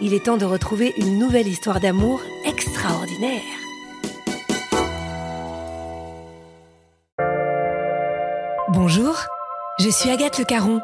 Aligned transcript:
il 0.00 0.14
est 0.14 0.24
temps 0.24 0.36
de 0.36 0.44
retrouver 0.44 0.94
une 0.96 1.18
nouvelle 1.18 1.48
histoire 1.48 1.80
d'amour 1.80 2.20
extraordinaire. 2.44 3.42
Bonjour, 8.68 9.16
je 9.78 9.88
suis 9.88 10.10
Agathe 10.10 10.38
Le 10.38 10.44
Caron. 10.44 10.80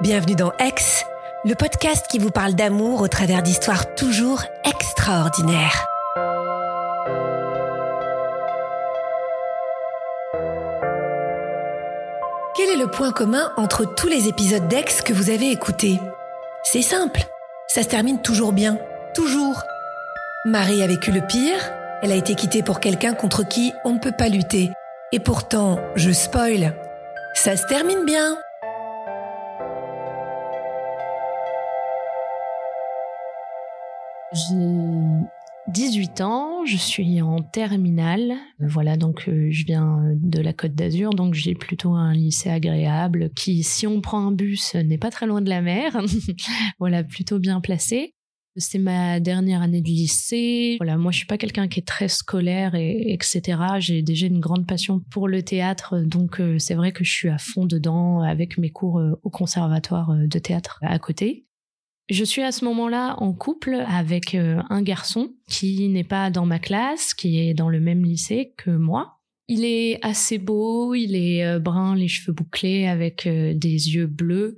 Bienvenue 0.00 0.34
dans 0.34 0.52
Ex, 0.58 1.04
le 1.44 1.54
podcast 1.54 2.06
qui 2.10 2.18
vous 2.18 2.30
parle 2.30 2.54
d'amour 2.54 3.02
au 3.02 3.08
travers 3.08 3.42
d'histoires 3.42 3.94
toujours 3.94 4.42
extraordinaires. 4.64 5.84
Quel 12.56 12.70
est 12.70 12.76
le 12.76 12.88
point 12.90 13.12
commun 13.12 13.52
entre 13.56 13.84
tous 13.84 14.08
les 14.08 14.28
épisodes 14.28 14.66
d'Ex 14.66 15.02
que 15.02 15.12
vous 15.12 15.30
avez 15.30 15.50
écoutés? 15.50 16.00
C'est 16.64 16.82
simple, 16.82 17.26
ça 17.68 17.82
se 17.82 17.88
termine 17.88 18.20
toujours 18.22 18.52
bien, 18.52 18.78
toujours. 19.14 19.62
Marie 20.44 20.82
a 20.82 20.86
vécu 20.86 21.10
le 21.10 21.20
pire, 21.20 21.72
elle 22.02 22.12
a 22.12 22.16
été 22.16 22.34
quittée 22.34 22.62
pour 22.62 22.80
quelqu'un 22.80 23.14
contre 23.14 23.46
qui 23.46 23.72
on 23.84 23.92
ne 23.92 23.98
peut 23.98 24.12
pas 24.16 24.28
lutter. 24.28 24.72
Et 25.12 25.20
pourtant, 25.20 25.78
je 25.94 26.10
spoil, 26.10 26.74
ça 27.34 27.56
se 27.56 27.66
termine 27.66 28.04
bien. 28.04 28.36
J'ai 34.32 34.54
18 35.76 36.22
ans, 36.22 36.64
je 36.64 36.78
suis 36.78 37.20
en 37.20 37.42
terminale. 37.42 38.32
Voilà, 38.58 38.96
donc 38.96 39.28
euh, 39.28 39.48
je 39.50 39.66
viens 39.66 40.10
de 40.14 40.40
la 40.40 40.54
Côte 40.54 40.74
d'Azur, 40.74 41.10
donc 41.10 41.34
j'ai 41.34 41.54
plutôt 41.54 41.92
un 41.92 42.14
lycée 42.14 42.48
agréable 42.48 43.28
qui, 43.36 43.62
si 43.62 43.86
on 43.86 44.00
prend 44.00 44.26
un 44.26 44.32
bus, 44.32 44.74
n'est 44.74 44.96
pas 44.96 45.10
très 45.10 45.26
loin 45.26 45.42
de 45.42 45.50
la 45.50 45.60
mer. 45.60 46.00
voilà, 46.78 47.04
plutôt 47.04 47.38
bien 47.38 47.60
placé. 47.60 48.14
C'est 48.56 48.78
ma 48.78 49.20
dernière 49.20 49.60
année 49.60 49.82
de 49.82 49.88
lycée. 49.88 50.76
Voilà, 50.78 50.96
moi 50.96 51.12
je 51.12 51.18
suis 51.18 51.26
pas 51.26 51.36
quelqu'un 51.36 51.68
qui 51.68 51.80
est 51.80 51.86
très 51.86 52.08
scolaire 52.08 52.74
et 52.74 53.12
etc. 53.12 53.60
J'ai 53.78 54.00
déjà 54.00 54.28
une 54.28 54.40
grande 54.40 54.66
passion 54.66 55.00
pour 55.10 55.28
le 55.28 55.42
théâtre, 55.42 55.98
donc 55.98 56.40
euh, 56.40 56.58
c'est 56.58 56.74
vrai 56.74 56.92
que 56.92 57.04
je 57.04 57.12
suis 57.12 57.28
à 57.28 57.36
fond 57.36 57.66
dedans 57.66 58.22
avec 58.22 58.56
mes 58.56 58.70
cours 58.70 58.98
euh, 58.98 59.20
au 59.24 59.28
conservatoire 59.28 60.08
euh, 60.08 60.26
de 60.26 60.38
théâtre 60.38 60.78
à 60.80 60.98
côté. 60.98 61.45
Je 62.08 62.22
suis 62.22 62.42
à 62.42 62.52
ce 62.52 62.64
moment-là 62.66 63.16
en 63.18 63.32
couple 63.32 63.84
avec 63.88 64.36
euh, 64.36 64.62
un 64.70 64.82
garçon 64.82 65.30
qui 65.48 65.88
n'est 65.88 66.04
pas 66.04 66.30
dans 66.30 66.46
ma 66.46 66.60
classe, 66.60 67.14
qui 67.14 67.40
est 67.40 67.52
dans 67.52 67.68
le 67.68 67.80
même 67.80 68.04
lycée 68.04 68.52
que 68.56 68.70
moi. 68.70 69.18
Il 69.48 69.64
est 69.64 69.98
assez 70.04 70.38
beau, 70.38 70.94
il 70.94 71.16
est 71.16 71.44
euh, 71.44 71.58
brun, 71.58 71.96
les 71.96 72.06
cheveux 72.06 72.32
bouclés 72.32 72.86
avec 72.86 73.26
euh, 73.26 73.54
des 73.54 73.94
yeux 73.94 74.06
bleus. 74.06 74.56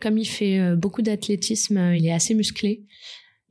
Comme 0.00 0.18
il 0.18 0.24
fait 0.24 0.74
beaucoup 0.76 1.02
d'athlétisme, 1.02 1.92
il 1.94 2.06
est 2.06 2.12
assez 2.12 2.34
musclé. 2.34 2.86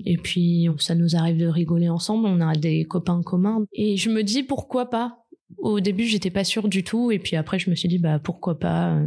Et 0.04 0.18
puis 0.18 0.68
ça 0.80 0.96
nous 0.96 1.16
arrive 1.16 1.38
de 1.38 1.46
rigoler 1.46 1.90
ensemble, 1.90 2.26
on 2.28 2.42
a 2.42 2.56
des 2.56 2.86
copains 2.86 3.22
communs. 3.22 3.66
Et 3.72 3.98
je 3.98 4.10
me 4.10 4.24
dis 4.24 4.42
pourquoi 4.42 4.90
pas? 4.90 5.26
Au 5.60 5.80
début, 5.80 6.06
j'étais 6.06 6.32
pas 6.32 6.44
sûre 6.44 6.68
du 6.68 6.84
tout, 6.84 7.12
et 7.12 7.20
puis 7.20 7.36
après, 7.36 7.60
je 7.60 7.70
me 7.70 7.76
suis 7.76 7.88
dit 7.88 8.00
bah 8.00 8.18
pourquoi 8.18 8.58
pas 8.58 9.00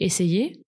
essayer? 0.00 0.62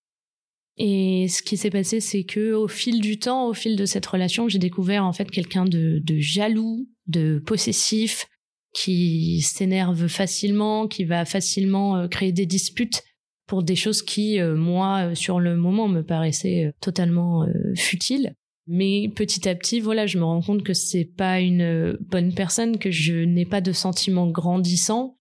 Et 0.77 1.29
ce 1.29 1.43
qui 1.43 1.57
s'est 1.57 1.71
passé, 1.71 2.01
c'est 2.01 2.25
que 2.25 2.53
au 2.53 2.69
fil 2.69 3.01
du 3.01 3.19
temps, 3.19 3.49
au 3.49 3.55
fil 3.55 3.77
de 3.77 3.85
cette 3.85 4.07
relation, 4.07 4.49
j'ai 4.49 4.59
découvert 4.59 5.05
en 5.05 5.13
fait 5.13 5.31
quelqu'un 5.31 5.65
de, 5.65 6.01
de 6.03 6.19
jaloux, 6.19 6.89
de 7.07 7.43
possessif, 7.45 8.27
qui 8.73 9.41
s'énerve 9.43 10.07
facilement, 10.07 10.87
qui 10.87 11.05
va 11.05 11.25
facilement 11.25 11.97
euh, 11.97 12.09
créer 12.09 12.33
des 12.33 12.47
disputes 12.47 13.03
pour 13.47 13.63
des 13.63 13.75
choses 13.75 14.03
qui, 14.03 14.39
euh, 14.39 14.55
moi, 14.55 15.09
euh, 15.09 15.15
sur 15.15 15.41
le 15.41 15.57
moment, 15.57 15.89
me 15.89 16.03
paraissaient 16.03 16.73
totalement 16.81 17.47
futiles. 17.75 18.35
Mais 18.67 19.11
petit 19.15 19.49
à 19.49 19.55
petit, 19.57 19.81
voilà, 19.81 20.07
je 20.07 20.19
me 20.19 20.25
rends 20.25 20.43
compte 20.43 20.63
que 20.63 20.75
c'est 20.75 21.05
pas 21.05 21.41
une 21.41 21.99
bonne 22.01 22.33
personne, 22.33 22.79
que 22.79 22.93
je 22.93 23.15
n'ai 23.15 23.45
pas 23.45 23.61
de 23.61 23.73
sentiments 23.73 24.29
grandissants. 24.29 25.17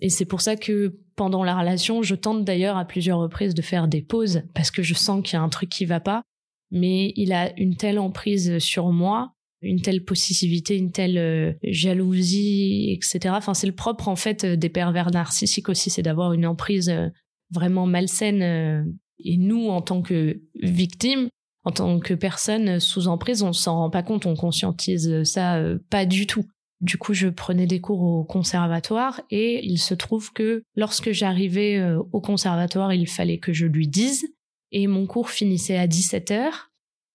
Et 0.00 0.08
c'est 0.08 0.24
pour 0.24 0.40
ça 0.40 0.56
que 0.56 0.98
pendant 1.18 1.42
la 1.42 1.58
relation, 1.58 2.00
je 2.02 2.14
tente 2.14 2.44
d'ailleurs 2.44 2.78
à 2.78 2.86
plusieurs 2.86 3.18
reprises 3.18 3.52
de 3.52 3.60
faire 3.60 3.88
des 3.88 4.00
pauses 4.00 4.42
parce 4.54 4.70
que 4.70 4.82
je 4.82 4.94
sens 4.94 5.20
qu'il 5.22 5.34
y 5.34 5.36
a 5.36 5.42
un 5.42 5.48
truc 5.48 5.68
qui 5.68 5.84
va 5.84 6.00
pas. 6.00 6.22
Mais 6.70 7.12
il 7.16 7.32
a 7.32 7.52
une 7.58 7.76
telle 7.76 7.98
emprise 7.98 8.58
sur 8.58 8.92
moi, 8.92 9.32
une 9.60 9.82
telle 9.82 10.04
possessivité, 10.04 10.76
une 10.76 10.92
telle 10.92 11.18
euh, 11.18 11.52
jalousie, 11.64 12.92
etc. 12.92 13.34
Enfin, 13.36 13.52
c'est 13.52 13.66
le 13.66 13.74
propre 13.74 14.06
en 14.08 14.16
fait 14.16 14.44
euh, 14.44 14.56
des 14.56 14.68
pervers 14.68 15.10
narcissiques 15.10 15.68
aussi, 15.68 15.90
c'est 15.90 16.02
d'avoir 16.02 16.34
une 16.34 16.46
emprise 16.46 16.88
euh, 16.88 17.08
vraiment 17.50 17.86
malsaine. 17.86 18.86
Et 19.18 19.36
nous, 19.38 19.68
en 19.68 19.82
tant 19.82 20.02
que 20.02 20.40
victimes, 20.62 21.28
en 21.64 21.72
tant 21.72 21.98
que 21.98 22.14
personne 22.14 22.78
sous 22.78 23.08
emprise, 23.08 23.42
on 23.42 23.52
s'en 23.52 23.76
rend 23.76 23.90
pas 23.90 24.04
compte, 24.04 24.26
on 24.26 24.36
conscientise 24.36 25.24
ça 25.24 25.60
pas 25.90 26.06
du 26.06 26.26
tout. 26.26 26.44
Du 26.80 26.96
coup, 26.96 27.12
je 27.12 27.28
prenais 27.28 27.66
des 27.66 27.80
cours 27.80 28.02
au 28.02 28.24
conservatoire 28.24 29.20
et 29.30 29.64
il 29.64 29.78
se 29.78 29.94
trouve 29.94 30.32
que 30.32 30.62
lorsque 30.76 31.10
j'arrivais 31.10 31.76
euh, 31.78 32.00
au 32.12 32.20
conservatoire, 32.20 32.92
il 32.94 33.08
fallait 33.08 33.38
que 33.38 33.52
je 33.52 33.66
lui 33.66 33.88
dise 33.88 34.28
et 34.70 34.86
mon 34.86 35.06
cours 35.06 35.30
finissait 35.30 35.76
à 35.76 35.88
17h. 35.88 36.50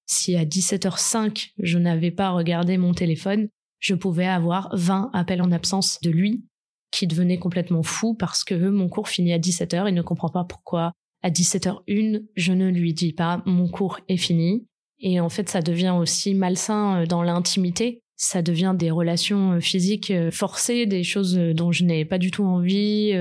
Si 0.06 0.36
à 0.36 0.44
17h05, 0.44 1.52
je 1.58 1.78
n'avais 1.78 2.12
pas 2.12 2.32
regardé 2.32 2.78
mon 2.78 2.94
téléphone, 2.94 3.48
je 3.80 3.96
pouvais 3.96 4.28
avoir 4.28 4.70
20 4.74 5.12
appels 5.14 5.42
en 5.42 5.52
absence 5.52 6.00
de 6.02 6.10
lui 6.10 6.44
qui 6.92 7.08
devenait 7.08 7.40
complètement 7.40 7.84
fou 7.84 8.14
parce 8.14 8.44
que 8.44 8.70
mon 8.70 8.90
cours 8.90 9.08
finit 9.08 9.34
à 9.34 9.40
17h, 9.40 9.88
il 9.88 9.96
ne 9.96 10.02
comprend 10.02 10.30
pas 10.30 10.44
pourquoi 10.44 10.92
à 11.24 11.30
17h01, 11.30 12.26
je 12.36 12.54
ne 12.54 12.70
lui 12.70 12.94
dis 12.94 13.14
pas 13.14 13.42
mon 13.46 13.70
cours 13.70 14.00
est 14.10 14.18
fini. 14.18 14.68
Et 15.00 15.20
en 15.20 15.30
fait, 15.30 15.50
ça 15.50 15.62
devient 15.62 15.96
aussi 15.98 16.34
malsain 16.34 17.02
euh, 17.02 17.06
dans 17.06 17.24
l'intimité 17.24 18.03
ça 18.24 18.42
devient 18.42 18.74
des 18.76 18.90
relations 18.90 19.54
euh, 19.54 19.60
physiques 19.60 20.10
euh, 20.10 20.32
forcées, 20.32 20.86
des 20.86 21.04
choses 21.04 21.38
euh, 21.38 21.54
dont 21.54 21.74
je 21.74 21.84
n'ai 21.84 22.06
pas 22.06 22.18
du 22.18 22.32
tout 22.32 22.46
envie, 22.46 23.14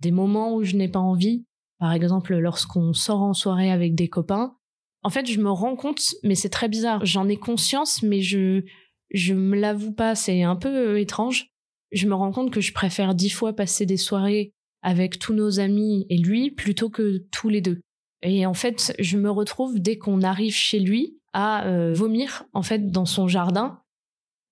des 0.00 0.10
moments 0.10 0.54
où 0.54 0.64
je 0.64 0.76
n'ai 0.76 0.88
pas 0.88 0.98
envie. 0.98 1.44
Par 1.78 1.92
exemple, 1.92 2.36
lorsqu'on 2.36 2.92
sort 2.92 3.22
en 3.22 3.32
soirée 3.32 3.70
avec 3.70 3.94
des 3.94 4.08
copains, 4.08 4.54
en 5.02 5.08
fait, 5.08 5.26
je 5.26 5.40
me 5.40 5.50
rends 5.50 5.76
compte, 5.76 6.02
mais 6.22 6.34
c'est 6.34 6.50
très 6.50 6.68
bizarre. 6.68 7.04
J'en 7.06 7.28
ai 7.28 7.36
conscience, 7.36 8.02
mais 8.02 8.20
je 8.20 8.62
je 9.12 9.34
me 9.34 9.58
l'avoue 9.58 9.92
pas. 9.92 10.14
C'est 10.14 10.42
un 10.42 10.56
peu 10.56 11.00
étrange. 11.00 11.48
Je 11.90 12.06
me 12.06 12.14
rends 12.14 12.30
compte 12.30 12.52
que 12.52 12.60
je 12.60 12.72
préfère 12.72 13.14
dix 13.14 13.30
fois 13.30 13.54
passer 13.54 13.86
des 13.86 13.96
soirées 13.96 14.52
avec 14.82 15.18
tous 15.18 15.32
nos 15.32 15.58
amis 15.58 16.06
et 16.10 16.18
lui 16.18 16.50
plutôt 16.50 16.90
que 16.90 17.24
tous 17.32 17.48
les 17.48 17.60
deux. 17.60 17.80
Et 18.22 18.46
en 18.46 18.54
fait, 18.54 18.94
je 18.98 19.16
me 19.16 19.30
retrouve 19.30 19.80
dès 19.80 19.96
qu'on 19.96 20.22
arrive 20.22 20.54
chez 20.54 20.78
lui 20.78 21.18
à 21.32 21.64
vomir 21.92 22.44
en 22.52 22.62
fait 22.62 22.90
dans 22.90 23.06
son 23.06 23.26
jardin. 23.26 23.79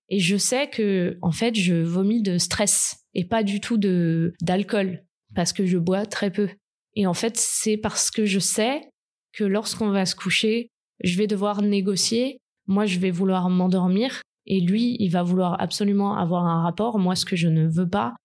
Et 0.09 0.19
je 0.19 0.37
sais 0.37 0.69
que 0.69 1.17
en 1.21 1.31
fait, 1.31 1.55
je 1.55 1.75
vomis 1.75 2.21
de 2.21 2.37
stress 2.37 3.05
et 3.13 3.25
pas 3.25 3.43
du 3.43 3.61
tout 3.61 3.77
de 3.77 4.33
d'alcool 4.41 5.03
parce 5.35 5.53
que 5.53 5.65
je 5.65 5.77
bois 5.77 6.05
très 6.05 6.31
peu. 6.31 6.49
Et 6.95 7.05
en 7.05 7.13
fait, 7.13 7.37
c'est 7.37 7.77
parce 7.77 8.11
que 8.11 8.25
je 8.25 8.39
sais 8.39 8.89
que 9.33 9.43
lorsqu'on 9.43 9.91
va 9.91 10.05
se 10.05 10.15
coucher, 10.15 10.69
je 11.03 11.17
vais 11.17 11.27
devoir 11.27 11.61
négocier. 11.61 12.39
Moi, 12.67 12.85
je 12.85 12.99
vais 12.99 13.11
vouloir 13.11 13.49
m'endormir 13.49 14.21
et 14.45 14.59
lui, 14.59 14.97
il 14.99 15.09
va 15.09 15.23
vouloir 15.23 15.61
absolument 15.61 16.17
avoir 16.17 16.45
un 16.45 16.63
rapport. 16.63 16.99
Moi, 16.99 17.15
ce 17.15 17.25
que 17.25 17.35
je 17.35 17.47
ne 17.47 17.67
veux 17.67 17.87
pas. 17.87 18.15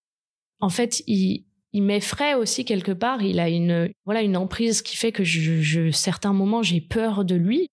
En 0.61 0.71
fait, 0.71 1.03
il, 1.07 1.45
m'effraie 1.75 2.35
aussi 2.35 2.65
quelque 2.65 2.93
part. 2.93 3.23
Il 3.23 3.41
a 3.41 3.49
une, 3.49 3.91
voilà, 4.05 4.23
une 4.23 4.37
emprise 4.37 4.81
qui 4.81 4.97
fait 4.97 5.13
que 5.13 5.25
je, 5.25 5.61
je 5.61 5.91
certains 5.91 6.33
moments, 6.33 6.63
j'ai 6.63 6.81
peur 6.81 7.25
de 7.25 7.35
lui. 7.35 7.69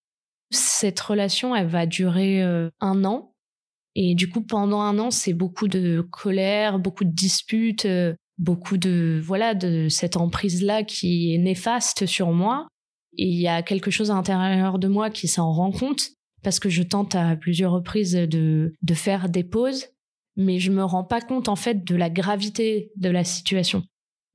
Cette 0.49 0.99
relation, 0.99 1.55
elle 1.55 1.67
va 1.67 1.85
durer 1.85 2.43
euh, 2.43 2.69
un 2.81 3.05
an. 3.05 3.31
Et 3.95 4.15
du 4.15 4.29
coup, 4.29 4.41
pendant 4.41 4.81
un 4.81 4.97
an, 4.99 5.11
c'est 5.11 5.33
beaucoup 5.33 5.67
de 5.67 6.01
colère, 6.11 6.79
beaucoup 6.79 7.03
de 7.03 7.11
disputes, 7.11 7.85
euh, 7.85 8.13
beaucoup 8.38 8.77
de, 8.77 9.19
voilà, 9.23 9.53
de 9.53 9.88
cette 9.89 10.17
emprise-là 10.17 10.83
qui 10.83 11.33
est 11.33 11.38
néfaste 11.38 12.05
sur 12.05 12.31
moi. 12.31 12.67
Et 13.17 13.25
il 13.25 13.39
y 13.39 13.47
a 13.47 13.61
quelque 13.61 13.91
chose 13.91 14.09
à 14.09 14.15
l'intérieur 14.15 14.79
de 14.79 14.88
moi 14.88 15.09
qui 15.09 15.27
s'en 15.27 15.51
rend 15.51 15.71
compte 15.71 16.09
parce 16.43 16.59
que 16.59 16.69
je 16.69 16.81
tente 16.81 17.15
à 17.15 17.35
plusieurs 17.35 17.73
reprises 17.73 18.13
de, 18.13 18.73
de 18.81 18.93
faire 18.93 19.29
des 19.29 19.43
pauses, 19.43 19.88
mais 20.37 20.59
je 20.59 20.71
me 20.71 20.83
rends 20.83 21.03
pas 21.03 21.21
compte 21.21 21.49
en 21.49 21.57
fait 21.57 21.83
de 21.83 21.95
la 21.95 22.09
gravité 22.09 22.91
de 22.95 23.09
la 23.09 23.23
situation 23.23 23.83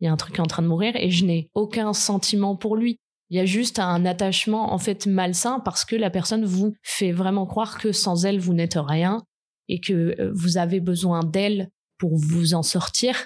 il 0.00 0.04
y 0.04 0.08
a 0.08 0.12
un 0.12 0.16
truc 0.16 0.34
qui 0.34 0.40
est 0.40 0.44
en 0.44 0.46
train 0.46 0.62
de 0.62 0.68
mourir 0.68 0.94
et 0.96 1.10
je 1.10 1.24
n'ai 1.24 1.50
aucun 1.54 1.92
sentiment 1.92 2.56
pour 2.56 2.76
lui. 2.76 2.98
Il 3.30 3.36
y 3.36 3.40
a 3.40 3.44
juste 3.44 3.78
un 3.78 4.04
attachement 4.04 4.72
en 4.72 4.78
fait 4.78 5.06
malsain 5.06 5.60
parce 5.60 5.84
que 5.84 5.96
la 5.96 6.10
personne 6.10 6.44
vous 6.44 6.74
fait 6.82 7.12
vraiment 7.12 7.46
croire 7.46 7.78
que 7.78 7.92
sans 7.92 8.24
elle 8.24 8.38
vous 8.38 8.54
n'êtes 8.54 8.78
rien 8.78 9.22
et 9.68 9.80
que 9.80 10.20
euh, 10.20 10.30
vous 10.34 10.58
avez 10.58 10.80
besoin 10.80 11.20
d'elle 11.24 11.70
pour 11.98 12.16
vous 12.16 12.54
en 12.54 12.62
sortir. 12.62 13.16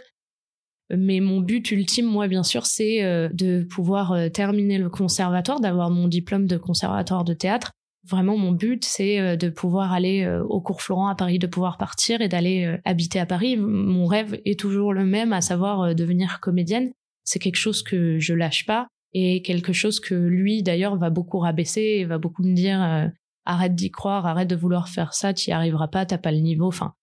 Mais 0.93 1.21
mon 1.21 1.41
but 1.41 1.71
ultime, 1.71 2.07
moi, 2.07 2.27
bien 2.27 2.43
sûr, 2.43 2.67
c'est 2.67 3.05
euh, 3.05 3.29
de 3.33 3.63
pouvoir 3.63 4.13
euh, 4.13 4.29
terminer 4.29 4.79
le 4.79 4.91
conservatoire, 4.91 5.61
d'avoir 5.61 5.91
mon 5.91 6.09
diplôme 6.09 6.47
de 6.47 6.57
conservatoire 6.57 7.25
de 7.25 7.35
théâtre 7.35 7.73
Vraiment, 8.09 8.39
mon 8.39 8.53
but, 8.53 8.83
c'est 8.83 9.37
de 9.37 9.51
pouvoir 9.51 9.93
aller 9.93 10.27
au 10.49 10.63
cours 10.63 10.81
Florent 10.81 11.09
à 11.09 11.15
Paris, 11.15 11.39
de 11.39 11.47
pouvoir 11.47 11.77
partir 11.77 12.23
et 12.23 12.29
d'aller 12.29 12.79
habiter 12.87 13.21
à 13.21 13.27
Paris. 13.27 13.59
Mon 13.59 14.07
rêve 14.07 14.41
est 14.47 14.59
toujours 14.59 14.95
le 14.95 15.05
même, 15.05 15.35
à 15.35 15.43
savoir 15.43 15.95
devenir 15.95 16.41
comédienne. 16.41 16.93
C'est 17.25 17.39
quelque 17.39 17.57
chose 17.57 17.83
que 17.83 18.19
je 18.19 18.33
lâche 18.33 18.65
pas 18.65 18.87
et 19.13 19.43
quelque 19.43 19.75
chose 19.75 20.01
que 20.01 20.15
lui, 20.15 20.63
d'ailleurs, 20.63 20.97
va 20.97 21.11
beaucoup 21.11 21.41
rabaisser 21.41 21.83
et 21.83 22.07
va 22.07 22.17
beaucoup 22.17 22.43
me 22.43 22.55
dire 22.55 23.11
arrête 23.51 23.75
d'y 23.75 23.91
croire, 23.91 24.27
arrête 24.27 24.49
de 24.49 24.57
vouloir 24.57 24.89
faire 24.89 25.15
ça, 25.15 25.35
tu 25.35 25.51
y 25.51 25.53
arriveras 25.53 25.89
pas, 25.89 26.07
t'as 26.07 26.19
pas 26.19 26.33
le 26.33 26.39
niveau. 26.39 26.67
Enfin, 26.67 26.95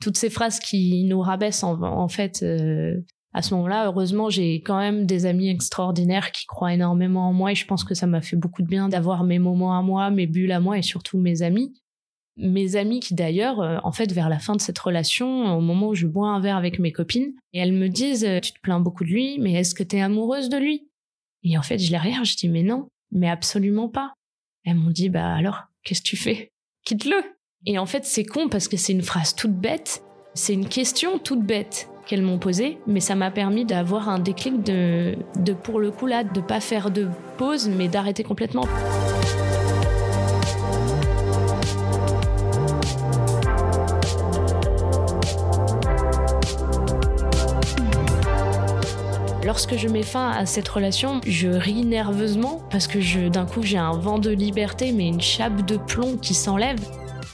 toutes 0.00 0.16
ces 0.16 0.30
phrases 0.30 0.60
qui 0.60 1.04
nous 1.04 1.20
rabaissent 1.20 1.64
en, 1.64 2.08
fait 2.08 2.44
à 3.36 3.42
ce 3.42 3.54
moment-là, 3.54 3.84
heureusement, 3.84 4.30
j'ai 4.30 4.62
quand 4.62 4.78
même 4.78 5.04
des 5.04 5.26
amis 5.26 5.50
extraordinaires 5.50 6.32
qui 6.32 6.46
croient 6.46 6.72
énormément 6.72 7.28
en 7.28 7.34
moi 7.34 7.52
et 7.52 7.54
je 7.54 7.66
pense 7.66 7.84
que 7.84 7.92
ça 7.92 8.06
m'a 8.06 8.22
fait 8.22 8.34
beaucoup 8.34 8.62
de 8.62 8.66
bien 8.66 8.88
d'avoir 8.88 9.24
mes 9.24 9.38
moments 9.38 9.78
à 9.78 9.82
moi, 9.82 10.08
mes 10.08 10.26
bulles 10.26 10.52
à 10.52 10.58
moi 10.58 10.78
et 10.78 10.82
surtout 10.82 11.18
mes 11.18 11.42
amis. 11.42 11.74
Mes 12.38 12.76
amis 12.76 13.00
qui 13.00 13.14
d'ailleurs, 13.14 13.60
euh, 13.60 13.76
en 13.84 13.92
fait, 13.92 14.10
vers 14.10 14.30
la 14.30 14.38
fin 14.38 14.56
de 14.56 14.60
cette 14.62 14.78
relation, 14.78 15.54
au 15.54 15.60
moment 15.60 15.88
où 15.88 15.94
je 15.94 16.06
bois 16.06 16.28
un 16.28 16.40
verre 16.40 16.56
avec 16.56 16.78
mes 16.78 16.92
copines, 16.92 17.34
et 17.52 17.58
elles 17.58 17.74
me 17.74 17.88
disent, 17.88 18.24
euh, 18.24 18.40
tu 18.40 18.52
te 18.52 18.60
plains 18.60 18.80
beaucoup 18.80 19.04
de 19.04 19.10
lui, 19.10 19.38
mais 19.38 19.52
est-ce 19.52 19.74
que 19.74 19.82
tu 19.82 19.96
es 19.96 20.00
amoureuse 20.00 20.48
de 20.48 20.56
lui? 20.56 20.88
Et 21.42 21.58
en 21.58 21.62
fait, 21.62 21.78
je 21.78 21.90
les 21.90 21.98
regarde, 21.98 22.24
je 22.24 22.36
dis, 22.36 22.48
mais 22.48 22.62
non, 22.62 22.88
mais 23.12 23.28
absolument 23.28 23.90
pas. 23.90 24.14
Elles 24.64 24.76
m'ont 24.76 24.90
dit, 24.90 25.10
bah 25.10 25.34
alors, 25.34 25.64
qu'est-ce 25.86 26.02
que 26.02 26.08
tu 26.08 26.16
fais? 26.16 26.52
Quitte-le. 26.84 27.22
Et 27.64 27.78
en 27.78 27.86
fait, 27.86 28.04
c'est 28.04 28.24
con 28.24 28.48
parce 28.48 28.68
que 28.68 28.76
c'est 28.76 28.92
une 28.92 29.02
phrase 29.02 29.34
toute 29.34 29.54
bête, 29.54 30.02
c'est 30.34 30.52
une 30.52 30.68
question 30.68 31.18
toute 31.18 31.42
bête 31.42 31.88
qu'elles 32.06 32.22
m'ont 32.22 32.38
posé, 32.38 32.78
mais 32.86 33.00
ça 33.00 33.14
m'a 33.14 33.30
permis 33.30 33.64
d'avoir 33.64 34.08
un 34.08 34.18
déclic 34.18 34.62
de, 34.62 35.16
de, 35.36 35.52
pour 35.52 35.80
le 35.80 35.90
coup 35.90 36.06
là, 36.06 36.22
de 36.22 36.40
pas 36.40 36.60
faire 36.60 36.90
de 36.90 37.08
pause, 37.38 37.68
mais 37.68 37.88
d'arrêter 37.88 38.22
complètement. 38.22 38.66
Lorsque 49.46 49.76
je 49.76 49.86
mets 49.86 50.02
fin 50.02 50.32
à 50.32 50.44
cette 50.44 50.66
relation, 50.66 51.20
je 51.24 51.46
ris 51.46 51.84
nerveusement 51.84 52.66
parce 52.68 52.88
que 52.88 53.28
d'un 53.28 53.46
coup 53.46 53.62
j'ai 53.62 53.78
un 53.78 53.92
vent 53.92 54.18
de 54.18 54.30
liberté, 54.30 54.90
mais 54.90 55.06
une 55.06 55.20
chape 55.20 55.64
de 55.64 55.76
plomb 55.76 56.16
qui 56.16 56.34
s'enlève. 56.34 56.80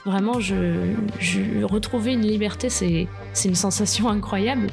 Vraiment, 0.04 0.38
je, 0.38 0.92
je 1.18 1.64
retrouver 1.64 2.12
une 2.12 2.20
liberté, 2.20 2.68
c'est 2.68 3.08
c'est 3.32 3.48
une 3.48 3.54
sensation 3.54 4.10
incroyable. 4.10 4.66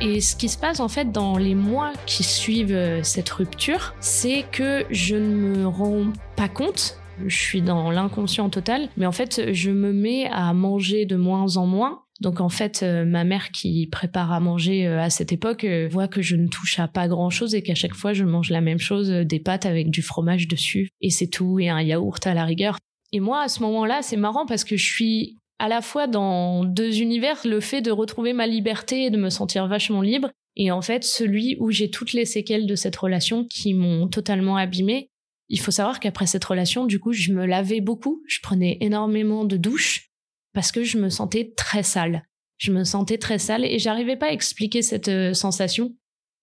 Et 0.00 0.20
ce 0.20 0.34
qui 0.34 0.48
se 0.48 0.58
passe 0.58 0.80
en 0.80 0.88
fait 0.88 1.12
dans 1.12 1.38
les 1.38 1.54
mois 1.54 1.92
qui 2.06 2.24
suivent 2.24 2.74
euh, 2.74 3.04
cette 3.04 3.30
rupture, 3.30 3.94
c'est 4.00 4.46
que 4.50 4.84
je 4.90 5.14
ne 5.14 5.36
me 5.36 5.68
rends 5.68 6.06
pas 6.34 6.48
compte, 6.48 6.98
je 7.24 7.36
suis 7.36 7.62
dans 7.62 7.92
l'inconscient 7.92 8.48
total, 8.48 8.88
mais 8.96 9.06
en 9.06 9.12
fait 9.12 9.52
je 9.52 9.70
me 9.70 9.92
mets 9.92 10.28
à 10.32 10.52
manger 10.54 11.06
de 11.06 11.14
moins 11.14 11.56
en 11.56 11.66
moins. 11.66 12.02
Donc 12.20 12.40
en 12.40 12.48
fait, 12.48 12.82
euh, 12.82 13.04
ma 13.04 13.24
mère 13.24 13.50
qui 13.50 13.86
prépare 13.86 14.32
à 14.32 14.40
manger 14.40 14.86
euh, 14.86 15.00
à 15.00 15.08
cette 15.08 15.32
époque 15.32 15.64
voit 15.90 16.08
que 16.08 16.20
je 16.20 16.36
ne 16.36 16.48
touche 16.48 16.78
à 16.80 16.88
pas 16.88 17.06
grand-chose 17.06 17.54
et 17.54 17.62
qu'à 17.62 17.74
chaque 17.74 17.94
fois 17.94 18.12
je 18.12 18.24
mange 18.24 18.50
la 18.50 18.60
même 18.60 18.80
chose, 18.80 19.08
des 19.08 19.40
pâtes 19.40 19.66
avec 19.66 19.90
du 19.90 20.02
fromage 20.02 20.48
dessus 20.48 20.90
et 21.00 21.10
c'est 21.10 21.28
tout 21.28 21.60
et 21.60 21.68
un 21.68 21.80
yaourt 21.80 22.26
à 22.26 22.34
la 22.34 22.44
rigueur. 22.44 22.78
Et 23.12 23.20
moi, 23.20 23.42
à 23.42 23.48
ce 23.48 23.62
moment-là, 23.62 24.02
c'est 24.02 24.16
marrant 24.16 24.46
parce 24.46 24.64
que 24.64 24.76
je 24.76 24.84
suis 24.84 25.38
à 25.58 25.68
la 25.68 25.80
fois 25.80 26.06
dans 26.06 26.64
deux 26.64 27.00
univers, 27.00 27.40
le 27.44 27.60
fait 27.60 27.80
de 27.80 27.90
retrouver 27.90 28.32
ma 28.32 28.46
liberté 28.46 29.04
et 29.04 29.10
de 29.10 29.16
me 29.16 29.30
sentir 29.30 29.66
vachement 29.66 30.02
libre, 30.02 30.30
et 30.56 30.70
en 30.70 30.82
fait 30.82 31.04
celui 31.04 31.56
où 31.58 31.70
j'ai 31.70 31.90
toutes 31.90 32.12
les 32.12 32.24
séquelles 32.24 32.66
de 32.66 32.74
cette 32.76 32.96
relation 32.96 33.44
qui 33.44 33.74
m'ont 33.74 34.08
totalement 34.08 34.56
abîmée. 34.56 35.10
Il 35.48 35.60
faut 35.60 35.70
savoir 35.70 35.98
qu'après 35.98 36.26
cette 36.26 36.44
relation, 36.44 36.84
du 36.84 37.00
coup, 37.00 37.12
je 37.12 37.32
me 37.32 37.46
lavais 37.46 37.80
beaucoup, 37.80 38.22
je 38.28 38.38
prenais 38.42 38.76
énormément 38.80 39.44
de 39.44 39.56
douches 39.56 40.07
parce 40.52 40.72
que 40.72 40.84
je 40.84 40.98
me 40.98 41.08
sentais 41.08 41.52
très 41.56 41.82
sale. 41.82 42.24
Je 42.58 42.72
me 42.72 42.84
sentais 42.84 43.18
très 43.18 43.38
sale 43.38 43.64
et 43.64 43.78
j'arrivais 43.78 44.16
pas 44.16 44.26
à 44.26 44.32
expliquer 44.32 44.82
cette 44.82 45.08
euh, 45.08 45.34
sensation. 45.34 45.94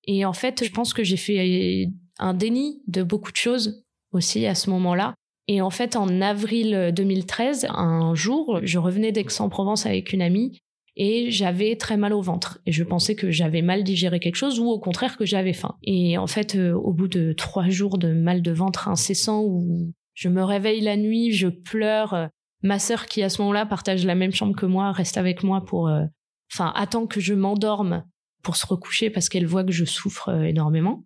Et 0.05 0.25
en 0.25 0.33
fait, 0.33 0.63
je 0.63 0.71
pense 0.71 0.93
que 0.93 1.03
j'ai 1.03 1.17
fait 1.17 1.89
un 2.19 2.33
déni 2.33 2.81
de 2.87 3.03
beaucoup 3.03 3.31
de 3.31 3.37
choses 3.37 3.83
aussi 4.11 4.45
à 4.45 4.55
ce 4.55 4.69
moment-là. 4.69 5.15
Et 5.47 5.61
en 5.61 5.69
fait, 5.69 5.95
en 5.95 6.21
avril 6.21 6.91
2013, 6.95 7.67
un 7.69 8.15
jour, 8.15 8.59
je 8.63 8.79
revenais 8.79 9.11
d'Aix-en-Provence 9.11 9.85
avec 9.85 10.13
une 10.13 10.21
amie 10.21 10.59
et 10.95 11.29
j'avais 11.29 11.75
très 11.75 11.97
mal 11.97 12.13
au 12.13 12.21
ventre. 12.21 12.59
Et 12.65 12.71
je 12.71 12.83
pensais 12.83 13.15
que 13.15 13.31
j'avais 13.31 13.61
mal 13.61 13.83
digéré 13.83 14.19
quelque 14.19 14.37
chose 14.37 14.59
ou 14.59 14.67
au 14.67 14.79
contraire 14.79 15.17
que 15.17 15.25
j'avais 15.25 15.53
faim. 15.53 15.75
Et 15.83 16.17
en 16.17 16.27
fait, 16.27 16.55
euh, 16.55 16.73
au 16.73 16.93
bout 16.93 17.07
de 17.07 17.33
trois 17.33 17.69
jours 17.69 17.97
de 17.97 18.13
mal 18.13 18.41
de 18.41 18.51
ventre 18.51 18.87
incessant 18.87 19.43
où 19.43 19.91
je 20.13 20.29
me 20.29 20.43
réveille 20.43 20.81
la 20.81 20.97
nuit, 20.97 21.31
je 21.31 21.47
pleure, 21.47 22.13
euh, 22.13 22.27
ma 22.65 22.79
sœur 22.79 23.05
qui 23.05 23.23
à 23.23 23.29
ce 23.29 23.41
moment-là 23.41 23.65
partage 23.65 24.05
la 24.05 24.15
même 24.15 24.33
chambre 24.33 24.55
que 24.55 24.65
moi 24.65 24.91
reste 24.91 25.17
avec 25.17 25.43
moi 25.43 25.63
pour, 25.65 25.87
euh, 25.87 26.03
enfin, 26.51 26.71
attend 26.75 27.07
que 27.07 27.19
je 27.19 27.33
m'endorme 27.33 28.03
pour 28.43 28.55
se 28.55 28.65
recoucher 28.65 29.09
parce 29.09 29.29
qu'elle 29.29 29.47
voit 29.47 29.63
que 29.63 29.71
je 29.71 29.85
souffre 29.85 30.29
énormément. 30.43 31.03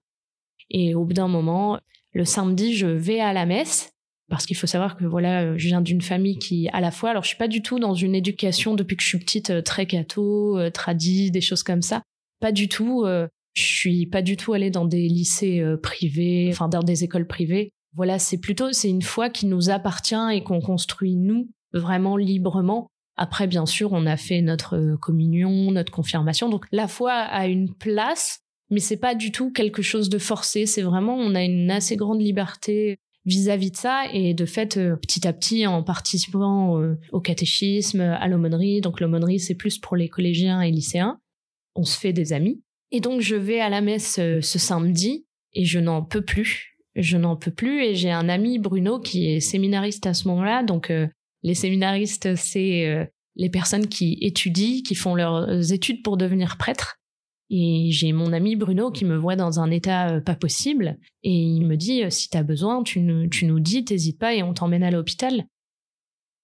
Et 0.70 0.96
au 0.96 1.06
bout 1.06 1.14
d'un 1.14 1.28
moment, 1.28 1.80
le 2.14 2.26
samedi, 2.26 2.76
je 2.76 2.88
vais 2.88 3.20
à 3.20 3.34
la 3.34 3.46
messe 3.46 3.92
parce 4.30 4.46
qu'il 4.46 4.56
faut 4.56 4.68
savoir 4.68 4.96
que 4.96 5.06
voilà, 5.06 5.58
je 5.58 5.68
viens 5.68 5.82
d'une 5.82 6.02
famille 6.02 6.38
qui, 6.38 6.70
à 6.70 6.80
la 6.80 6.92
fois, 6.92 7.10
alors 7.10 7.24
je 7.24 7.30
suis 7.30 7.38
pas 7.38 7.48
du 7.48 7.62
tout 7.62 7.80
dans 7.80 7.96
une 7.96 8.16
éducation 8.16 8.76
depuis 8.76 8.96
que 8.96 9.04
je 9.04 9.08
suis 9.08 9.20
petite 9.20 9.50
euh, 9.50 9.62
très 9.62 9.88
catho, 9.88 10.58
euh, 10.58 10.70
tradie, 10.70 11.32
des 11.32 11.42
choses 11.42 11.64
comme 11.64 11.82
ça. 11.82 12.04
Pas 12.40 12.52
du 12.52 12.70
tout. 12.70 13.04
Euh, 13.06 13.28
je 13.56 13.64
suis 13.64 14.06
pas 14.06 14.22
du 14.22 14.38
tout 14.38 14.54
allée 14.54 14.70
dans 14.70 14.86
des 14.86 15.08
lycées 15.08 15.62
privés, 15.82 16.48
enfin 16.52 16.70
dans 16.70 16.84
des 16.84 17.04
écoles 17.04 17.28
privées. 17.28 17.74
Voilà, 17.96 18.20
c'est 18.20 18.38
plutôt 18.38 18.72
c'est 18.72 18.90
une 18.90 19.02
foi 19.02 19.30
qui 19.30 19.46
nous 19.46 19.70
appartient 19.70 20.16
et 20.32 20.44
qu'on 20.44 20.62
construit 20.62 21.16
nous 21.16 21.50
vraiment 21.74 22.18
librement. 22.18 22.88
Après, 23.16 23.48
bien 23.48 23.66
sûr, 23.66 23.92
on 23.92 24.06
a 24.06 24.16
fait 24.16 24.42
notre 24.42 24.96
communion, 25.02 25.72
notre 25.72 25.92
confirmation. 25.92 26.50
Donc 26.50 26.66
la 26.72 26.88
foi 26.88 27.14
a 27.14 27.48
une 27.48 27.74
place, 27.74 28.40
mais 28.70 28.80
c'est 28.80 28.98
pas 28.98 29.16
du 29.16 29.32
tout 29.32 29.52
quelque 29.52 29.82
chose 29.82 30.10
de 30.10 30.18
forcé. 30.18 30.66
C'est 30.66 30.84
vraiment, 30.84 31.16
on 31.16 31.36
a 31.36 31.44
une 31.44 31.70
assez 31.70 31.98
grande 31.98 32.22
liberté 32.22 32.98
vis-à-vis 33.26 33.72
de 33.72 33.76
ça 33.76 34.06
et 34.14 34.34
de 34.34 34.46
fait 34.46 34.78
euh, 34.78 34.96
petit 34.96 35.28
à 35.28 35.34
petit 35.34 35.68
en 35.68 35.84
participant 35.84 36.82
euh, 36.82 36.96
au 37.12 37.20
catéchisme, 37.20 38.02
à 38.02 38.28
l'aumônerie, 38.28 38.82
donc 38.82 39.00
l'aumônerie 39.00 39.40
c'est 39.40 39.56
plus 39.56 39.78
pour 39.78 39.96
les 39.96 40.10
collégiens 40.10 40.62
et 40.62 40.72
lycéens, 40.72 41.20
on 41.76 41.84
se 41.84 41.98
fait 41.98 42.14
des 42.14 42.34
amis. 42.34 42.62
Et 42.92 43.02
donc 43.02 43.22
je 43.22 43.36
vais 43.36 43.60
à 43.60 43.70
la 43.70 43.82
messe 43.82 44.20
euh, 44.20 44.42
ce 44.42 44.58
samedi 44.58 45.26
et 45.54 45.66
je 45.66 45.80
n'en 45.80 46.04
peux 46.04 46.24
plus. 46.24 46.79
Je 47.02 47.18
n'en 47.18 47.36
peux 47.36 47.52
plus 47.52 47.84
et 47.84 47.96
j'ai 47.96 48.12
un 48.12 48.30
ami 48.30 48.60
Bruno 48.60 49.00
qui 49.00 49.32
est 49.32 49.40
séminariste 49.40 50.06
à 50.06 50.14
ce 50.14 50.28
moment-là, 50.28 50.64
donc 50.64 50.92
les 51.44 51.54
séminaristes 51.54 52.36
c'est 52.36 53.10
les 53.36 53.50
personnes 53.50 53.88
qui 53.88 54.18
étudient, 54.22 54.82
qui 54.84 54.96
font 54.96 55.16
leurs 55.16 55.72
études 55.72 56.04
pour 56.04 56.18
devenir 56.18 56.58
prêtres. 56.58 57.00
Et 57.50 57.88
j'ai 57.92 58.14
mon 58.14 58.32
ami 58.32 58.56
Bruno 58.56 58.92
qui 58.92 59.06
me 59.06 59.18
voit 59.18 59.36
dans 59.36 59.60
un 59.60 59.72
état 59.72 60.10
euh, 60.10 60.22
pas 60.22 60.36
possible 60.36 60.98
et 61.24 61.34
il 61.34 61.66
me 61.66 61.78
dit 61.78 62.04
euh, 62.04 62.10
si 62.12 62.30
t'as 62.30 62.44
besoin, 62.44 62.84
tu 62.84 63.00
nous, 63.02 63.60
dis, 63.60 63.84
t'hésites 63.84 64.20
pas 64.20 64.36
et 64.36 64.44
on 64.44 64.54
t'emmène 64.54 64.84
à 64.84 64.92
l'hôpital. 64.92 65.46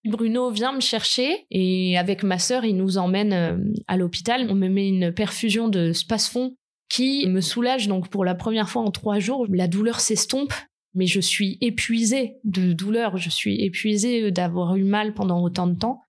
Bruno 0.03 0.49
vient 0.51 0.73
me 0.73 0.81
chercher 0.81 1.45
et 1.51 1.97
avec 1.97 2.23
ma 2.23 2.39
sœur, 2.39 2.65
il 2.65 2.77
nous 2.77 2.97
emmène 2.97 3.33
euh, 3.33 3.57
à 3.87 3.97
l'hôpital. 3.97 4.47
On 4.49 4.55
me 4.55 4.67
met 4.67 4.87
une 4.87 5.11
perfusion 5.11 5.67
de 5.67 5.93
spasfon 5.93 6.55
qui 6.89 7.27
me 7.27 7.41
soulage 7.41 7.87
donc 7.87 8.09
pour 8.09 8.25
la 8.25 8.35
première 8.35 8.69
fois 8.69 8.83
en 8.83 8.91
trois 8.91 9.19
jours. 9.19 9.45
La 9.49 9.67
douleur 9.67 9.99
s'estompe, 9.99 10.53
mais 10.93 11.07
je 11.07 11.19
suis 11.19 11.57
épuisée 11.61 12.35
de 12.43 12.73
douleur. 12.73 13.17
Je 13.17 13.29
suis 13.29 13.61
épuisée 13.63 14.31
d'avoir 14.31 14.75
eu 14.75 14.83
mal 14.83 15.13
pendant 15.13 15.41
autant 15.41 15.67
de 15.67 15.75
temps 15.75 16.01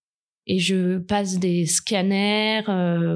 et 0.46 0.58
je 0.58 0.98
passe 0.98 1.38
des 1.38 1.66
scanners, 1.66 2.62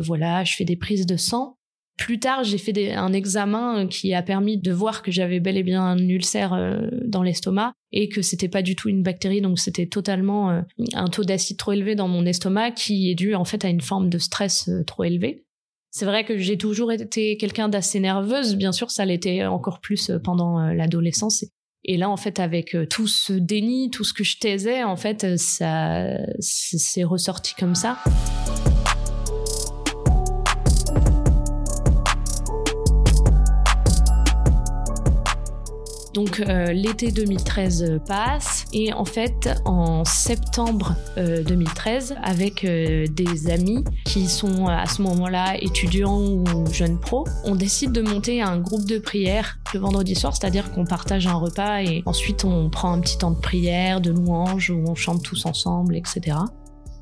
voilà, 0.03 0.43
je 0.45 0.57
fais 0.57 0.65
des 0.65 0.77
prises 0.77 1.07
de 1.07 1.17
sang 1.17 1.57
plus 2.01 2.19
tard, 2.19 2.45
j'ai 2.45 2.57
fait 2.57 2.93
un 2.95 3.13
examen 3.13 3.87
qui 3.87 4.15
a 4.15 4.23
permis 4.23 4.57
de 4.57 4.73
voir 4.73 5.03
que 5.03 5.11
j'avais 5.11 5.39
bel 5.39 5.59
et 5.59 5.63
bien 5.63 5.83
un 5.83 5.99
ulcère 5.99 6.55
euh, 6.55 6.89
dans 7.05 7.23
l'estomac 7.23 7.75
et 7.93 8.09
que 8.09 8.23
c'était 8.23 8.49
pas 8.49 8.63
du 8.63 8.75
tout 8.75 8.89
une 8.89 9.03
bactérie, 9.03 9.43
donc 9.43 9.59
c'était 9.59 9.87
totalement 9.87 10.51
euh, 10.51 10.63
un 10.95 11.09
taux 11.09 11.25
d'acide 11.25 11.59
trop 11.59 11.73
élevé 11.73 11.95
dans 11.95 12.09
mon 12.09 12.25
estomac 12.25 12.71
qui 12.71 13.11
est 13.11 13.15
dû 13.15 13.35
en 13.35 13.45
fait 13.45 13.67
à 13.67 13.69
une 13.69 13.83
forme 13.83 14.09
de 14.09 14.17
stress 14.17 14.71
euh, 14.71 14.83
trop 14.83 15.05
élevé. 15.05 15.45
C'est 15.91 16.05
vrai 16.05 16.25
que 16.25 16.39
j'ai 16.39 16.57
toujours 16.57 16.93
été 16.93 17.37
quelqu'un 17.37 17.69
d'assez 17.69 18.01
nerveuse, 18.01 18.55
bien 18.57 18.73
sûr, 18.73 18.91
ça 18.91 19.05
l'était 19.05 19.45
encore 19.45 19.81
plus 19.81 20.13
pendant 20.23 20.73
l'adolescence. 20.73 21.45
Et 21.85 21.97
là, 21.97 22.09
en 22.09 22.17
fait, 22.17 22.39
avec 22.39 22.77
tout 22.89 23.09
ce 23.09 23.33
déni, 23.33 23.91
tout 23.91 24.05
ce 24.05 24.13
que 24.13 24.23
je 24.23 24.39
taisais, 24.39 24.85
en 24.85 24.97
fait, 24.97 25.37
ça, 25.39 26.19
c'est 26.39 27.05
ressorti 27.05 27.55
comme 27.55 27.75
ça. 27.75 27.99
Donc 36.13 36.41
euh, 36.41 36.73
l'été 36.73 37.13
2013 37.13 37.83
euh, 37.83 37.99
passe 37.99 38.65
et 38.73 38.93
en 38.93 39.05
fait 39.05 39.49
en 39.65 40.05
septembre 40.05 40.97
2013 41.17 42.13
euh, 42.13 42.15
avec 42.23 42.65
des 42.65 43.51
amis 43.51 43.85
qui 44.05 44.27
sont 44.27 44.67
à 44.67 44.87
ce 44.87 45.03
moment-là 45.03 45.57
étudiants 45.63 46.21
ou 46.21 46.45
jeunes 46.73 46.99
pros, 46.99 47.27
on 47.45 47.55
décide 47.55 47.93
de 47.93 48.03
monter 48.03 48.43
un 48.43 48.59
groupe 48.59 48.87
de 48.87 48.99
prière 48.99 49.59
le 49.73 49.81
vendredi 49.81 50.15
soir, 50.15 50.35
c'est-à-dire 50.37 50.73
qu'on 50.73 50.85
partage 50.85 51.27
un 51.27 51.35
repas 51.35 51.83
et 51.83 52.03
ensuite 52.07 52.45
on 52.45 52.71
prend 52.71 52.93
un 52.93 53.01
petit 53.01 53.19
temps 53.19 53.31
de 53.31 53.41
prière, 53.41 54.01
de 54.01 54.11
louange 54.11 54.71
où 54.71 54.83
on 54.89 54.95
chante 54.95 55.23
tous 55.23 55.47
ensemble, 55.47 55.97
etc. 55.97 56.37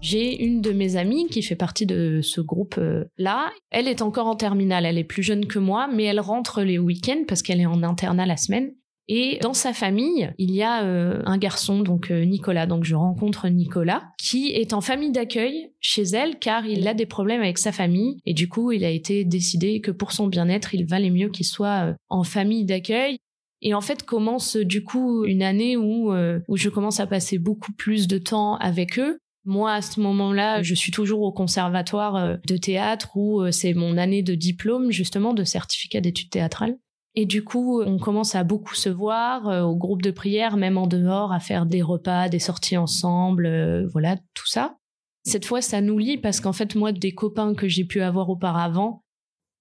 J'ai 0.00 0.44
une 0.44 0.60
de 0.60 0.72
mes 0.72 0.96
amies 0.96 1.26
qui 1.26 1.42
fait 1.42 1.56
partie 1.56 1.86
de 1.86 2.20
ce 2.22 2.40
groupe-là. 2.40 3.50
Elle 3.70 3.88
est 3.88 4.02
encore 4.02 4.26
en 4.26 4.36
terminale, 4.36 4.86
elle 4.86 4.98
est 4.98 5.04
plus 5.04 5.22
jeune 5.22 5.46
que 5.46 5.58
moi, 5.58 5.88
mais 5.92 6.04
elle 6.04 6.20
rentre 6.20 6.62
les 6.62 6.78
week-ends 6.78 7.24
parce 7.26 7.42
qu'elle 7.42 7.60
est 7.60 7.66
en 7.66 7.82
internat 7.82 8.26
la 8.26 8.36
semaine. 8.36 8.72
Et 9.08 9.38
dans 9.40 9.54
sa 9.54 9.72
famille, 9.72 10.30
il 10.36 10.50
y 10.50 10.62
a 10.62 10.84
euh, 10.84 11.22
un 11.24 11.38
garçon, 11.38 11.80
donc 11.80 12.10
euh, 12.10 12.24
Nicolas. 12.24 12.66
Donc 12.66 12.84
je 12.84 12.94
rencontre 12.94 13.48
Nicolas, 13.48 14.12
qui 14.18 14.50
est 14.50 14.74
en 14.74 14.82
famille 14.82 15.12
d'accueil 15.12 15.72
chez 15.80 16.02
elle, 16.02 16.38
car 16.38 16.66
il 16.66 16.86
a 16.86 16.92
des 16.92 17.06
problèmes 17.06 17.40
avec 17.40 17.56
sa 17.56 17.72
famille. 17.72 18.18
Et 18.26 18.34
du 18.34 18.48
coup, 18.48 18.70
il 18.70 18.84
a 18.84 18.90
été 18.90 19.24
décidé 19.24 19.80
que 19.80 19.90
pour 19.90 20.12
son 20.12 20.26
bien-être, 20.26 20.74
il 20.74 20.84
valait 20.84 21.10
mieux 21.10 21.30
qu'il 21.30 21.46
soit 21.46 21.86
euh, 21.86 21.94
en 22.10 22.22
famille 22.22 22.66
d'accueil. 22.66 23.18
Et 23.62 23.72
en 23.72 23.80
fait, 23.80 24.02
commence 24.02 24.56
du 24.56 24.84
coup 24.84 25.24
une 25.24 25.42
année 25.42 25.76
où, 25.76 26.12
où 26.12 26.56
je 26.56 26.68
commence 26.68 27.00
à 27.00 27.08
passer 27.08 27.38
beaucoup 27.38 27.72
plus 27.72 28.06
de 28.06 28.16
temps 28.16 28.54
avec 28.58 29.00
eux. 29.00 29.18
Moi, 29.44 29.72
à 29.72 29.82
ce 29.82 29.98
moment-là, 29.98 30.62
je 30.62 30.76
suis 30.76 30.92
toujours 30.92 31.22
au 31.22 31.32
conservatoire 31.32 32.38
de 32.46 32.56
théâtre 32.56 33.16
où 33.16 33.50
c'est 33.50 33.74
mon 33.74 33.96
année 33.98 34.22
de 34.22 34.36
diplôme, 34.36 34.92
justement, 34.92 35.34
de 35.34 35.42
certificat 35.42 36.00
d'études 36.00 36.30
théâtrales. 36.30 36.76
Et 37.14 37.26
du 37.26 37.42
coup, 37.42 37.82
on 37.82 37.98
commence 37.98 38.34
à 38.34 38.44
beaucoup 38.44 38.74
se 38.74 38.88
voir 38.88 39.48
euh, 39.48 39.62
au 39.62 39.74
groupe 39.74 40.02
de 40.02 40.10
prière, 40.10 40.56
même 40.56 40.78
en 40.78 40.86
dehors, 40.86 41.32
à 41.32 41.40
faire 41.40 41.66
des 41.66 41.82
repas, 41.82 42.28
des 42.28 42.38
sorties 42.38 42.76
ensemble, 42.76 43.46
euh, 43.46 43.88
voilà, 43.88 44.16
tout 44.34 44.46
ça. 44.46 44.76
Cette 45.24 45.44
fois, 45.44 45.60
ça 45.60 45.80
nous 45.80 45.98
lie 45.98 46.18
parce 46.18 46.40
qu'en 46.40 46.52
fait, 46.52 46.74
moi, 46.74 46.92
des 46.92 47.12
copains 47.12 47.54
que 47.54 47.68
j'ai 47.68 47.84
pu 47.84 48.02
avoir 48.02 48.30
auparavant, 48.30 49.02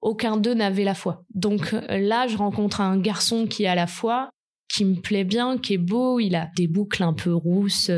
aucun 0.02 0.38
d'eux 0.38 0.54
n'avait 0.54 0.84
la 0.84 0.94
foi. 0.94 1.24
Donc 1.34 1.74
euh, 1.74 1.98
là, 1.98 2.28
je 2.28 2.38
rencontre 2.38 2.82
un 2.82 3.00
garçon 3.00 3.48
qui 3.48 3.66
a 3.66 3.76
la 3.76 3.88
foi, 3.88 4.30
qui 4.70 4.86
me 4.86 4.96
plaît 4.96 5.24
bien, 5.24 5.58
qui 5.58 5.74
est 5.74 5.80
beau. 5.80 6.20
Il 6.20 6.36
a 6.36 6.50
des 6.56 6.68
boucles 6.68 7.04
un 7.04 7.14
peu 7.14 7.34
rousses, 7.34 7.90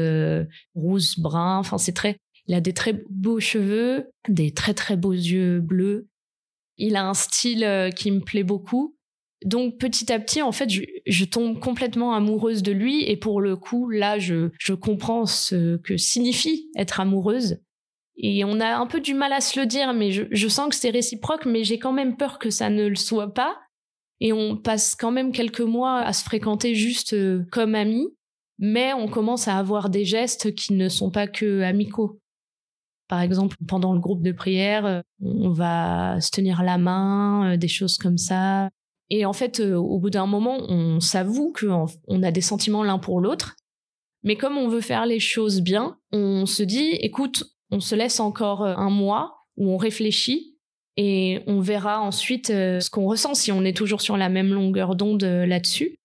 rousses, 0.73 1.19
brun. 1.19 1.57
Enfin, 1.57 1.77
c'est 1.77 1.91
très. 1.91 2.17
Il 2.47 2.55
a 2.55 2.61
des 2.61 2.73
très 2.73 3.03
beaux 3.09 3.39
cheveux, 3.39 4.09
des 4.27 4.53
très 4.53 4.73
très 4.73 4.95
beaux 4.95 5.11
yeux 5.11 5.59
bleus. 5.59 6.07
Il 6.77 6.95
a 6.95 7.07
un 7.07 7.13
style 7.13 7.89
qui 7.95 8.09
me 8.09 8.21
plaît 8.21 8.43
beaucoup. 8.43 8.95
Donc 9.45 9.77
petit 9.77 10.11
à 10.11 10.19
petit, 10.19 10.41
en 10.41 10.51
fait, 10.51 10.69
je, 11.05 11.25
tombe 11.25 11.59
complètement 11.59 12.13
amoureuse 12.13 12.61
de 12.61 12.73
lui 12.73 13.03
et 13.09 13.15
pour 13.15 13.39
le 13.39 13.55
coup, 13.55 13.89
là, 13.89 14.19
je, 14.19 14.49
comprends 14.73 15.25
ce 15.25 15.77
que 15.77 15.95
signifie 15.97 16.69
être 16.75 16.99
amoureuse. 16.99 17.61
Et 18.17 18.43
on 18.43 18.59
a 18.59 18.75
un 18.75 18.85
peu 18.85 18.99
du 18.99 19.13
mal 19.13 19.31
à 19.31 19.39
se 19.39 19.57
le 19.57 19.65
dire, 19.65 19.93
mais 19.93 20.11
je, 20.11 20.23
je 20.29 20.47
sens 20.49 20.69
que 20.69 20.75
c'est 20.75 20.89
réciproque, 20.89 21.45
mais 21.45 21.63
j'ai 21.63 21.79
quand 21.79 21.93
même 21.93 22.17
peur 22.17 22.37
que 22.37 22.49
ça 22.49 22.69
ne 22.69 22.87
le 22.87 22.95
soit 22.95 23.33
pas. 23.33 23.55
Et 24.19 24.33
on 24.33 24.57
passe 24.57 24.95
quand 24.95 25.11
même 25.11 25.31
quelques 25.31 25.61
mois 25.61 25.99
à 25.99 26.13
se 26.13 26.23
fréquenter 26.23 26.75
juste 26.75 27.13
euh, 27.13 27.45
comme 27.51 27.75
amis, 27.75 28.09
mais 28.57 28.93
on 28.93 29.07
commence 29.07 29.47
à 29.47 29.57
avoir 29.57 29.89
des 29.89 30.03
gestes 30.03 30.53
qui 30.53 30.73
ne 30.73 30.89
sont 30.89 31.11
pas 31.11 31.27
que 31.27 31.61
amicaux. 31.61 32.19
Par 33.07 33.21
exemple, 33.21 33.55
pendant 33.67 33.93
le 33.93 33.99
groupe 33.99 34.21
de 34.21 34.33
prière, 34.33 34.85
euh, 34.85 35.01
on 35.21 35.49
va 35.49 36.19
se 36.19 36.29
tenir 36.31 36.61
la 36.63 36.77
main, 36.77 37.53
euh, 37.53 37.57
des 37.57 37.69
choses 37.69 37.97
comme 37.97 38.17
ça. 38.17 38.69
Et 39.09 39.25
en 39.25 39.33
fait, 39.33 39.59
euh, 39.59 39.75
au 39.75 39.99
bout 39.99 40.09
d'un 40.09 40.27
moment, 40.27 40.57
on 40.69 40.99
s'avoue 40.99 41.53
qu'on 41.53 42.23
a 42.23 42.31
des 42.31 42.41
sentiments 42.41 42.83
l'un 42.83 42.99
pour 42.99 43.19
l'autre. 43.19 43.55
Mais 44.23 44.35
comme 44.35 44.57
on 44.57 44.67
veut 44.67 44.81
faire 44.81 45.05
les 45.05 45.19
choses 45.19 45.61
bien, 45.61 45.97
on 46.11 46.45
se 46.45 46.63
dit, 46.63 46.91
écoute, 47.01 47.43
on 47.71 47.79
se 47.79 47.95
laisse 47.95 48.19
encore 48.19 48.63
euh, 48.63 48.75
un 48.75 48.89
mois 48.89 49.45
où 49.57 49.69
on 49.69 49.77
réfléchit 49.77 50.57
et 50.97 51.41
on 51.47 51.59
verra 51.59 52.01
ensuite 52.01 52.49
euh, 52.49 52.79
ce 52.79 52.89
qu'on 52.89 53.05
ressent 53.05 53.33
si 53.33 53.51
on 53.51 53.63
est 53.63 53.75
toujours 53.75 54.01
sur 54.01 54.17
la 54.17 54.29
même 54.29 54.53
longueur 54.53 54.95
d'onde 54.95 55.23
là-dessus. 55.23 55.95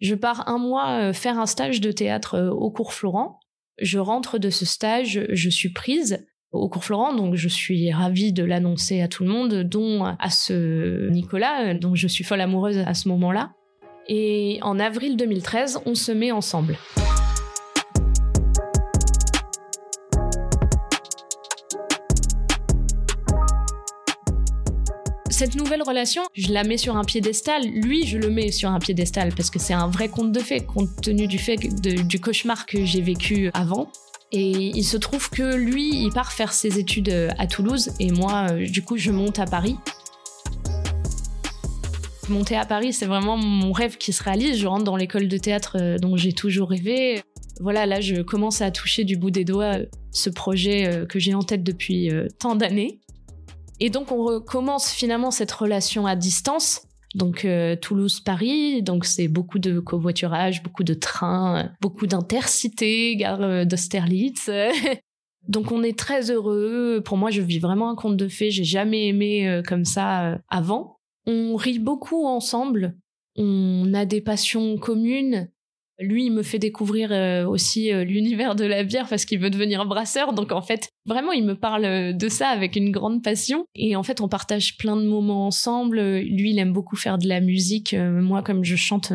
Je 0.00 0.14
pars 0.14 0.48
un 0.48 0.58
mois 0.58 1.12
faire 1.12 1.40
un 1.40 1.46
stage 1.46 1.80
de 1.80 1.90
théâtre 1.90 2.50
au 2.50 2.70
cours 2.70 2.92
Florent. 2.92 3.40
Je 3.80 3.98
rentre 3.98 4.38
de 4.38 4.48
ce 4.48 4.64
stage, 4.64 5.26
je 5.28 5.50
suis 5.50 5.72
prise 5.72 6.24
au 6.52 6.68
cours 6.68 6.84
Florent, 6.84 7.14
donc 7.14 7.34
je 7.34 7.48
suis 7.48 7.92
ravie 7.92 8.32
de 8.32 8.44
l'annoncer 8.44 9.00
à 9.00 9.08
tout 9.08 9.24
le 9.24 9.30
monde, 9.30 9.62
dont 9.62 10.04
à 10.04 10.30
ce 10.30 11.08
Nicolas, 11.10 11.74
dont 11.74 11.94
je 11.94 12.08
suis 12.08 12.24
folle 12.24 12.40
amoureuse 12.40 12.78
à 12.78 12.94
ce 12.94 13.08
moment-là. 13.08 13.52
Et 14.08 14.58
en 14.62 14.78
avril 14.78 15.16
2013, 15.16 15.80
on 15.84 15.94
se 15.94 16.12
met 16.12 16.32
ensemble. 16.32 16.78
cette 25.38 25.54
nouvelle 25.54 25.84
relation, 25.84 26.22
je 26.34 26.52
la 26.52 26.64
mets 26.64 26.78
sur 26.78 26.96
un 26.96 27.04
piédestal. 27.04 27.62
Lui, 27.64 28.04
je 28.04 28.18
le 28.18 28.28
mets 28.28 28.50
sur 28.50 28.70
un 28.70 28.80
piédestal 28.80 29.32
parce 29.36 29.50
que 29.50 29.60
c'est 29.60 29.72
un 29.72 29.86
vrai 29.86 30.08
conte 30.08 30.32
de 30.32 30.40
fait, 30.40 30.66
compte 30.66 30.88
tenu 31.00 31.28
du 31.28 31.38
fait 31.38 31.56
du 31.56 32.20
cauchemar 32.20 32.66
que 32.66 32.84
j'ai 32.84 33.00
vécu 33.00 33.48
avant. 33.54 33.88
Et 34.30 34.50
il 34.50 34.84
se 34.84 34.98
trouve 34.98 35.30
que 35.30 35.54
lui, 35.54 36.04
il 36.04 36.12
part 36.12 36.32
faire 36.32 36.52
ses 36.52 36.78
études 36.78 37.08
euh, 37.08 37.30
à 37.38 37.46
Toulouse 37.46 37.90
et 37.98 38.10
moi, 38.12 38.48
euh, 38.50 38.66
du 38.66 38.82
coup, 38.82 38.98
je 38.98 39.10
monte 39.10 39.38
à 39.38 39.46
Paris. 39.46 39.76
Monter 42.28 42.56
à 42.56 42.66
Paris, 42.66 42.92
c'est 42.92 43.06
vraiment 43.06 43.38
mon 43.38 43.72
rêve 43.72 43.96
qui 43.96 44.12
se 44.12 44.22
réalise. 44.22 44.58
Je 44.58 44.66
rentre 44.66 44.84
dans 44.84 44.96
l'école 44.96 45.28
de 45.28 45.38
théâtre 45.38 45.78
euh, 45.80 45.96
dont 45.96 46.18
j'ai 46.18 46.34
toujours 46.34 46.68
rêvé. 46.68 47.22
Voilà, 47.60 47.86
là, 47.86 48.02
je 48.02 48.20
commence 48.20 48.60
à 48.60 48.70
toucher 48.70 49.04
du 49.04 49.16
bout 49.16 49.30
des 49.30 49.44
doigts 49.44 49.78
ce 50.12 50.28
projet 50.28 51.04
que 51.08 51.18
j'ai 51.18 51.34
en 51.34 51.42
tête 51.42 51.64
depuis 51.64 52.08
tant 52.38 52.54
d'années. 52.54 53.00
Et 53.80 53.90
donc, 53.90 54.12
on 54.12 54.22
recommence 54.22 54.90
finalement 54.90 55.32
cette 55.32 55.50
relation 55.50 56.06
à 56.06 56.14
distance 56.14 56.82
donc 57.14 57.44
euh, 57.44 57.74
Toulouse-Paris, 57.76 58.82
donc 58.82 59.04
c'est 59.04 59.28
beaucoup 59.28 59.58
de 59.58 59.80
covoiturage, 59.80 60.62
beaucoup 60.62 60.84
de 60.84 60.94
trains, 60.94 61.70
beaucoup 61.80 62.06
d'intercités, 62.06 63.16
gare 63.16 63.42
euh, 63.42 63.64
d'Austerlitz. 63.64 64.50
donc 65.48 65.72
on 65.72 65.82
est 65.82 65.98
très 65.98 66.30
heureux. 66.30 67.02
Pour 67.04 67.16
moi, 67.16 67.30
je 67.30 67.40
vis 67.40 67.58
vraiment 67.58 67.90
un 67.90 67.94
conte 67.94 68.16
de 68.16 68.28
fées. 68.28 68.50
J'ai 68.50 68.64
jamais 68.64 69.08
aimé 69.08 69.48
euh, 69.48 69.62
comme 69.62 69.84
ça 69.84 70.38
avant. 70.48 70.98
On 71.26 71.56
rit 71.56 71.78
beaucoup 71.78 72.26
ensemble. 72.26 72.96
On 73.36 73.94
a 73.94 74.04
des 74.04 74.20
passions 74.20 74.76
communes. 74.76 75.50
Lui, 76.00 76.26
il 76.26 76.32
me 76.32 76.44
fait 76.44 76.60
découvrir 76.60 77.10
euh, 77.10 77.44
aussi 77.44 77.92
euh, 77.92 78.04
l'univers 78.04 78.54
de 78.54 78.64
la 78.64 78.84
bière 78.84 79.08
parce 79.08 79.24
qu'il 79.24 79.40
veut 79.40 79.50
devenir 79.50 79.84
brasseur. 79.84 80.32
Donc 80.32 80.52
en 80.52 80.62
fait, 80.62 80.88
vraiment, 81.06 81.32
il 81.32 81.44
me 81.44 81.58
parle 81.58 81.84
euh, 81.84 82.12
de 82.12 82.28
ça 82.28 82.48
avec 82.48 82.76
une 82.76 82.92
grande 82.92 83.22
passion. 83.22 83.64
Et 83.74 83.96
en 83.96 84.04
fait, 84.04 84.20
on 84.20 84.28
partage 84.28 84.76
plein 84.76 84.96
de 84.96 85.06
moments 85.06 85.46
ensemble. 85.46 85.98
Lui, 86.20 86.50
il 86.50 86.58
aime 86.60 86.72
beaucoup 86.72 86.94
faire 86.94 87.18
de 87.18 87.26
la 87.26 87.40
musique. 87.40 87.94
Moi, 87.94 88.42
comme 88.42 88.64
je 88.64 88.76
chante, 88.76 89.12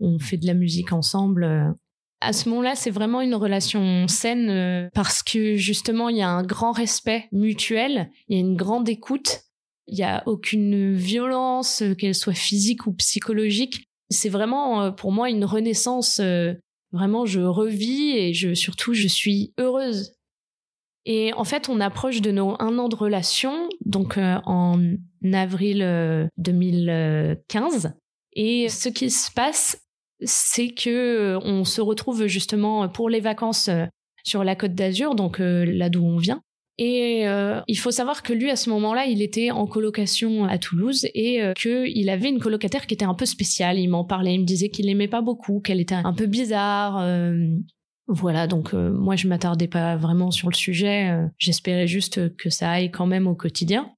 on 0.00 0.18
fait 0.18 0.36
de 0.36 0.46
la 0.46 0.54
musique 0.54 0.92
ensemble. 0.92 1.74
À 2.20 2.32
ce 2.32 2.48
moment-là, 2.50 2.74
c'est 2.74 2.90
vraiment 2.90 3.22
une 3.22 3.34
relation 3.34 4.06
saine 4.06 4.90
parce 4.92 5.22
que 5.22 5.56
justement, 5.56 6.10
il 6.10 6.18
y 6.18 6.22
a 6.22 6.28
un 6.28 6.42
grand 6.42 6.72
respect 6.72 7.28
mutuel, 7.32 8.10
il 8.28 8.36
y 8.36 8.38
a 8.38 8.40
une 8.40 8.56
grande 8.56 8.88
écoute, 8.88 9.42
il 9.86 9.94
n'y 9.94 10.04
a 10.04 10.22
aucune 10.26 10.94
violence, 10.94 11.82
qu'elle 11.98 12.14
soit 12.14 12.34
physique 12.34 12.86
ou 12.86 12.92
psychologique. 12.92 13.87
C'est 14.10 14.28
vraiment 14.28 14.82
euh, 14.82 14.90
pour 14.90 15.12
moi 15.12 15.30
une 15.30 15.44
renaissance. 15.44 16.20
Vraiment, 16.90 17.26
je 17.26 17.40
revis 17.40 18.16
et 18.16 18.32
je, 18.32 18.54
surtout, 18.54 18.94
je 18.94 19.08
suis 19.08 19.52
heureuse. 19.58 20.14
Et 21.04 21.32
en 21.34 21.44
fait, 21.44 21.68
on 21.68 21.80
approche 21.80 22.20
de 22.20 22.30
nos 22.30 22.56
un 22.60 22.78
an 22.78 22.88
de 22.88 22.96
relation, 22.96 23.68
donc 23.84 24.18
en 24.18 24.80
avril 25.32 26.30
2015. 26.38 27.92
Et 28.34 28.68
ce 28.68 28.88
qui 28.88 29.10
se 29.10 29.30
passe, 29.30 29.88
c'est 30.22 30.70
que 30.70 30.90
euh, 30.90 31.38
on 31.42 31.64
se 31.64 31.80
retrouve 31.80 32.26
justement 32.26 32.88
pour 32.88 33.08
les 33.08 33.20
vacances 33.20 33.68
euh, 33.68 33.86
sur 34.24 34.44
la 34.44 34.56
Côte 34.56 34.74
d'Azur, 34.74 35.14
donc 35.14 35.40
euh, 35.40 35.64
là 35.64 35.88
d'où 35.88 36.04
on 36.04 36.18
vient. 36.18 36.42
Et 36.80 37.24
il 37.66 37.78
faut 37.78 37.90
savoir 37.90 38.22
que 38.22 38.32
lui, 38.32 38.50
à 38.50 38.56
ce 38.56 38.70
moment-là, 38.70 39.06
il 39.06 39.20
était 39.20 39.50
en 39.50 39.66
colocation 39.66 40.44
à 40.44 40.58
Toulouse 40.58 41.08
et 41.12 41.40
qu'il 41.56 42.08
avait 42.08 42.28
une 42.28 42.38
colocataire 42.38 42.86
qui 42.86 42.94
était 42.94 43.04
un 43.04 43.14
peu 43.14 43.26
spéciale. 43.26 43.80
Il 43.80 43.88
m'en 43.88 44.04
parlait, 44.04 44.34
il 44.34 44.40
me 44.42 44.44
disait 44.44 44.68
qu'il 44.68 44.86
l'aimait 44.86 45.08
pas 45.08 45.20
beaucoup, 45.20 45.58
qu'elle 45.58 45.80
était 45.80 45.96
un 45.96 46.12
peu 46.12 46.26
bizarre. 46.26 47.04
voilà, 48.06 48.46
donc 48.46 48.74
moi, 48.74 49.16
je 49.16 49.26
m'attardais 49.26 49.66
pas 49.66 49.96
vraiment 49.96 50.30
sur 50.30 50.48
le 50.48 50.54
sujet. 50.54 51.12
J'espérais 51.36 51.88
juste 51.88 52.36
que 52.36 52.48
ça 52.48 52.70
aille 52.70 52.92
quand 52.92 53.06
même 53.06 53.26
au 53.26 53.34
quotidien. 53.34 53.92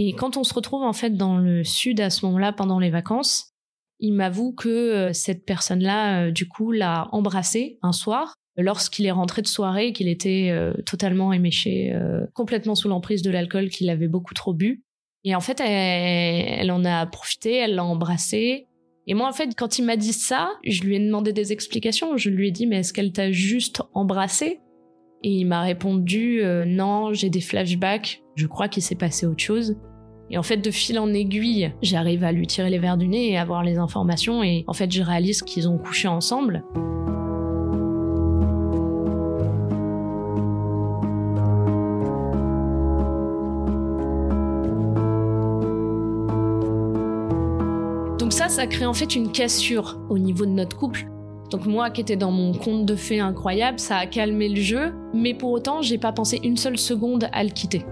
Et 0.00 0.12
quand 0.12 0.36
on 0.36 0.44
se 0.44 0.54
retrouve 0.54 0.84
en 0.84 0.92
fait 0.92 1.16
dans 1.16 1.38
le 1.38 1.64
sud 1.64 2.00
à 2.00 2.08
ce 2.10 2.24
moment-là 2.26 2.52
pendant 2.52 2.78
les 2.78 2.88
vacances, 2.90 3.52
il 4.00 4.12
m'avoue 4.12 4.52
que 4.52 4.68
euh, 4.68 5.12
cette 5.12 5.44
personne-là, 5.44 6.26
euh, 6.26 6.30
du 6.30 6.46
coup, 6.46 6.70
l'a 6.70 7.08
embrassé 7.12 7.78
un 7.82 7.92
soir 7.92 8.34
lorsqu'il 8.58 9.06
est 9.06 9.12
rentré 9.12 9.40
de 9.40 9.46
soirée, 9.46 9.92
qu'il 9.92 10.08
était 10.08 10.48
euh, 10.50 10.74
totalement 10.84 11.32
éméché, 11.32 11.94
complètement 12.34 12.74
sous 12.74 12.88
l'emprise 12.88 13.22
de 13.22 13.30
l'alcool, 13.30 13.70
qu'il 13.70 13.88
avait 13.88 14.08
beaucoup 14.08 14.34
trop 14.34 14.52
bu. 14.52 14.82
Et 15.24 15.34
en 15.34 15.40
fait, 15.40 15.60
elle, 15.60 16.70
en 16.70 16.84
a 16.84 17.06
profité, 17.06 17.56
elle 17.56 17.74
l'a 17.74 17.84
embrassé. 17.84 18.66
Et 19.06 19.14
moi, 19.14 19.28
en 19.28 19.32
fait, 19.32 19.50
quand 19.56 19.78
il 19.78 19.84
m'a 19.84 19.96
dit 19.96 20.12
ça, 20.12 20.50
je 20.64 20.82
lui 20.82 20.96
ai 20.96 21.00
demandé 21.00 21.32
des 21.32 21.52
explications. 21.52 22.16
Je 22.16 22.30
lui 22.30 22.48
ai 22.48 22.50
dit, 22.50 22.66
mais 22.66 22.78
est-ce 22.78 22.92
qu'elle 22.92 23.12
t'a 23.12 23.32
juste 23.32 23.82
embrassé? 23.94 24.60
Et 25.24 25.30
il 25.30 25.46
m'a 25.46 25.62
répondu, 25.62 26.42
non, 26.66 27.12
j'ai 27.12 27.30
des 27.30 27.40
flashbacks. 27.40 28.22
Je 28.36 28.46
crois 28.46 28.68
qu'il 28.68 28.82
s'est 28.82 28.94
passé 28.94 29.26
autre 29.26 29.42
chose. 29.42 29.76
Et 30.30 30.36
en 30.36 30.42
fait, 30.42 30.58
de 30.58 30.70
fil 30.70 30.98
en 30.98 31.12
aiguille, 31.12 31.72
j'arrive 31.82 32.22
à 32.22 32.32
lui 32.32 32.46
tirer 32.46 32.70
les 32.70 32.78
verres 32.78 32.98
du 32.98 33.08
nez 33.08 33.32
et 33.32 33.38
avoir 33.38 33.62
les 33.62 33.78
informations. 33.78 34.42
Et 34.42 34.64
en 34.66 34.74
fait, 34.74 34.92
je 34.92 35.02
réalise 35.02 35.42
qu'ils 35.42 35.68
ont 35.68 35.78
couché 35.78 36.06
ensemble. 36.06 36.62
Donc 48.28 48.34
ça, 48.34 48.50
ça 48.50 48.66
crée 48.66 48.84
en 48.84 48.92
fait 48.92 49.16
une 49.16 49.32
cassure 49.32 49.98
au 50.10 50.18
niveau 50.18 50.44
de 50.44 50.50
notre 50.50 50.76
couple. 50.76 51.06
Donc 51.50 51.64
moi 51.64 51.88
qui 51.88 52.02
étais 52.02 52.16
dans 52.16 52.30
mon 52.30 52.52
conte 52.52 52.84
de 52.84 52.94
fées 52.94 53.20
incroyable, 53.20 53.78
ça 53.78 53.96
a 53.96 54.04
calmé 54.04 54.50
le 54.50 54.60
jeu, 54.60 54.92
mais 55.14 55.32
pour 55.32 55.50
autant, 55.50 55.80
j'ai 55.80 55.96
pas 55.96 56.12
pensé 56.12 56.38
une 56.44 56.58
seule 56.58 56.76
seconde 56.76 57.30
à 57.32 57.42
le 57.42 57.48
quitter. 57.48 57.86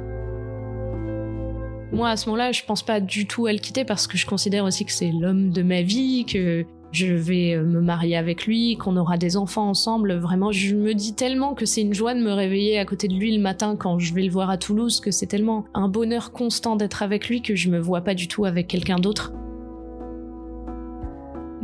Moi, 1.90 2.10
à 2.10 2.18
ce 2.18 2.28
moment-là, 2.28 2.52
je 2.52 2.64
pense 2.66 2.82
pas 2.82 3.00
du 3.00 3.26
tout 3.26 3.46
à 3.46 3.52
le 3.54 3.58
quitter 3.58 3.86
parce 3.86 4.06
que 4.06 4.18
je 4.18 4.26
considère 4.26 4.66
aussi 4.66 4.84
que 4.84 4.92
c'est 4.92 5.10
l'homme 5.10 5.48
de 5.48 5.62
ma 5.62 5.80
vie, 5.80 6.26
que 6.26 6.66
je 6.92 7.06
vais 7.06 7.54
euh, 7.54 7.62
me 7.64 7.80
marier 7.80 8.18
avec 8.18 8.44
lui, 8.44 8.76
qu'on 8.76 8.98
aura 8.98 9.16
des 9.16 9.38
enfants 9.38 9.70
ensemble. 9.70 10.18
Vraiment, 10.18 10.52
je 10.52 10.74
me 10.74 10.92
dis 10.92 11.14
tellement 11.14 11.54
que 11.54 11.64
c'est 11.64 11.80
une 11.80 11.94
joie 11.94 12.12
de 12.12 12.20
me 12.20 12.32
réveiller 12.32 12.78
à 12.78 12.84
côté 12.84 13.08
de 13.08 13.14
lui 13.14 13.34
le 13.34 13.40
matin 13.40 13.74
quand 13.74 13.98
je 13.98 14.12
vais 14.12 14.24
le 14.24 14.30
voir 14.30 14.50
à 14.50 14.58
Toulouse, 14.58 15.00
que 15.00 15.10
c'est 15.10 15.28
tellement 15.28 15.64
un 15.72 15.88
bonheur 15.88 16.30
constant 16.30 16.76
d'être 16.76 17.02
avec 17.02 17.26
lui 17.30 17.40
que 17.40 17.56
je 17.56 17.70
me 17.70 17.78
vois 17.78 18.02
pas 18.02 18.12
du 18.12 18.28
tout 18.28 18.44
avec 18.44 18.66
quelqu'un 18.68 18.98
d'autre. 18.98 19.32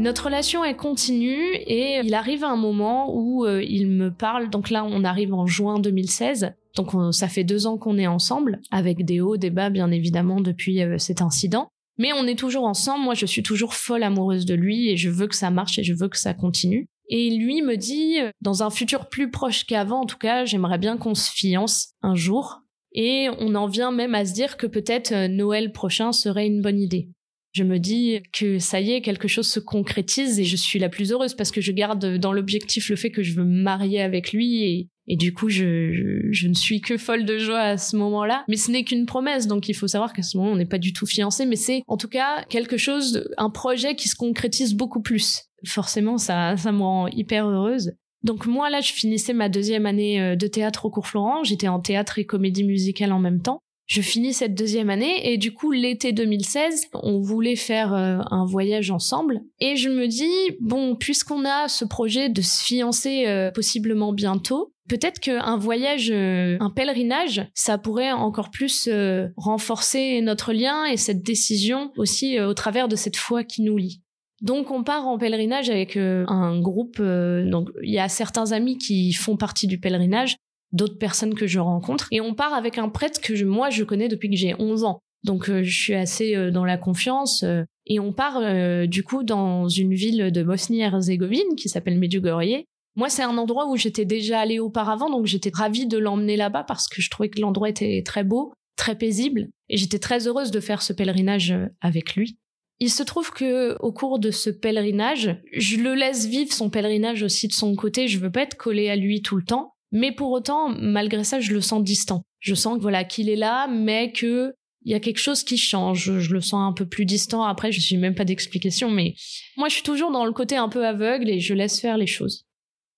Notre 0.02 0.25
relation 0.25 0.64
est 0.64 0.75
continue 0.75 1.54
et 1.54 2.00
il 2.02 2.12
arrive 2.12 2.43
un 2.43 2.56
moment 2.56 3.15
où 3.15 3.47
euh, 3.47 3.62
il 3.62 3.86
me 3.86 4.10
parle, 4.12 4.50
donc 4.50 4.69
là 4.69 4.84
on 4.84 5.04
arrive 5.04 5.32
en 5.32 5.47
juin 5.47 5.78
2016, 5.78 6.54
donc 6.75 6.91
ça 7.15 7.28
fait 7.28 7.45
deux 7.45 7.69
ans 7.69 7.78
qu'on 7.78 7.97
est 7.99 8.08
ensemble, 8.08 8.60
avec 8.73 9.04
des 9.04 9.21
hauts, 9.21 9.36
des 9.36 9.50
bas 9.50 9.71
bien 9.71 9.93
évidemment 9.93 10.41
depuis 10.41 10.82
euh, 10.82 10.99
cet 10.99 11.23
incident. 11.23 11.69
Mais 11.99 12.12
on 12.12 12.26
est 12.26 12.36
toujours 12.36 12.65
ensemble, 12.65 13.04
moi 13.04 13.15
je 13.15 13.26
suis 13.26 13.45
toujours 13.45 13.75
folle 13.75 14.02
amoureuse 14.02 14.45
de 14.45 14.54
lui 14.54 14.88
et 14.88 14.97
je 14.97 15.08
veux 15.08 15.28
que 15.28 15.36
ça 15.36 15.52
marche 15.52 15.78
et 15.78 15.84
je 15.84 15.95
veux 15.95 16.08
que 16.08 16.19
ça 16.19 16.34
continue. 16.34 16.88
Et 17.08 17.30
lui 17.30 17.62
me 17.62 17.76
dit, 17.76 18.19
euh, 18.19 18.30
dans 18.41 18.65
un 18.65 18.71
futur 18.71 19.08
plus 19.08 19.30
proche 19.30 19.67
qu'avant 19.67 20.00
en 20.00 20.06
tout 20.06 20.19
cas, 20.19 20.45
j'aimerais 20.45 20.78
bien 20.78 20.97
qu'on 20.97 21.15
se 21.15 21.30
fiance 21.30 21.93
un 22.02 22.17
jour. 22.17 22.62
Et 22.91 23.28
on 23.38 23.54
en 23.54 23.69
vient 23.69 23.93
même 23.93 24.17
à 24.17 24.25
se 24.25 24.34
dire 24.34 24.56
que 24.56 24.67
peut-être 24.67 25.28
Noël 25.28 25.71
prochain 25.71 26.10
serait 26.10 26.49
une 26.49 26.60
bonne 26.60 26.80
idée 26.80 27.08
je 27.52 27.65
me 27.65 27.78
dis 27.78 28.21
que 28.32 28.58
ça 28.58 28.80
y 28.80 28.93
est, 28.93 29.02
quelque 29.02 29.28
chose 29.28 29.47
se 29.47 29.60
concrétise 29.60 30.41
et 30.41 30.45
je 30.45 30.56
suis 30.56 30.78
la 30.78 30.88
plus 30.88 31.12
heureuse 31.12 31.34
parce 31.34 31.50
que 31.50 31.60
je 31.60 31.71
garde 31.73 32.17
dans 32.17 32.32
l'objectif 32.32 32.88
le 32.88 32.97
fait 32.97 33.10
que 33.10 33.23
je 33.23 33.34
veux 33.34 33.45
me 33.45 33.62
marier 33.62 34.00
avec 34.00 34.32
lui 34.32 34.88
et, 35.06 35.17
du 35.17 35.34
coup, 35.34 35.50
je, 35.50 36.28
je, 36.30 36.49
ne 36.49 36.54
suis 36.54 36.80
que 36.80 36.97
folle 36.97 37.26
de 37.26 37.36
joie 37.36 37.60
à 37.60 37.76
ce 37.76 37.97
moment-là. 37.97 38.45
Mais 38.49 38.56
ce 38.56 38.71
n'est 38.71 38.84
qu'une 38.84 39.04
promesse, 39.04 39.47
donc 39.47 39.69
il 39.69 39.75
faut 39.75 39.88
savoir 39.88 40.15
qu'à 40.15 40.23
ce 40.23 40.38
moment, 40.38 40.52
on 40.52 40.56
n'est 40.56 40.65
pas 40.65 40.78
du 40.78 40.95
tout 40.95 41.06
fiancé, 41.06 41.45
mais 41.45 41.56
c'est 41.56 41.82
en 41.86 41.99
tout 41.99 42.08
cas 42.08 42.45
quelque 42.49 42.78
chose, 42.78 43.28
un 43.36 43.50
projet 43.50 43.97
qui 43.97 44.08
se 44.08 44.17
concrétise 44.17 44.75
beaucoup 44.75 45.02
plus. 45.02 45.43
Forcément, 45.67 46.17
ça, 46.17 46.56
ça 46.56 46.73
me 46.73 46.80
rend 46.80 47.08
hyper 47.08 47.47
heureuse. 47.47 47.93
Donc 48.23 48.47
moi, 48.47 48.71
là, 48.71 48.80
je 48.80 48.93
finissais 48.93 49.34
ma 49.34 49.49
deuxième 49.49 49.84
année 49.84 50.23
euh, 50.23 50.36
de 50.36 50.47
théâtre 50.47 50.86
au 50.86 50.91
cours 50.91 51.08
Florent. 51.08 51.43
J'étais 51.43 51.69
en 51.69 51.80
théâtre 51.80 52.19
et 52.19 52.25
comédie 52.25 52.65
musicale 52.65 53.12
en 53.12 53.19
même 53.19 53.43
temps 53.43 53.60
je 53.86 54.00
finis 54.00 54.32
cette 54.32 54.54
deuxième 54.54 54.90
année 54.90 55.32
et 55.32 55.36
du 55.36 55.52
coup 55.52 55.73
l'été 55.73 56.12
2016 56.12 56.86
on 56.95 57.21
voulait 57.21 57.56
faire 57.56 57.92
euh, 57.95 58.18
un 58.30 58.45
voyage 58.45 58.90
ensemble. 58.90 59.40
Et 59.60 59.76
je 59.76 59.88
me 59.88 60.06
dis 60.06 60.56
bon 60.60 60.97
puisqu'on 60.97 61.45
a 61.45 61.68
ce 61.68 61.84
projet 61.84 62.28
de 62.28 62.42
se 62.42 62.62
fiancer 62.64 63.25
euh, 63.26 63.50
possiblement 63.50 64.12
bientôt 64.12 64.73
peut-être 64.88 65.21
qu'un 65.21 65.56
voyage 65.56 66.10
euh, 66.10 66.56
un 66.60 66.71
pèlerinage 66.71 67.47
ça 67.54 67.78
pourrait 67.78 68.12
encore 68.12 68.50
plus 68.50 68.88
renforcer 69.36 70.21
notre 70.23 70.52
lien 70.52 70.84
et 70.86 70.97
cette 70.97 71.23
décision 71.23 71.92
aussi 71.97 72.40
au 72.40 72.54
travers 72.54 72.88
de 72.88 72.97
cette 72.97 73.16
foi 73.16 73.45
qui 73.45 73.62
nous 73.62 73.76
lie. 73.76 74.00
Donc 74.40 74.71
on 74.71 74.82
part 74.82 75.06
en 75.06 75.18
pèlerinage 75.18 75.71
avec 75.71 75.97
un 75.97 76.60
groupe 76.60 77.00
donc 77.00 77.68
il 77.82 77.92
y 77.92 77.99
a 77.99 78.08
certains 78.08 78.52
amis 78.52 78.76
qui 78.76 79.12
font 79.12 79.36
partie 79.36 79.66
du 79.66 79.78
pèlerinage 79.78 80.36
d'autres 80.73 80.99
personnes 80.99 81.35
que 81.35 81.47
je 81.47 81.58
rencontre. 81.58 82.08
Et 82.11 82.21
on 82.21 82.35
part 82.35 82.54
avec 82.54 82.78
un 82.78 82.89
prêtre 82.89 83.21
que 83.21 83.35
je, 83.35 83.45
moi, 83.45 83.71
je 83.71 83.85
connais 83.85 84.08
depuis 84.08 84.30
que 84.30 84.37
j'ai 84.37 84.54
11 84.58 84.85
ans. 84.85 85.00
Donc 85.25 85.49
euh, 85.49 85.63
je 85.63 85.80
suis 85.80 85.95
assez 85.95 86.35
euh, 86.35 86.50
dans 86.50 86.65
la 86.65 86.76
confiance. 86.76 87.43
Euh, 87.43 87.65
et 87.87 87.99
on 87.99 88.13
part 88.13 88.41
du 88.87 89.02
coup 89.02 89.25
dans 89.25 89.67
une 89.67 89.93
ville 89.93 90.30
de 90.30 90.43
Bosnie-Herzégovine 90.45 91.56
qui 91.56 91.69
s'appelle 91.69 91.99
Medjugorje. 91.99 92.63
Moi, 92.95 93.08
c'est 93.08 93.25
un 93.25 93.37
endroit 93.39 93.67
où 93.69 93.76
j'étais 93.76 94.04
déjà 94.04 94.39
allée 94.39 94.61
auparavant, 94.61 95.11
donc 95.11 95.26
j'étais 95.26 95.50
ravie 95.52 95.89
de 95.89 95.99
l'emmener 95.99 96.37
là-bas 96.37 96.63
parce 96.63 96.87
que 96.87 97.02
je 97.02 97.11
trouvais 97.11 97.28
que 97.28 97.41
l'endroit 97.41 97.69
était 97.69 98.04
très 98.06 98.23
beau, 98.23 98.52
très 98.76 98.97
paisible, 98.97 99.49
et 99.69 99.78
j'étais 99.78 99.99
très 99.99 100.28
heureuse 100.28 100.52
de 100.52 100.61
faire 100.61 100.80
ce 100.80 100.93
pèlerinage 100.93 101.52
avec 101.80 102.15
lui. 102.15 102.39
Il 102.78 102.91
se 102.91 103.02
trouve 103.02 103.32
que 103.32 103.76
au 103.80 103.93
cours 103.93 104.21
de 104.21 104.30
ce 104.30 104.49
pèlerinage, 104.49 105.37
je 105.52 105.78
le 105.78 105.95
laisse 105.95 106.26
vivre 106.26 106.52
son 106.52 106.71
pèlerinage 106.71 107.25
aussi 107.25 107.49
de 107.49 107.52
son 107.52 107.75
côté. 107.75 108.06
Je 108.06 108.21
veux 108.21 108.30
pas 108.30 108.43
être 108.43 108.56
collée 108.56 108.91
à 108.91 108.97
lui 108.97 109.23
tout 109.23 109.37
le 109.37 109.45
temps. 109.45 109.72
Mais 109.93 110.11
pour 110.11 110.31
autant, 110.31 110.71
malgré 110.71 111.23
ça, 111.23 111.41
je 111.41 111.52
le 111.52 111.61
sens 111.61 111.85
distant. 111.85 112.25
Je 112.41 112.55
sens 112.55 112.76
que 112.76 112.83
voilà 112.83 113.05
qu'il 113.05 113.28
est 113.28 113.37
là, 113.37 113.69
mais 113.69 114.11
que 114.13 114.55
il 114.85 114.91
y 114.91 114.95
a 114.95 115.00
quelque 115.00 115.21
chose 115.21 115.45
qui 115.45 115.59
change. 115.59 116.19
Je 116.19 116.33
le 116.33 116.41
sens 116.41 116.69
un 116.69 116.73
peu 116.73 116.87
plus 116.87 117.05
distant. 117.05 117.45
Après, 117.45 117.71
je 117.71 117.81
suis 117.81 117.97
même 117.97 118.15
pas 118.15 118.25
d'explication, 118.25 118.91
mais 118.91 119.15
moi, 119.57 119.69
je 119.69 119.75
suis 119.75 119.83
toujours 119.83 120.11
dans 120.11 120.25
le 120.25 120.33
côté 120.33 120.57
un 120.57 120.69
peu 120.69 120.85
aveugle 120.85 121.28
et 121.28 121.39
je 121.39 121.55
laisse 121.55 121.81
faire 121.81 121.97
les 121.97 122.07
choses. 122.07 122.47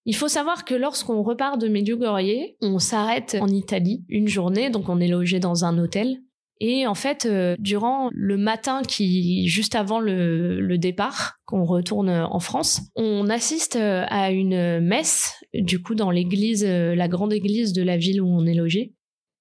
Il 0.07 0.15
faut 0.15 0.29
savoir 0.29 0.65
que 0.65 0.75
lorsqu'on 0.75 1.23
repart 1.23 1.61
de 1.61 1.69
Medjugorje, 1.69 2.55
on 2.61 2.79
s'arrête 2.79 3.37
en 3.41 3.49
Italie 3.49 4.05
une 4.09 4.29
journée, 4.29 4.71
donc 4.71 4.89
on 4.89 5.01
est 5.01 5.09
logé 5.09 5.41
dans 5.41 5.65
un 5.65 5.79
hôtel. 5.79 6.19
Et 6.61 6.87
en 6.87 6.95
fait, 6.95 7.27
euh, 7.27 7.57
durant 7.59 8.11
le 8.13 8.37
matin 8.37 8.83
qui, 8.87 9.49
juste 9.49 9.75
avant 9.75 9.99
le, 9.99 10.77
départ, 10.79 11.39
qu'on 11.47 11.65
retourne 11.65 12.11
en 12.11 12.39
France, 12.39 12.83
on 12.95 13.29
assiste 13.29 13.77
euh, 13.77 14.05
à 14.09 14.31
une 14.31 14.81
messe, 14.81 15.35
du 15.62 15.83
coup, 15.83 15.95
dans 15.95 16.11
l'église, 16.11 16.64
euh, 16.67 16.95
la 16.95 17.09
grande 17.09 17.33
église 17.33 17.73
de 17.73 17.83
la 17.83 17.97
ville 17.97 18.21
où 18.21 18.27
on 18.27 18.47
est 18.47 18.55
logé. 18.55 18.95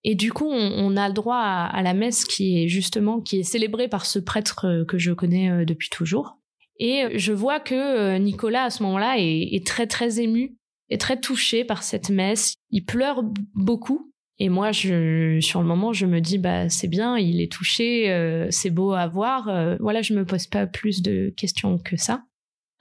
Et 0.03 0.15
du 0.15 0.33
coup, 0.33 0.49
on, 0.49 0.97
a 0.97 1.07
le 1.07 1.13
droit 1.13 1.37
à, 1.37 1.81
la 1.81 1.93
messe 1.93 2.25
qui 2.25 2.61
est 2.61 2.67
justement, 2.67 3.21
qui 3.21 3.39
est 3.39 3.43
célébrée 3.43 3.87
par 3.87 4.05
ce 4.05 4.19
prêtre 4.19 4.83
que 4.85 4.97
je 4.97 5.13
connais 5.13 5.65
depuis 5.65 5.87
toujours. 5.87 6.39
Et 6.77 7.17
je 7.17 7.31
vois 7.31 7.61
que 7.61 8.17
Nicolas, 8.17 8.65
à 8.65 8.69
ce 8.69 8.83
moment-là, 8.83 9.15
est, 9.17 9.65
très, 9.65 9.87
très 9.87 10.19
ému, 10.19 10.57
est 10.89 10.99
très 10.99 11.21
touché 11.21 11.63
par 11.63 11.83
cette 11.83 12.09
messe. 12.09 12.55
Il 12.69 12.83
pleure 12.83 13.23
beaucoup 13.55 14.13
et 14.39 14.49
moi, 14.49 14.71
je, 14.71 15.39
sur 15.41 15.61
le 15.61 15.67
moment, 15.67 15.93
je 15.93 16.05
me 16.05 16.19
dis, 16.19 16.37
bah, 16.37 16.67
c'est 16.69 16.87
bien, 16.87 17.17
il 17.17 17.39
est 17.41 17.51
touché, 17.51 18.11
euh, 18.11 18.47
c'est 18.49 18.71
beau 18.71 18.93
à 18.93 19.07
voir. 19.07 19.47
Euh, 19.47 19.77
voilà, 19.79 20.01
je 20.01 20.13
me 20.13 20.25
pose 20.25 20.47
pas 20.47 20.65
plus 20.65 21.01
de 21.01 21.31
questions 21.37 21.77
que 21.77 21.97
ça. 21.97 22.23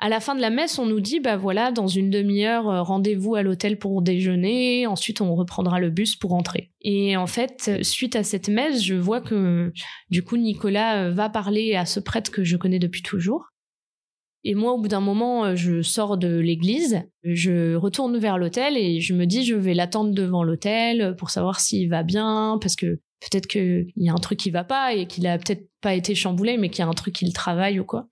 À 0.05 0.09
la 0.09 0.19
fin 0.19 0.35
de 0.35 0.41
la 0.41 0.51
messe, 0.51 0.81
on 0.81 0.87
nous 0.87 0.99
dit, 0.99 1.21
bah 1.21 1.37
voilà, 1.37 1.71
dans 1.71 1.87
une 1.87 2.11
demi-heure, 2.11 2.69
euh, 2.69 2.83
rendez-vous 2.83 3.37
à 3.37 3.45
l'hôtel 3.45 3.79
pour 3.79 4.03
déjeuner. 4.03 4.85
Ensuite, 4.85 5.21
on 5.21 5.37
reprendra 5.37 5.79
le 5.79 5.91
bus 5.91 6.17
pour 6.17 6.33
rentrer. 6.33 6.73
Et 6.81 7.17
en 7.17 7.29
fait, 7.29 7.71
suite 7.83 8.17
à 8.17 8.25
cette 8.25 8.49
messe, 8.49 8.83
je 8.83 8.97
vois 8.97 9.21
que 9.21 9.73
du 10.11 10.25
coup, 10.25 10.37
Nicolas 10.37 11.05
euh, 11.05 11.13
va 11.13 11.29
parler 11.29 11.77
à 11.77 11.87
ce 11.87 12.01
prêtre 12.01 12.33
que 12.33 12.43
je 12.43 12.57
connais 12.57 12.81
depuis 12.81 13.03
toujours. 13.03 13.51
Et 14.43 14.57
moi, 14.57 14.73
au 14.73 14.81
bout 14.81 14.89
d'un 14.89 15.01
moment, 15.01 15.45
euh, 15.45 15.55
je 15.55 15.83
sors 15.83 16.19
de 16.19 16.37
l'église, 16.37 17.05
je 17.23 17.77
retourne 17.77 18.19
vers 18.19 18.39
l'hôtel 18.39 18.77
et 18.77 19.01
je 19.01 19.15
me 19.15 19.25
dis, 19.25 19.45
je 19.45 19.55
vais 19.55 19.73
l'attendre 19.73 20.13
devant 20.13 20.43
l'hôtel 20.43 21.15
pour 21.17 21.31
savoir 21.31 21.61
s'il 21.61 21.89
va 21.89 22.03
bien, 22.03 22.59
parce 22.61 22.75
que 22.75 22.99
peut-être 23.21 23.47
qu'il 23.47 23.93
y 23.95 24.09
a 24.09 24.13
un 24.13 24.19
truc 24.19 24.41
qui 24.41 24.51
va 24.51 24.65
pas 24.65 24.95
et 24.95 25.07
qu'il 25.07 25.29
a 25.29 25.39
peut-être 25.39 25.69
pas 25.81 25.95
été 25.95 26.17
chamboulé, 26.17 26.57
mais 26.59 26.71
qu'il 26.71 26.81
y 26.81 26.83
a 26.85 26.89
un 26.89 26.93
truc 26.93 27.15
qui 27.15 27.25
le 27.25 27.33
travaille 27.33 27.79
ou 27.79 27.85
quoi. 27.85 28.09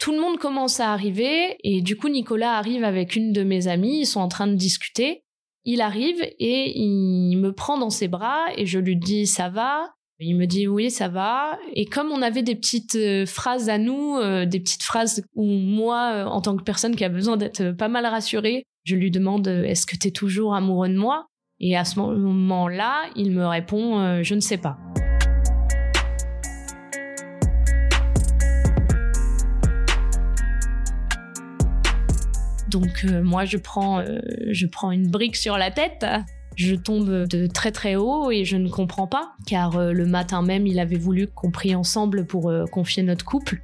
Tout 0.00 0.12
le 0.12 0.20
monde 0.20 0.38
commence 0.38 0.80
à 0.80 0.94
arriver 0.94 1.58
et 1.62 1.82
du 1.82 1.94
coup 1.94 2.08
Nicolas 2.08 2.54
arrive 2.56 2.84
avec 2.84 3.16
une 3.16 3.34
de 3.34 3.42
mes 3.42 3.68
amies, 3.68 4.00
ils 4.00 4.06
sont 4.06 4.20
en 4.20 4.28
train 4.28 4.46
de 4.46 4.54
discuter. 4.54 5.24
Il 5.66 5.82
arrive 5.82 6.22
et 6.38 6.72
il 6.74 7.36
me 7.36 7.52
prend 7.52 7.76
dans 7.76 7.90
ses 7.90 8.08
bras 8.08 8.46
et 8.56 8.64
je 8.64 8.78
lui 8.78 8.96
dis 8.96 9.26
ça 9.26 9.50
va? 9.50 9.92
Il 10.18 10.36
me 10.36 10.46
dit 10.46 10.66
oui 10.66 10.90
ça 10.90 11.08
va 11.08 11.58
et 11.74 11.84
comme 11.84 12.10
on 12.12 12.22
avait 12.22 12.42
des 12.42 12.54
petites 12.54 12.94
euh, 12.94 13.26
phrases 13.26 13.68
à 13.68 13.76
nous, 13.76 14.16
euh, 14.16 14.46
des 14.46 14.60
petites 14.60 14.84
phrases 14.84 15.22
où 15.34 15.44
moi 15.44 16.12
euh, 16.14 16.24
en 16.24 16.40
tant 16.40 16.56
que 16.56 16.62
personne 16.62 16.96
qui 16.96 17.04
a 17.04 17.10
besoin 17.10 17.36
d'être 17.36 17.72
pas 17.72 17.88
mal 17.88 18.06
rassurée, 18.06 18.64
je 18.84 18.96
lui 18.96 19.10
demande 19.10 19.48
est-ce 19.48 19.84
que 19.84 19.96
tu 19.96 20.08
es 20.08 20.12
toujours 20.12 20.54
amoureux 20.54 20.88
de 20.88 20.96
moi? 20.96 21.26
Et 21.58 21.76
à 21.76 21.84
ce 21.84 22.00
moment-là, 22.00 23.02
il 23.16 23.32
me 23.32 23.46
répond 23.46 24.22
je 24.22 24.34
ne 24.34 24.40
sais 24.40 24.56
pas. 24.56 24.78
Donc 32.70 33.04
euh, 33.04 33.22
moi, 33.22 33.44
je 33.44 33.56
prends, 33.56 34.00
euh, 34.00 34.20
je 34.50 34.66
prends 34.66 34.90
une 34.92 35.08
brique 35.08 35.36
sur 35.36 35.58
la 35.58 35.70
tête. 35.70 36.06
Je 36.56 36.74
tombe 36.74 37.26
de 37.26 37.46
très 37.46 37.72
très 37.72 37.96
haut 37.96 38.30
et 38.30 38.44
je 38.44 38.56
ne 38.56 38.68
comprends 38.68 39.06
pas, 39.06 39.32
car 39.46 39.76
euh, 39.76 39.92
le 39.92 40.06
matin 40.06 40.42
même, 40.42 40.66
il 40.66 40.78
avait 40.78 40.98
voulu 40.98 41.26
qu'on 41.26 41.50
prie 41.50 41.74
ensemble 41.74 42.26
pour 42.26 42.52
confier 42.70 43.02
notre 43.02 43.24
couple. 43.24 43.60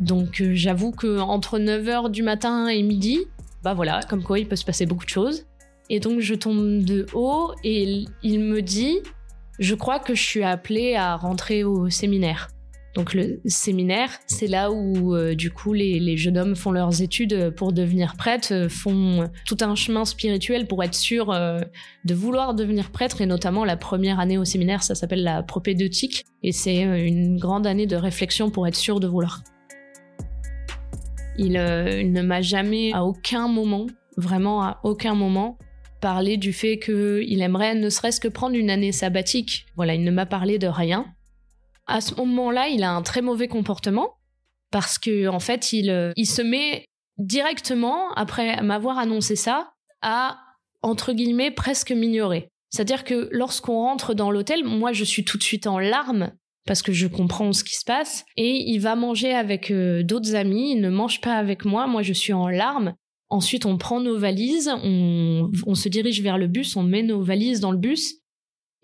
Donc 0.00 0.42
j'avoue 0.52 0.92
que 0.92 1.20
entre 1.20 1.58
9h 1.58 2.10
du 2.10 2.22
matin 2.22 2.68
et 2.68 2.82
midi, 2.82 3.20
bah 3.62 3.74
voilà, 3.74 4.00
comme 4.08 4.22
quoi 4.22 4.38
il 4.38 4.46
peut 4.46 4.56
se 4.56 4.64
passer 4.64 4.86
beaucoup 4.86 5.04
de 5.04 5.10
choses. 5.10 5.46
Et 5.88 6.00
donc 6.00 6.20
je 6.20 6.34
tombe 6.34 6.82
de 6.84 7.06
haut 7.14 7.52
et 7.64 8.04
il 8.22 8.40
me 8.40 8.60
dit, 8.60 8.98
je 9.58 9.74
crois 9.74 9.98
que 9.98 10.14
je 10.14 10.22
suis 10.22 10.42
appelée 10.42 10.96
à 10.96 11.16
rentrer 11.16 11.64
au 11.64 11.88
séminaire. 11.90 12.48
Donc 12.96 13.12
le 13.12 13.42
séminaire, 13.44 14.08
c'est 14.26 14.46
là 14.46 14.72
où 14.72 15.14
euh, 15.14 15.34
du 15.34 15.50
coup 15.50 15.74
les, 15.74 16.16
jeunes 16.16 16.38
hommes 16.38 16.56
font 16.56 16.70
leurs 16.70 17.02
études 17.02 17.50
pour 17.50 17.74
devenir 17.74 18.16
prêtres, 18.16 18.54
euh, 18.54 18.68
font 18.70 19.28
tout 19.44 19.58
un 19.60 19.74
chemin 19.74 20.06
spirituel 20.06 20.66
pour 20.66 20.82
être 20.82 20.94
sûr 20.94 21.30
euh, 21.30 21.60
de 22.06 22.14
vouloir 22.14 22.54
devenir 22.54 22.90
prêtre 22.90 23.20
et 23.20 23.26
notamment 23.26 23.66
la 23.66 23.76
première 23.76 24.18
année 24.18 24.38
au 24.38 24.46
séminaire, 24.46 24.82
ça 24.82 24.94
s'appelle 24.94 25.22
la 25.22 25.42
propédeutique 25.42 26.24
et 26.42 26.52
c'est 26.52 26.80
une 26.80 27.38
grande 27.38 27.66
année 27.66 27.86
de 27.86 27.96
réflexion 27.96 28.48
pour 28.48 28.66
être 28.66 28.74
sûr 28.74 28.98
de 28.98 29.06
vouloir. 29.06 29.42
Il, 31.36 31.52
il 31.52 32.12
ne 32.12 32.22
m'a 32.22 32.40
jamais 32.40 32.94
à 32.94 33.04
aucun 33.04 33.46
moment, 33.46 33.86
vraiment 34.16 34.62
à 34.62 34.80
aucun 34.84 35.14
moment, 35.14 35.58
parlé 36.00 36.38
du 36.38 36.54
fait 36.54 36.78
qu'il 36.78 37.42
aimerait 37.42 37.74
ne 37.74 37.90
serait-ce 37.90 38.20
que 38.20 38.28
prendre 38.28 38.56
une 38.56 38.70
année 38.70 38.92
sabbatique. 38.92 39.66
Voilà, 39.76 39.94
il 39.94 40.02
ne 40.02 40.10
m'a 40.10 40.24
parlé 40.24 40.58
de 40.58 40.66
rien 40.66 41.04
à 41.86 42.00
ce 42.00 42.14
moment-là, 42.14 42.68
il 42.68 42.82
a 42.82 42.92
un 42.92 43.02
très 43.02 43.22
mauvais 43.22 43.48
comportement 43.48 44.14
parce 44.70 44.98
que 44.98 45.28
en 45.28 45.40
fait, 45.40 45.72
il, 45.72 45.90
euh, 45.90 46.12
il 46.16 46.26
se 46.26 46.42
met 46.42 46.84
directement 47.18 48.12
après 48.14 48.62
m'avoir 48.62 48.98
annoncé 48.98 49.36
ça 49.36 49.72
à 50.02 50.38
entre 50.82 51.12
guillemets 51.12 51.50
presque 51.50 51.92
m'ignorer. 51.92 52.48
C'est-à-dire 52.70 53.04
que 53.04 53.28
lorsqu'on 53.32 53.80
rentre 53.80 54.14
dans 54.14 54.30
l'hôtel, 54.30 54.64
moi 54.64 54.92
je 54.92 55.04
suis 55.04 55.24
tout 55.24 55.38
de 55.38 55.42
suite 55.42 55.66
en 55.66 55.78
larmes 55.78 56.32
parce 56.66 56.82
que 56.82 56.92
je 56.92 57.06
comprends 57.06 57.52
ce 57.52 57.62
qui 57.64 57.76
se 57.76 57.84
passe 57.84 58.24
et 58.36 58.70
il 58.70 58.78
va 58.80 58.96
manger 58.96 59.32
avec 59.32 59.70
euh, 59.70 60.02
d'autres 60.02 60.34
amis, 60.34 60.72
il 60.72 60.80
ne 60.80 60.90
mange 60.90 61.20
pas 61.20 61.34
avec 61.34 61.64
moi, 61.64 61.86
moi 61.86 62.02
je 62.02 62.12
suis 62.12 62.32
en 62.32 62.48
larmes. 62.48 62.94
Ensuite, 63.28 63.66
on 63.66 63.76
prend 63.76 64.00
nos 64.00 64.18
valises, 64.18 64.70
on, 64.84 65.50
on 65.66 65.74
se 65.74 65.88
dirige 65.88 66.22
vers 66.22 66.38
le 66.38 66.46
bus, 66.46 66.76
on 66.76 66.84
met 66.84 67.02
nos 67.02 67.22
valises 67.22 67.58
dans 67.58 67.72
le 67.72 67.78
bus 67.78 68.20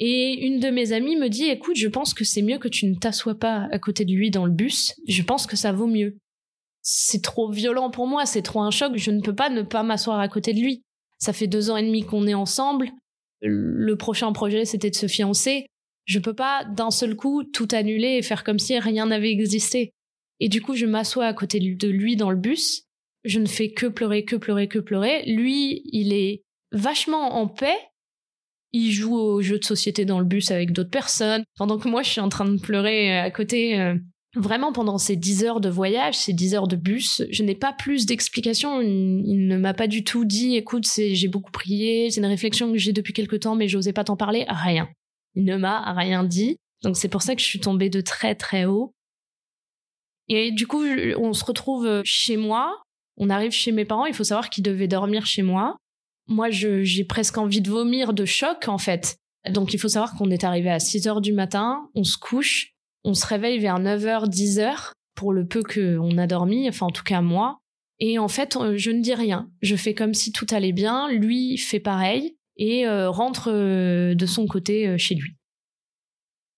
et 0.05 0.47
une 0.47 0.59
de 0.59 0.69
mes 0.69 0.93
amies 0.93 1.15
me 1.15 1.29
dit, 1.29 1.45
écoute, 1.45 1.77
je 1.77 1.87
pense 1.87 2.13
que 2.13 2.25
c'est 2.25 2.43
mieux 2.43 2.59
que 2.59 2.67
tu 2.67 2.87
ne 2.87 2.97
t'assoies 2.97 3.39
pas 3.39 3.69
à 3.71 3.79
côté 3.79 4.05
de 4.05 4.13
lui 4.13 4.33
dans 4.33 4.45
le 4.45 4.51
bus. 4.51 4.97
Je 5.07 5.23
pense 5.23 5.47
que 5.47 5.55
ça 5.55 5.71
vaut 5.71 5.87
mieux. 5.87 6.19
C'est 6.81 7.23
trop 7.23 7.53
violent 7.53 7.89
pour 7.89 8.09
moi, 8.09 8.27
c'est 8.27 8.43
trop 8.43 8.63
un 8.63 8.73
choc. 8.73 8.95
Je 8.97 9.13
ne 9.13 9.21
peux 9.21 9.33
pas 9.33 9.49
ne 9.49 9.63
pas 9.63 9.85
m'asseoir 9.85 10.19
à 10.19 10.27
côté 10.27 10.55
de 10.55 10.59
lui. 10.59 10.83
Ça 11.21 11.33
fait 11.33 11.47
deux 11.47 11.71
ans 11.71 11.77
et 11.77 11.85
demi 11.85 12.05
qu'on 12.05 12.27
est 12.27 12.35
ensemble. 12.35 12.91
Le 13.43 13.95
prochain 13.95 14.33
projet, 14.33 14.65
c'était 14.65 14.91
de 14.91 14.97
se 14.97 15.07
fiancer. 15.07 15.67
Je 16.05 16.19
peux 16.19 16.35
pas 16.35 16.65
d'un 16.65 16.91
seul 16.91 17.15
coup 17.15 17.45
tout 17.45 17.69
annuler 17.71 18.17
et 18.17 18.23
faire 18.23 18.43
comme 18.43 18.59
si 18.59 18.77
rien 18.81 19.07
n'avait 19.07 19.31
existé. 19.31 19.93
Et 20.41 20.49
du 20.49 20.61
coup, 20.61 20.75
je 20.75 20.87
m'assois 20.87 21.27
à 21.27 21.33
côté 21.33 21.61
de 21.61 21.89
lui 21.89 22.17
dans 22.17 22.31
le 22.33 22.37
bus. 22.37 22.87
Je 23.23 23.39
ne 23.39 23.47
fais 23.47 23.71
que 23.71 23.87
pleurer, 23.87 24.25
que 24.25 24.35
pleurer, 24.35 24.67
que 24.67 24.81
pleurer. 24.81 25.23
Lui, 25.27 25.83
il 25.85 26.13
est 26.13 26.43
vachement 26.73 27.37
en 27.37 27.47
paix 27.47 27.79
il 28.73 28.91
joue 28.91 29.17
aux 29.17 29.43
jeux 29.43 29.59
de 29.59 29.65
société 29.65 30.05
dans 30.05 30.19
le 30.19 30.25
bus 30.25 30.51
avec 30.51 30.73
d'autres 30.73 30.91
personnes, 30.91 31.45
pendant 31.57 31.79
que 31.79 31.89
moi 31.89 32.03
je 32.03 32.11
suis 32.11 32.21
en 32.21 32.29
train 32.29 32.47
de 32.47 32.61
pleurer 32.61 33.19
euh, 33.19 33.25
à 33.25 33.31
côté. 33.31 33.79
Euh. 33.79 33.97
Vraiment, 34.35 34.73
pendant 34.73 34.97
ces 34.97 35.15
10 35.15 35.45
heures 35.45 35.61
de 35.61 35.69
voyage, 35.69 36.17
ces 36.17 36.33
10 36.33 36.55
heures 36.55 36.69
de 36.69 36.77
bus, 36.77 37.23
je 37.31 37.43
n'ai 37.43 37.55
pas 37.55 37.75
plus 37.75 38.07
d'explications. 38.07 38.81
Il, 38.81 39.47
ne 39.47 39.59
m'a 39.59 39.75
pas 39.75 39.87
du 39.87 40.05
tout 40.05 40.25
dit, 40.25 40.57
écoute, 40.57 40.87
j'ai 40.87 41.29
beaucoup 41.29 41.51
prié, 41.51 42.11
c'est 42.11 42.21
une 42.21 42.27
réflexion 42.27 42.73
que 42.73 42.79
j'ai 42.79 42.95
depuis 42.95 43.13
quelque 43.13 43.37
temps, 43.37 43.57
mais 43.57 43.69
j'osais 43.69 43.93
pas 43.93 44.05
t'en 44.05 44.17
parler. 44.17 44.47
Rien. 44.49 44.89
Il 45.35 45.45
ne 45.45 45.59
m'a 45.59 45.93
rien 45.93 46.25
dit. 46.25 46.57
Donc 46.83 46.97
c'est 46.97 47.09
pour 47.09 47.21
ça 47.21 47.35
que 47.35 47.43
je 47.43 47.47
suis 47.47 47.61
tombée 47.61 47.91
de 47.91 48.01
très 48.01 48.35
très 48.35 48.65
haut. 48.65 48.95
Et 50.29 50.51
du 50.51 50.67
coup, 50.67 50.83
on 51.19 51.35
se 51.35 51.45
retrouve 51.45 52.01
chez 52.03 52.39
moi. 52.39 52.83
On 53.19 53.29
arrive 53.29 53.53
chez 53.53 53.71
mes 53.71 53.85
parents. 53.85 54.07
Il 54.07 54.15
faut 54.15 54.25
savoir 54.25 54.49
qu'ils 54.49 54.65
devaient 54.65 54.89
dormir 54.89 55.27
chez 55.27 55.43
moi 55.43 55.77
moi, 56.29 56.51
j'ai 56.51 57.05
presque 57.05 57.39
envie 57.39 57.61
de 57.61 57.71
vomir 57.71 58.13
de 58.13 58.25
choc, 58.25 58.69
en 58.69 58.79
fait. 58.79 59.19
Donc, 59.51 59.75
il 59.75 59.79
faut 59.79 59.89
savoir 59.89 60.15
qu'on 60.15 60.31
est 60.31 60.45
arrivé 60.45 60.71
à 60.71 60.79
6 60.79 61.09
heures 61.09 61.21
du 61.21 61.33
matin, 61.33 61.89
on 61.95 62.05
se 62.05 62.17
couche, 62.17 62.75
on 63.05 63.15
se 63.15 63.27
réveille 63.27 63.59
vers 63.59 63.79
9 63.79 64.05
h 64.05 64.29
10 64.29 64.59
h 64.61 64.93
pour 65.15 65.33
le 65.33 65.47
peu 65.47 65.63
qu'on 65.63 66.19
a 66.19 66.27
dormi, 66.27 66.69
enfin, 66.69 66.87
en 66.87 66.91
tout 66.91 67.03
cas, 67.03 67.21
moi. 67.21 67.63
Et 68.05 68.19
en 68.19 68.27
fait, 68.27 68.57
euh, 68.57 68.75
je 68.77 68.91
ne 68.91 69.01
dis 69.01 69.15
rien. 69.15 69.49
Je 69.61 69.77
fais 69.77 69.95
comme 69.95 70.13
si 70.13 70.33
tout 70.33 70.47
allait 70.51 70.73
bien. 70.73 71.09
Lui 71.09 71.57
fait 71.57 71.79
pareil 71.79 72.37
et 72.57 72.85
euh, 72.85 73.09
rentre 73.09 73.49
euh, 73.49 74.17
de 74.17 74.27
son 74.27 74.47
côté 74.49 74.99
chez 74.99 75.15
lui. 75.15 75.37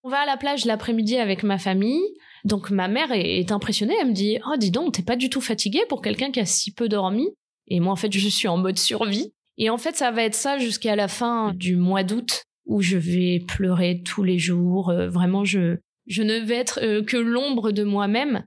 On 0.04 0.08
va 0.08 0.20
à 0.20 0.26
la 0.26 0.38
plage 0.38 0.64
l'après-midi 0.64 1.16
avec 1.16 1.42
ma 1.42 1.58
famille. 1.58 2.02
Donc 2.44 2.70
ma 2.70 2.88
mère 2.88 3.12
est, 3.12 3.40
est 3.40 3.52
impressionnée. 3.52 3.94
Elle 4.00 4.08
me 4.08 4.14
dit 4.14 4.38
Oh, 4.46 4.56
dis 4.56 4.70
donc, 4.70 4.94
t'es 4.94 5.02
pas 5.02 5.16
du 5.16 5.28
tout 5.28 5.42
fatiguée 5.42 5.84
pour 5.88 6.00
quelqu'un 6.00 6.30
qui 6.30 6.40
a 6.40 6.46
si 6.46 6.72
peu 6.72 6.88
dormi? 6.88 7.28
Et 7.68 7.78
moi, 7.78 7.92
en 7.92 7.96
fait, 7.96 8.10
je 8.10 8.28
suis 8.28 8.48
en 8.48 8.56
mode 8.56 8.78
survie. 8.78 9.34
Et 9.58 9.70
en 9.70 9.78
fait, 9.78 9.96
ça 9.96 10.10
va 10.10 10.24
être 10.24 10.34
ça 10.34 10.58
jusqu'à 10.58 10.96
la 10.96 11.08
fin 11.08 11.52
du 11.54 11.76
mois 11.76 12.02
d'août 12.02 12.44
où 12.66 12.80
je 12.80 12.96
vais 12.96 13.40
pleurer 13.46 14.02
tous 14.04 14.22
les 14.22 14.38
jours. 14.38 14.90
Euh, 14.90 15.08
vraiment, 15.08 15.44
je, 15.44 15.76
je 16.06 16.22
ne 16.22 16.38
vais 16.38 16.56
être 16.56 16.80
euh, 16.82 17.02
que 17.02 17.16
l'ombre 17.16 17.70
de 17.70 17.84
moi-même. 17.84 18.44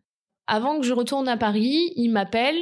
Avant 0.48 0.80
que 0.80 0.86
je 0.86 0.94
retourne 0.94 1.28
à 1.28 1.38
Paris, 1.38 1.92
il 1.96 2.10
m'appelle 2.10 2.58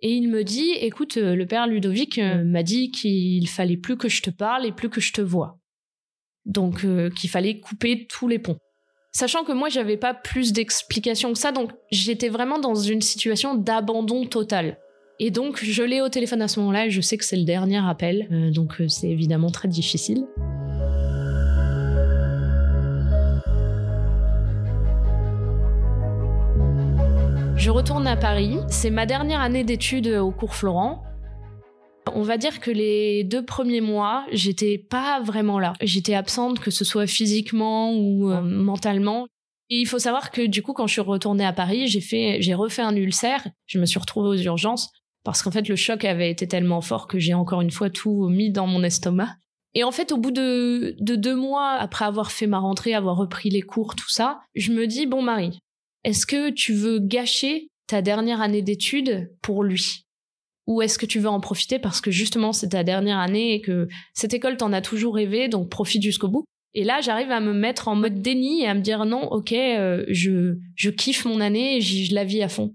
et 0.00 0.12
il 0.12 0.28
me 0.28 0.44
dit, 0.44 0.70
écoute, 0.80 1.16
euh, 1.16 1.34
le 1.34 1.46
père 1.46 1.66
Ludovic 1.66 2.18
m'a 2.18 2.62
dit 2.62 2.90
qu'il 2.90 3.48
fallait 3.48 3.76
plus 3.76 3.96
que 3.96 4.08
je 4.08 4.22
te 4.22 4.30
parle 4.30 4.66
et 4.66 4.72
plus 4.72 4.90
que 4.90 5.00
je 5.00 5.12
te 5.12 5.20
vois. 5.20 5.58
Donc, 6.44 6.86
qu'il 7.14 7.28
fallait 7.28 7.60
couper 7.60 8.06
tous 8.06 8.26
les 8.26 8.38
ponts. 8.38 8.56
Sachant 9.12 9.44
que 9.44 9.52
moi, 9.52 9.68
j'avais 9.68 9.98
pas 9.98 10.14
plus 10.14 10.54
d'explications 10.54 11.32
que 11.32 11.38
ça, 11.38 11.52
donc 11.52 11.72
j'étais 11.90 12.30
vraiment 12.30 12.58
dans 12.58 12.74
une 12.74 13.02
situation 13.02 13.54
d'abandon 13.54 14.24
total. 14.24 14.78
Et 15.20 15.32
donc, 15.32 15.64
je 15.64 15.82
l'ai 15.82 16.00
au 16.00 16.08
téléphone 16.08 16.42
à 16.42 16.46
ce 16.46 16.60
moment-là 16.60 16.86
et 16.86 16.90
je 16.90 17.00
sais 17.00 17.16
que 17.16 17.24
c'est 17.24 17.36
le 17.36 17.42
dernier 17.42 17.78
appel. 17.84 18.28
Euh, 18.30 18.52
donc, 18.52 18.80
euh, 18.80 18.86
c'est 18.86 19.08
évidemment 19.08 19.50
très 19.50 19.66
difficile. 19.66 20.26
Je 27.56 27.70
retourne 27.70 28.06
à 28.06 28.16
Paris. 28.16 28.58
C'est 28.68 28.90
ma 28.90 29.06
dernière 29.06 29.40
année 29.40 29.64
d'études 29.64 30.06
au 30.06 30.30
cours 30.30 30.54
Florent. 30.54 31.02
On 32.14 32.22
va 32.22 32.36
dire 32.36 32.60
que 32.60 32.70
les 32.70 33.24
deux 33.24 33.44
premiers 33.44 33.80
mois, 33.80 34.24
j'étais 34.30 34.78
pas 34.78 35.20
vraiment 35.20 35.58
là. 35.58 35.72
J'étais 35.80 36.14
absente, 36.14 36.60
que 36.60 36.70
ce 36.70 36.84
soit 36.84 37.08
physiquement 37.08 37.92
ou 37.92 38.30
euh, 38.30 38.40
mentalement. 38.40 39.26
Et 39.68 39.80
il 39.80 39.86
faut 39.86 39.98
savoir 39.98 40.30
que 40.30 40.46
du 40.46 40.62
coup, 40.62 40.74
quand 40.74 40.86
je 40.86 40.92
suis 40.92 41.00
retournée 41.00 41.44
à 41.44 41.52
Paris, 41.52 41.88
j'ai 41.88 42.00
fait, 42.00 42.40
j'ai 42.40 42.54
refait 42.54 42.82
un 42.82 42.94
ulcère. 42.94 43.44
Je 43.66 43.80
me 43.80 43.84
suis 43.84 43.98
retrouvée 43.98 44.28
aux 44.28 44.40
urgences 44.40 44.92
parce 45.28 45.42
qu'en 45.42 45.50
fait 45.50 45.68
le 45.68 45.76
choc 45.76 46.06
avait 46.06 46.30
été 46.30 46.48
tellement 46.48 46.80
fort 46.80 47.06
que 47.06 47.18
j'ai 47.18 47.34
encore 47.34 47.60
une 47.60 47.70
fois 47.70 47.90
tout 47.90 48.30
mis 48.30 48.50
dans 48.50 48.66
mon 48.66 48.82
estomac. 48.82 49.36
Et 49.74 49.84
en 49.84 49.90
fait, 49.90 50.10
au 50.10 50.16
bout 50.16 50.30
de, 50.30 50.96
deux 50.98 51.36
mois, 51.36 51.72
après 51.72 52.06
avoir 52.06 52.32
fait 52.32 52.46
ma 52.46 52.58
rentrée, 52.58 52.94
avoir 52.94 53.18
repris 53.18 53.50
les 53.50 53.60
cours, 53.60 53.94
tout 53.94 54.08
ça, 54.08 54.40
je 54.54 54.72
me 54.72 54.86
dis, 54.86 55.04
bon 55.04 55.20
Marie, 55.20 55.58
est-ce 56.02 56.24
que 56.24 56.48
tu 56.48 56.72
veux 56.72 56.98
gâcher 56.98 57.68
ta 57.88 58.00
dernière 58.00 58.40
année 58.40 58.62
d'études 58.62 59.30
pour 59.42 59.64
lui? 59.64 60.06
Ou 60.66 60.80
est-ce 60.80 60.98
que 60.98 61.04
tu 61.04 61.18
veux 61.18 61.28
en 61.28 61.40
profiter 61.40 61.78
parce 61.78 62.00
que 62.00 62.10
justement 62.10 62.54
c'est 62.54 62.70
ta 62.70 62.82
dernière 62.82 63.18
année 63.18 63.52
et 63.52 63.60
que 63.60 63.86
cette 64.14 64.32
école 64.32 64.56
t'en 64.56 64.72
a 64.72 64.80
toujours 64.80 65.16
rêvé, 65.16 65.48
donc 65.48 65.68
profite 65.68 66.02
jusqu'au 66.02 66.28
bout? 66.28 66.46
Et 66.72 66.84
là, 66.84 67.02
j'arrive 67.02 67.32
à 67.32 67.40
me 67.40 67.52
mettre 67.52 67.88
en 67.88 67.96
mode 67.96 68.22
déni 68.22 68.62
et 68.62 68.66
à 68.66 68.72
me 68.72 68.80
dire 68.80 69.04
non, 69.04 69.30
ok, 69.30 69.52
euh, 69.52 70.06
je, 70.08 70.56
je 70.74 70.88
kiffe 70.88 71.26
mon 71.26 71.42
année 71.42 71.76
et 71.76 71.80
je 71.82 72.14
la 72.14 72.24
vis 72.24 72.42
à 72.42 72.48
fond. 72.48 72.74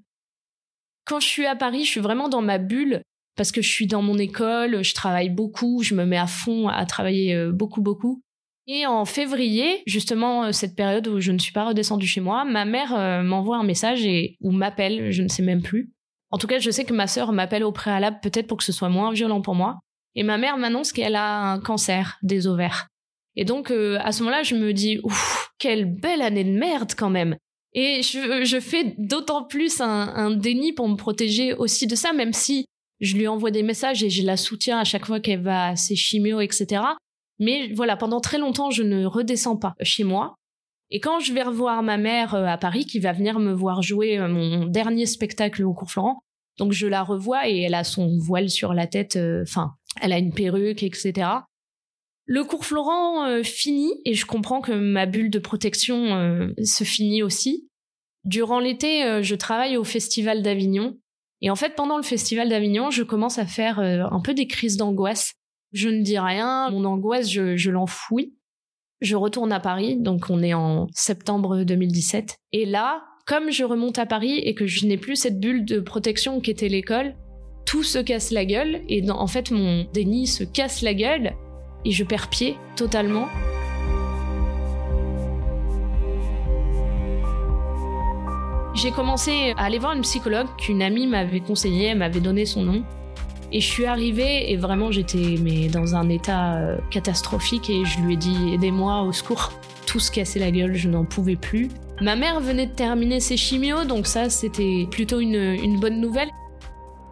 Quand 1.06 1.20
je 1.20 1.28
suis 1.28 1.46
à 1.46 1.56
Paris, 1.56 1.86
je 1.86 1.90
suis 1.90 2.00
vraiment 2.00 2.30
dans 2.30 2.42
ma 2.42 2.58
bulle 2.58 3.02
parce 3.36 3.52
que 3.52 3.62
je 3.62 3.70
suis 3.70 3.88
dans 3.88 4.02
mon 4.02 4.18
école, 4.18 4.84
je 4.84 4.94
travaille 4.94 5.30
beaucoup, 5.30 5.82
je 5.84 5.96
me 5.96 6.06
mets 6.06 6.18
à 6.18 6.28
fond 6.28 6.68
à 6.68 6.86
travailler 6.86 7.34
euh, 7.34 7.52
beaucoup, 7.52 7.82
beaucoup. 7.82 8.22
Et 8.68 8.86
en 8.86 9.04
février, 9.06 9.84
justement, 9.86 10.46
euh, 10.46 10.52
cette 10.52 10.76
période 10.76 11.08
où 11.08 11.20
je 11.20 11.32
ne 11.32 11.40
suis 11.40 11.52
pas 11.52 11.66
redescendue 11.66 12.08
chez 12.08 12.22
moi, 12.22 12.46
ma 12.46 12.66
mère 12.66 13.24
m'envoie 13.24 13.58
un 13.58 13.64
message 13.64 14.06
et, 14.06 14.38
ou 14.42 14.52
m'appelle, 14.52 15.12
je 15.12 15.24
ne 15.24 15.28
sais 15.28 15.44
même 15.44 15.62
plus. 15.62 15.92
En 16.34 16.38
tout 16.38 16.48
cas, 16.48 16.58
je 16.58 16.72
sais 16.72 16.84
que 16.84 16.94
ma 16.94 17.06
sœur 17.06 17.32
m'appelle 17.32 17.64
au 17.64 17.72
préalable, 17.72 18.18
peut-être 18.22 18.48
pour 18.48 18.58
que 18.58 18.64
ce 18.64 18.72
soit 18.72 18.90
moins 18.90 19.12
violent 19.12 19.42
pour 19.42 19.54
moi. 19.54 19.80
Et 20.16 20.24
ma 20.24 20.40
mère 20.40 20.58
m'annonce 20.58 20.92
qu'elle 20.92 21.16
a 21.16 21.52
un 21.52 21.60
cancer 21.60 22.18
des 22.24 22.48
ovaires. 22.48 22.88
Et 23.36 23.46
donc, 23.46 23.70
euh, 23.72 24.00
à 24.02 24.12
ce 24.12 24.24
moment-là, 24.24 24.42
je 24.42 24.56
me 24.56 24.74
dis, 24.74 25.00
ouf, 25.04 25.52
quelle 25.60 25.86
belle 25.86 26.22
année 26.22 26.44
de 26.44 26.58
merde 26.58 26.94
quand 26.98 27.10
même. 27.10 27.36
Et 27.76 28.02
je, 28.04 28.60
fais 28.60 28.94
d'autant 28.98 29.44
plus 29.44 29.82
un, 29.82 30.32
déni 30.32 30.74
pour 30.74 30.88
me 30.88 30.96
protéger 30.96 31.54
aussi 31.54 31.88
de 31.88 31.96
ça, 31.96 32.14
même 32.14 32.34
si 32.34 32.66
je 33.00 33.18
lui 33.18 33.28
envoie 33.28 33.52
des 33.52 33.64
messages 33.64 34.04
et 34.04 34.10
je 34.10 34.24
la 34.24 34.38
soutiens 34.38 34.80
à 34.80 34.84
chaque 34.84 35.06
fois 35.06 35.20
qu'elle 35.20 35.42
va 35.42 35.70
à 35.70 35.76
ses 35.76 35.96
chimios, 35.96 36.40
etc. 36.40 36.84
Mais 37.40 37.72
voilà, 37.74 37.98
pendant 37.98 38.22
très 38.22 38.38
longtemps, 38.38 38.70
je 38.70 38.84
ne 38.84 39.06
redescends 39.06 39.58
pas 39.58 39.74
chez 39.82 40.04
moi. 40.04 40.36
Et 40.92 41.00
quand 41.00 41.20
je 41.20 41.34
vais 41.34 41.42
revoir 41.42 41.82
ma 41.82 41.98
mère 41.98 42.36
euh, 42.36 42.46
à 42.46 42.58
Paris, 42.58 42.86
qui 42.86 43.00
va 43.00 43.14
venir 43.14 43.40
me 43.40 43.52
voir 43.52 43.82
jouer 43.82 44.20
euh, 44.20 44.28
mon 44.28 44.68
dernier 44.68 45.08
spectacle 45.08 45.64
au 45.64 45.74
cours 45.74 45.90
Florent, 45.90 46.20
donc 46.60 46.72
je 46.72 46.86
la 46.86 47.02
revois 47.02 47.50
et 47.50 47.62
elle 47.62 47.74
a 47.74 47.84
son 47.84 48.20
voile 48.20 48.52
sur 48.52 48.76
la 48.76 48.86
tête, 48.86 49.18
enfin, 49.42 49.74
elle 50.00 50.14
a 50.14 50.20
une 50.20 50.32
perruque, 50.32 50.84
etc. 50.84 51.28
Le 52.26 52.44
cours 52.44 52.66
Florent 52.66 53.26
euh, 53.26 53.44
finit 53.44 53.94
et 54.06 54.14
je 54.14 54.26
comprends 54.26 54.62
que 54.62 54.72
ma 54.72 55.06
bulle 55.06 55.30
de 55.30 55.40
protection 55.40 56.16
euh, 56.16 56.54
se 56.64 56.84
finit 56.84 57.22
aussi. 57.22 57.68
Durant 58.24 58.60
l'été, 58.60 59.04
euh, 59.04 59.22
je 59.22 59.36
travaille 59.36 59.76
au 59.76 59.84
Festival 59.84 60.42
d'Avignon. 60.42 60.98
Et 61.42 61.50
en 61.50 61.56
fait, 61.56 61.76
pendant 61.76 61.98
le 61.98 62.04
Festival 62.04 62.48
d'Avignon, 62.48 62.90
je 62.90 63.04
commence 63.04 63.38
à 63.38 63.46
faire 63.46 63.80
un 63.80 64.22
peu 64.22 64.34
des 64.34 64.48
crises 64.48 64.78
d'angoisse. 64.78 65.34
Je 65.74 65.90
ne 65.90 66.02
dis 66.02 66.18
rien, 66.18 66.70
mon 66.70 66.86
angoisse, 66.86 67.30
je, 67.30 67.58
je 67.58 67.70
l'enfouis. 67.70 68.34
Je 69.02 69.18
retourne 69.18 69.52
à 69.52 69.60
Paris, 69.60 69.98
donc 70.00 70.30
on 70.30 70.42
est 70.42 70.54
en 70.54 70.88
septembre 70.94 71.64
2017. 71.66 72.38
Et 72.54 72.66
là, 72.66 73.04
comme 73.26 73.52
je 73.52 73.66
remonte 73.66 74.00
à 74.00 74.06
Paris 74.06 74.38
et 74.38 74.56
que 74.56 74.68
je 74.68 74.86
n'ai 74.86 74.98
plus 74.98 75.18
cette 75.18 75.42
bulle 75.42 75.66
de 75.66 75.82
protection 75.82 76.40
qu'était 76.40 76.70
l'école, 76.70 77.14
tout 77.66 77.84
se 77.84 78.00
casse 78.00 78.32
la 78.32 78.46
gueule 78.46 78.82
et 78.88 79.10
en 79.10 79.28
fait 79.28 79.52
mon 79.52 79.86
déni 79.94 80.28
se 80.28 80.44
casse 80.44 80.82
la 80.82 80.94
gueule 80.94 81.34
et 81.86 81.92
je 81.92 82.04
perds 82.04 82.30
pied 82.30 82.58
totalement. 82.76 83.28
J'ai 88.76 88.92
commencé 88.92 89.54
à 89.58 89.66
aller 89.66 89.78
voir 89.80 89.94
une 89.94 90.02
psychologue 90.02 90.48
qu'une 90.58 90.82
amie 90.82 91.08
m'avait 91.08 91.40
conseillé, 91.40 91.88
elle 91.88 92.00
m'avait 92.00 92.20
donné 92.20 92.46
son 92.46 92.64
nom. 92.64 92.84
Et 93.52 93.62
je 93.62 93.68
suis 93.68 93.86
arrivée 93.86 94.52
et 94.52 94.58
vraiment 94.58 94.92
j'étais 94.92 95.38
dans 95.72 95.96
un 95.96 96.10
état 96.10 96.56
euh, 96.56 96.78
catastrophique 96.90 97.70
et 97.70 97.86
je 97.86 98.00
lui 98.00 98.16
ai 98.16 98.18
dit 98.18 98.54
aidez-moi 98.54 99.04
au 99.04 99.12
secours. 99.12 99.52
Tout 99.86 100.00
se 100.00 100.12
cassait 100.12 100.40
la 100.40 100.50
gueule, 100.50 100.74
je 100.74 100.90
n'en 100.90 101.06
pouvais 101.06 101.36
plus. 101.36 101.70
Ma 102.02 102.16
mère 102.16 102.40
venait 102.40 102.66
de 102.66 102.72
terminer 102.72 103.20
ses 103.20 103.38
chimios, 103.38 103.86
donc 103.86 104.08
ça 104.08 104.32
c'était 104.32 104.88
plutôt 104.90 105.20
une 105.20 105.80
bonne 105.80 106.02
nouvelle. 106.02 106.30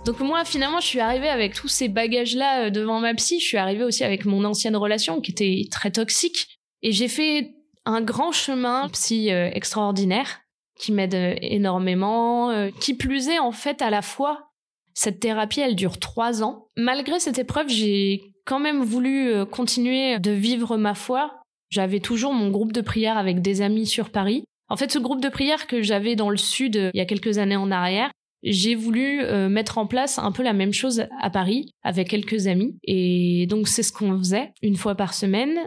Donc 0.04 0.20
moi, 0.20 0.44
finalement, 0.46 0.80
je 0.80 0.88
suis 0.88 1.00
arrivée 1.00 1.30
avec 1.30 1.54
tous 1.54 1.68
ces 1.68 1.88
bagages-là 1.88 2.66
euh, 2.66 2.70
devant 2.72 3.00
ma 3.00 3.14
psy. 3.14 3.40
Je 3.40 3.46
suis 3.46 3.58
arrivée 3.58 3.84
aussi 3.84 4.04
avec 4.04 4.26
mon 4.26 4.44
ancienne 4.46 4.76
relation 4.76 5.22
qui 5.22 5.32
était 5.32 5.68
très 5.70 5.92
toxique. 5.92 6.60
Et 6.82 6.92
j'ai 6.92 7.08
fait 7.08 7.52
un 7.86 8.02
grand 8.02 8.32
chemin 8.32 8.90
psy 8.90 9.32
euh, 9.32 9.50
extraordinaire 9.54 10.42
qui 10.80 10.92
m'aide 10.92 11.14
euh, 11.14 11.36
énormément. 11.42 12.52
qui 12.80 12.96
plus 12.96 13.30
est, 13.30 13.38
en 13.38 13.52
fait, 13.52 13.84
à 13.84 13.92
la 13.92 14.02
fois, 14.02 14.50
cette 14.96 15.20
thérapie, 15.20 15.62
elle 15.62 15.76
dure 15.76 16.00
trois 16.00 16.42
ans. 16.42 16.68
Malgré 16.76 17.20
cette 17.20 17.38
épreuve, 17.38 17.70
j'ai 17.70 18.22
quand 18.46 18.60
même 18.60 18.84
voulu 18.84 19.46
continuer 19.46 20.18
de 20.18 20.32
vivre 20.32 20.78
ma 20.78 20.96
foi. 20.96 21.42
J'avais 21.70 22.00
toujours 22.00 22.34
mon 22.34 22.50
groupe 22.50 22.74
de 22.74 22.82
prière 22.82 23.20
avec 23.20 23.42
des 23.42 23.62
amis 23.62 23.86
sur 23.86 24.10
Paris. 24.10 24.44
En 24.68 24.78
fait, 24.78 24.92
ce 24.92 25.00
groupe 25.00 25.22
de 25.22 25.30
prière 25.30 25.68
que 25.68 25.84
j'avais 25.84 26.16
dans 26.16 26.32
le 26.32 26.38
sud 26.38 26.92
il 26.94 26.98
y 26.98 27.02
a 27.02 27.06
quelques 27.06 27.38
années 27.38 27.56
en 27.56 27.70
arrière, 27.72 28.12
j'ai 28.44 28.76
voulu 28.76 29.22
euh, 29.22 29.50
mettre 29.50 29.78
en 29.78 29.86
place 29.86 30.20
un 30.20 30.32
peu 30.32 30.44
la 30.44 30.54
même 30.54 30.74
chose 30.74 31.06
à 31.22 31.30
Paris 31.30 31.74
avec 31.84 32.10
quelques 32.10 32.48
amis. 32.48 32.76
Et 32.84 33.46
donc 33.48 33.68
c'est 33.68 33.84
ce 33.84 33.92
qu'on 33.92 34.18
faisait 34.18 34.52
une 34.62 34.76
fois 34.76 34.96
par 34.96 35.14
semaine. 35.14 35.58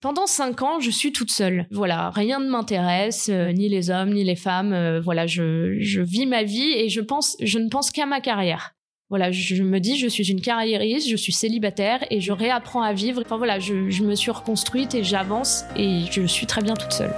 Pendant 0.00 0.26
cinq 0.26 0.62
ans, 0.62 0.80
je 0.80 0.90
suis 0.90 1.12
toute 1.12 1.30
seule. 1.30 1.66
Voilà, 1.70 2.08
rien 2.10 2.40
ne 2.40 2.48
m'intéresse, 2.48 3.28
euh, 3.30 3.52
ni 3.52 3.68
les 3.68 3.90
hommes, 3.90 4.14
ni 4.14 4.24
les 4.24 4.36
femmes. 4.36 4.72
Euh, 4.72 5.00
voilà, 5.00 5.26
je, 5.26 5.76
je 5.78 6.00
vis 6.00 6.24
ma 6.24 6.42
vie 6.42 6.72
et 6.72 6.88
je 6.88 7.02
pense, 7.02 7.36
je 7.40 7.58
ne 7.58 7.68
pense 7.68 7.90
qu'à 7.90 8.06
ma 8.06 8.20
carrière. 8.20 8.72
Voilà, 9.10 9.30
je 9.32 9.62
me 9.62 9.78
dis, 9.78 9.98
je 9.98 10.06
suis 10.06 10.30
une 10.30 10.40
carriériste, 10.40 11.08
je 11.10 11.16
suis 11.16 11.32
célibataire 11.32 12.04
et 12.10 12.20
je 12.20 12.32
réapprends 12.32 12.80
à 12.80 12.92
vivre. 12.92 13.20
Enfin 13.22 13.36
voilà, 13.36 13.58
je, 13.58 13.90
je 13.90 14.04
me 14.04 14.14
suis 14.14 14.30
reconstruite 14.30 14.94
et 14.94 15.02
j'avance 15.02 15.64
et 15.76 16.02
je 16.10 16.24
suis 16.26 16.46
très 16.46 16.62
bien 16.62 16.74
toute 16.74 16.92
seule. 16.92 17.12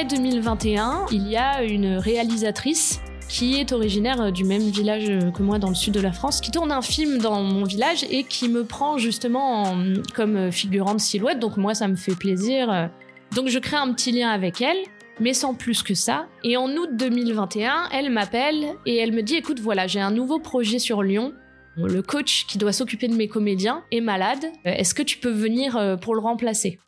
Mai 0.00 0.06
2021, 0.06 1.06
il 1.10 1.28
y 1.28 1.36
a 1.36 1.62
une 1.62 1.96
réalisatrice 1.96 3.00
qui 3.28 3.56
est 3.56 3.72
originaire 3.72 4.32
du 4.32 4.44
même 4.44 4.62
village 4.62 5.06
que 5.34 5.42
moi 5.42 5.58
dans 5.58 5.68
le 5.68 5.74
sud 5.74 5.94
de 5.94 6.00
la 6.00 6.12
France, 6.12 6.40
qui 6.40 6.50
tourne 6.50 6.72
un 6.72 6.80
film 6.80 7.18
dans 7.18 7.42
mon 7.42 7.64
village 7.64 8.04
et 8.10 8.24
qui 8.24 8.48
me 8.48 8.64
prend 8.64 8.98
justement 8.98 9.76
comme 10.14 10.50
figurante 10.52 11.00
silhouette. 11.00 11.38
Donc 11.38 11.56
moi, 11.56 11.74
ça 11.74 11.86
me 11.86 11.96
fait 11.96 12.14
plaisir. 12.14 12.90
Donc 13.34 13.48
je 13.48 13.58
crée 13.58 13.76
un 13.76 13.92
petit 13.92 14.12
lien 14.12 14.30
avec 14.30 14.60
elle, 14.60 14.78
mais 15.20 15.34
sans 15.34 15.54
plus 15.54 15.82
que 15.82 15.94
ça. 15.94 16.26
Et 16.44 16.56
en 16.56 16.68
août 16.70 16.90
2021, 16.92 17.90
elle 17.92 18.10
m'appelle 18.10 18.74
et 18.86 18.96
elle 18.96 19.12
me 19.12 19.22
dit, 19.22 19.36
écoute, 19.36 19.60
voilà, 19.60 19.86
j'ai 19.86 20.00
un 20.00 20.10
nouveau 20.10 20.38
projet 20.38 20.78
sur 20.78 21.02
Lyon. 21.02 21.32
Le 21.76 22.02
coach 22.02 22.46
qui 22.46 22.58
doit 22.58 22.72
s'occuper 22.72 23.08
de 23.08 23.14
mes 23.14 23.28
comédiens 23.28 23.84
est 23.92 24.00
malade. 24.00 24.44
Est-ce 24.64 24.94
que 24.94 25.02
tu 25.02 25.18
peux 25.18 25.30
venir 25.30 25.76
euh, 25.76 25.96
pour 25.96 26.14
le 26.14 26.20
remplacer? 26.20 26.78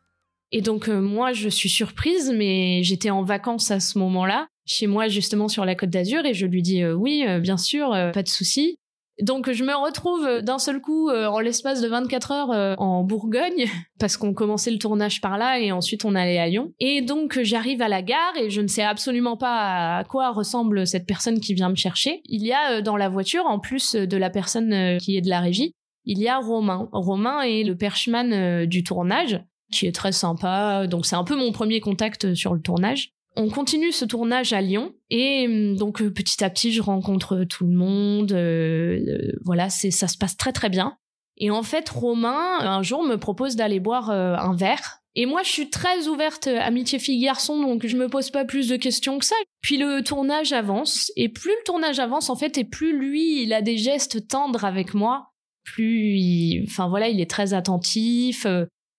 Et 0.53 0.61
donc 0.61 0.89
euh, 0.89 1.01
moi, 1.01 1.33
je 1.33 1.49
suis 1.49 1.71
surprise, 1.71 2.31
mais 2.33 2.83
j'étais 2.83 3.11
en 3.11 3.23
vacances 3.23 3.71
à 3.71 3.81
ce 3.81 3.99
moment-là, 3.99 4.47
chez 4.67 4.87
moi 4.87 5.09
justement 5.09 5.49
sur 5.49 5.65
la 5.65 5.75
Côte 5.75 5.91
d'Azur, 5.91 6.25
et 6.27 6.35
je 6.35 6.47
lui 6.47 6.63
dis 6.63 6.83
euh, 6.83 6.93
oui, 6.93 7.25
euh, 7.27 7.41
bien 7.41 7.57
sûr, 7.57 7.91
pas 8.13 8.23
de 8.23 8.29
souci. 8.29 8.77
Donc 9.21 9.51
je 9.51 9.63
me 9.63 9.75
retrouve 9.75 10.41
d'un 10.41 10.59
seul 10.59 10.81
coup 10.81 11.11
en 11.11 11.39
l'espace 11.39 11.83
de 11.83 11.87
24 11.87 12.33
heures 12.33 12.81
en 12.81 13.05
Bourgogne 13.05 13.67
parce 14.01 14.17
qu'on 14.17 14.33
commençait 14.33 14.71
le 14.71 14.79
tournage 14.79 15.21
par 15.21 15.37
là 15.37 15.61
et 15.61 15.71
ensuite 15.71 16.07
on 16.07 16.15
allait 16.15 16.39
à 16.39 16.49
Lyon. 16.49 16.73
Et 16.81 17.03
donc 17.03 17.39
j'arrive 17.43 17.83
à 17.83 17.89
la 17.89 18.01
gare 18.01 18.33
et 18.41 18.49
je 18.49 18.63
ne 18.63 18.67
sais 18.67 18.83
absolument 18.83 19.37
pas 19.37 19.99
à 19.99 20.05
quoi 20.05 20.33
ressemble 20.33 20.87
cette 20.87 21.07
personne 21.07 21.41
qui 21.41 21.53
vient 21.53 21.69
me 21.69 21.77
chercher. 21.77 22.23
Il 22.25 22.43
y 22.43 22.53
a 22.55 22.81
dans 22.81 22.97
la 22.97 23.11
voiture 23.11 23.45
en 23.47 23.61
plus 23.61 23.95
de 23.95 24.17
la 24.17 24.31
personne 24.31 24.97
qui 24.99 25.19
est 25.19 25.21
de 25.21 25.29
la 25.29 25.41
régie, 25.41 25.75
il 26.05 26.19
y 26.19 26.27
a 26.27 26.39
Romain. 26.39 26.89
Romain 26.91 27.43
est 27.43 27.65
le 27.65 27.77
perchman 27.77 28.65
du 28.65 28.83
tournage 28.83 29.41
qui 29.73 29.87
est 29.87 29.95
très 29.95 30.13
sympa. 30.13 30.87
Donc 30.87 31.07
c'est 31.07 31.17
un 31.17 31.25
peu 31.25 31.37
mon 31.37 31.51
premier 31.51 31.81
contact 31.81 32.35
sur 32.35 32.55
le 32.55 32.61
tournage. 32.61 33.13
On 33.35 33.49
continue 33.49 33.93
ce 33.93 34.05
tournage 34.05 34.53
à 34.53 34.61
Lyon 34.61 34.93
et 35.09 35.47
hum, 35.47 35.77
donc 35.77 36.03
euh, 36.03 36.13
petit 36.13 36.45
à 36.45 36.51
petit 36.51 36.73
je 36.73 36.83
rencontre 36.83 37.45
tout 37.45 37.65
le 37.65 37.75
monde. 37.75 38.33
Euh, 38.33 38.99
euh, 39.09 39.33
voilà, 39.45 39.71
c'est 39.71 39.91
ça 39.91 40.09
se 40.09 40.19
passe 40.19 40.37
très 40.37 40.53
très 40.53 40.69
bien. 40.69 40.97
Et 41.39 41.51
en 41.51 41.63
fait, 41.63 41.89
Romain 41.89 42.61
un 42.61 42.83
jour 42.83 43.03
me 43.03 43.17
propose 43.17 43.57
d'aller 43.57 43.81
boire 43.81 44.11
un 44.11 44.55
verre. 44.55 44.99
Et 45.15 45.27
moi, 45.27 45.43
je 45.43 45.51
suis 45.51 45.71
très 45.71 46.07
ouverte 46.09 46.47
amitié 46.47 46.99
fille-garçon, 46.99 47.61
donc 47.61 47.87
je 47.87 47.97
me 47.97 48.09
pose 48.09 48.31
pas 48.31 48.45
plus 48.45 48.69
de 48.69 48.77
questions 48.77 49.19
que 49.19 49.25
ça. 49.25 49.35
Puis 49.61 49.77
le 49.77 50.03
tournage 50.03 50.53
avance, 50.53 51.11
et 51.17 51.29
plus 51.29 51.51
le 51.51 51.65
tournage 51.65 51.99
avance, 51.99 52.31
en 52.31 52.37
fait, 52.37 52.57
et 52.59 52.65
plus 52.65 52.97
lui, 52.97 53.43
il 53.43 53.53
a 53.53 53.61
des 53.61 53.77
gestes 53.77 54.29
tendres 54.29 54.65
avec 54.65 54.95
moi, 54.95 55.33
plus 55.65 56.63
enfin 56.67 56.89
voilà, 56.89 57.09
il 57.09 57.21
est 57.21 57.31
très 57.31 57.55
attentif 57.55 58.47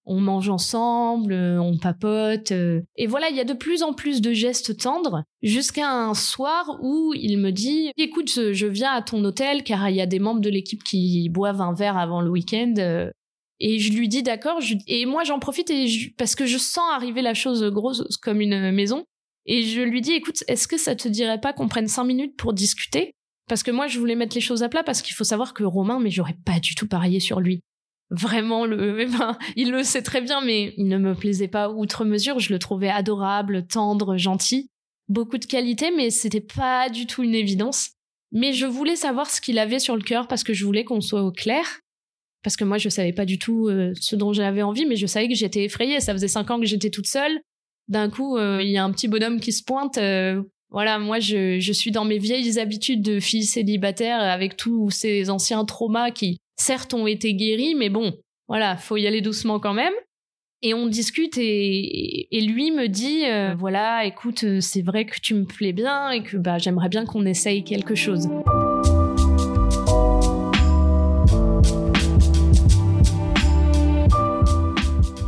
on 0.05 0.19
mange 0.19 0.49
ensemble, 0.49 1.33
euh, 1.33 1.61
on 1.61 1.77
papote. 1.77 2.51
Euh. 2.51 2.81
Et 2.95 3.07
voilà, 3.07 3.29
il 3.29 3.35
y 3.35 3.39
a 3.39 3.45
de 3.45 3.53
plus 3.53 3.83
en 3.83 3.93
plus 3.93 4.21
de 4.21 4.33
gestes 4.33 4.77
tendres 4.77 5.23
jusqu'à 5.41 5.89
un 5.89 6.13
soir 6.13 6.77
où 6.81 7.13
il 7.15 7.37
me 7.37 7.51
dit 7.51 7.91
écoute, 7.97 8.51
je 8.51 8.65
viens 8.67 8.91
à 8.91 9.01
ton 9.01 9.23
hôtel 9.23 9.63
car 9.63 9.89
il 9.89 9.95
y 9.95 10.01
a 10.01 10.05
des 10.05 10.19
membres 10.19 10.41
de 10.41 10.49
l'équipe 10.49 10.83
qui 10.83 11.29
boivent 11.29 11.61
un 11.61 11.73
verre 11.73 11.97
avant 11.97 12.21
le 12.21 12.29
week-end. 12.29 12.73
Euh. 12.77 13.09
Et 13.59 13.79
je 13.79 13.93
lui 13.93 14.09
dis 14.09 14.23
d'accord. 14.23 14.59
Et 14.87 15.05
moi, 15.05 15.23
j'en 15.23 15.39
profite 15.39 15.71
parce 16.17 16.35
que 16.35 16.45
je 16.45 16.57
sens 16.57 16.83
arriver 16.93 17.21
la 17.21 17.33
chose 17.33 17.63
grosse 17.63 18.03
comme 18.21 18.41
une 18.41 18.71
maison. 18.71 19.05
Et 19.45 19.63
je 19.63 19.81
lui 19.81 20.01
dis 20.01 20.13
écoute, 20.13 20.43
est-ce 20.47 20.67
que 20.67 20.77
ça 20.77 20.95
te 20.95 21.07
dirait 21.07 21.39
pas 21.39 21.53
qu'on 21.53 21.67
prenne 21.67 21.87
cinq 21.87 22.05
minutes 22.05 22.35
pour 22.35 22.53
discuter? 22.53 23.11
Parce 23.47 23.63
que 23.63 23.71
moi, 23.71 23.87
je 23.87 23.99
voulais 23.99 24.15
mettre 24.15 24.35
les 24.35 24.41
choses 24.41 24.63
à 24.63 24.69
plat 24.69 24.83
parce 24.83 25.01
qu'il 25.01 25.15
faut 25.15 25.23
savoir 25.23 25.53
que 25.53 25.63
Romain, 25.63 25.99
mais 25.99 26.09
j'aurais 26.09 26.37
pas 26.45 26.59
du 26.59 26.75
tout 26.75 26.87
parié 26.87 27.19
sur 27.19 27.39
lui. 27.39 27.61
Vraiment, 28.09 28.65
le, 28.65 29.05
ben, 29.17 29.37
il 29.55 29.71
le 29.71 29.83
sait 29.83 30.01
très 30.01 30.21
bien, 30.21 30.41
mais 30.41 30.73
il 30.77 30.87
ne 30.87 30.97
me 30.97 31.15
plaisait 31.15 31.47
pas 31.47 31.69
outre 31.69 32.05
mesure. 32.05 32.39
Je 32.39 32.53
le 32.53 32.59
trouvais 32.59 32.89
adorable, 32.89 33.65
tendre, 33.65 34.17
gentil. 34.17 34.69
Beaucoup 35.09 35.37
de 35.37 35.45
qualités, 35.45 35.91
mais 35.91 36.09
c'était 36.09 36.41
pas 36.41 36.89
du 36.89 37.07
tout 37.07 37.23
une 37.23 37.35
évidence. 37.35 37.91
Mais 38.31 38.53
je 38.53 38.65
voulais 38.65 38.95
savoir 38.95 39.29
ce 39.29 39.41
qu'il 39.41 39.59
avait 39.59 39.79
sur 39.79 39.95
le 39.95 40.01
cœur 40.01 40.27
parce 40.27 40.43
que 40.43 40.53
je 40.53 40.65
voulais 40.65 40.83
qu'on 40.83 41.01
soit 41.01 41.23
au 41.23 41.31
clair. 41.31 41.79
Parce 42.43 42.57
que 42.57 42.63
moi, 42.63 42.77
je 42.77 42.89
savais 42.89 43.13
pas 43.13 43.25
du 43.25 43.39
tout 43.39 43.67
euh, 43.67 43.93
ce 43.99 44.15
dont 44.15 44.33
j'avais 44.33 44.63
envie, 44.63 44.85
mais 44.85 44.95
je 44.95 45.07
savais 45.07 45.27
que 45.27 45.35
j'étais 45.35 45.63
effrayée. 45.63 45.99
Ça 45.99 46.13
faisait 46.13 46.27
cinq 46.27 46.51
ans 46.51 46.59
que 46.59 46.65
j'étais 46.65 46.89
toute 46.89 47.07
seule. 47.07 47.39
D'un 47.87 48.09
coup, 48.09 48.37
euh, 48.37 48.61
il 48.61 48.69
y 48.69 48.77
a 48.77 48.83
un 48.83 48.91
petit 48.91 49.07
bonhomme 49.07 49.39
qui 49.39 49.51
se 49.51 49.63
pointe. 49.63 49.97
Euh, 49.97 50.41
voilà, 50.69 50.99
moi, 50.99 51.19
je 51.19 51.71
suis 51.71 51.91
dans 51.91 52.05
mes 52.05 52.17
vieilles 52.17 52.59
habitudes 52.59 53.01
de 53.01 53.19
fille 53.19 53.45
célibataire 53.45 54.19
avec 54.19 54.57
tous 54.57 54.89
ces 54.89 55.29
anciens 55.29 55.63
traumas 55.65 56.09
qui, 56.09 56.39
certes, 56.55 56.93
ont 56.93 57.07
été 57.07 57.33
guéris, 57.33 57.75
mais 57.75 57.89
bon, 57.89 58.13
voilà, 58.47 58.77
faut 58.77 58.97
y 58.97 59.07
aller 59.07 59.21
doucement 59.21 59.59
quand 59.59 59.73
même. 59.73 59.93
Et 60.61 60.73
on 60.73 60.87
discute 60.87 61.37
et, 61.37 62.35
et 62.35 62.41
lui 62.41 62.71
me 62.71 62.87
dit, 62.87 63.25
euh, 63.25 63.53
voilà, 63.53 64.05
écoute, 64.05 64.45
c'est 64.61 64.81
vrai 64.81 65.05
que 65.05 65.19
tu 65.19 65.33
me 65.33 65.43
plais 65.43 65.73
bien 65.73 66.11
et 66.11 66.23
que 66.23 66.37
bah, 66.37 66.57
j'aimerais 66.57 66.87
bien 66.87 67.05
qu'on 67.05 67.25
essaye 67.25 67.65
quelque 67.65 67.95
chose. 67.95 68.29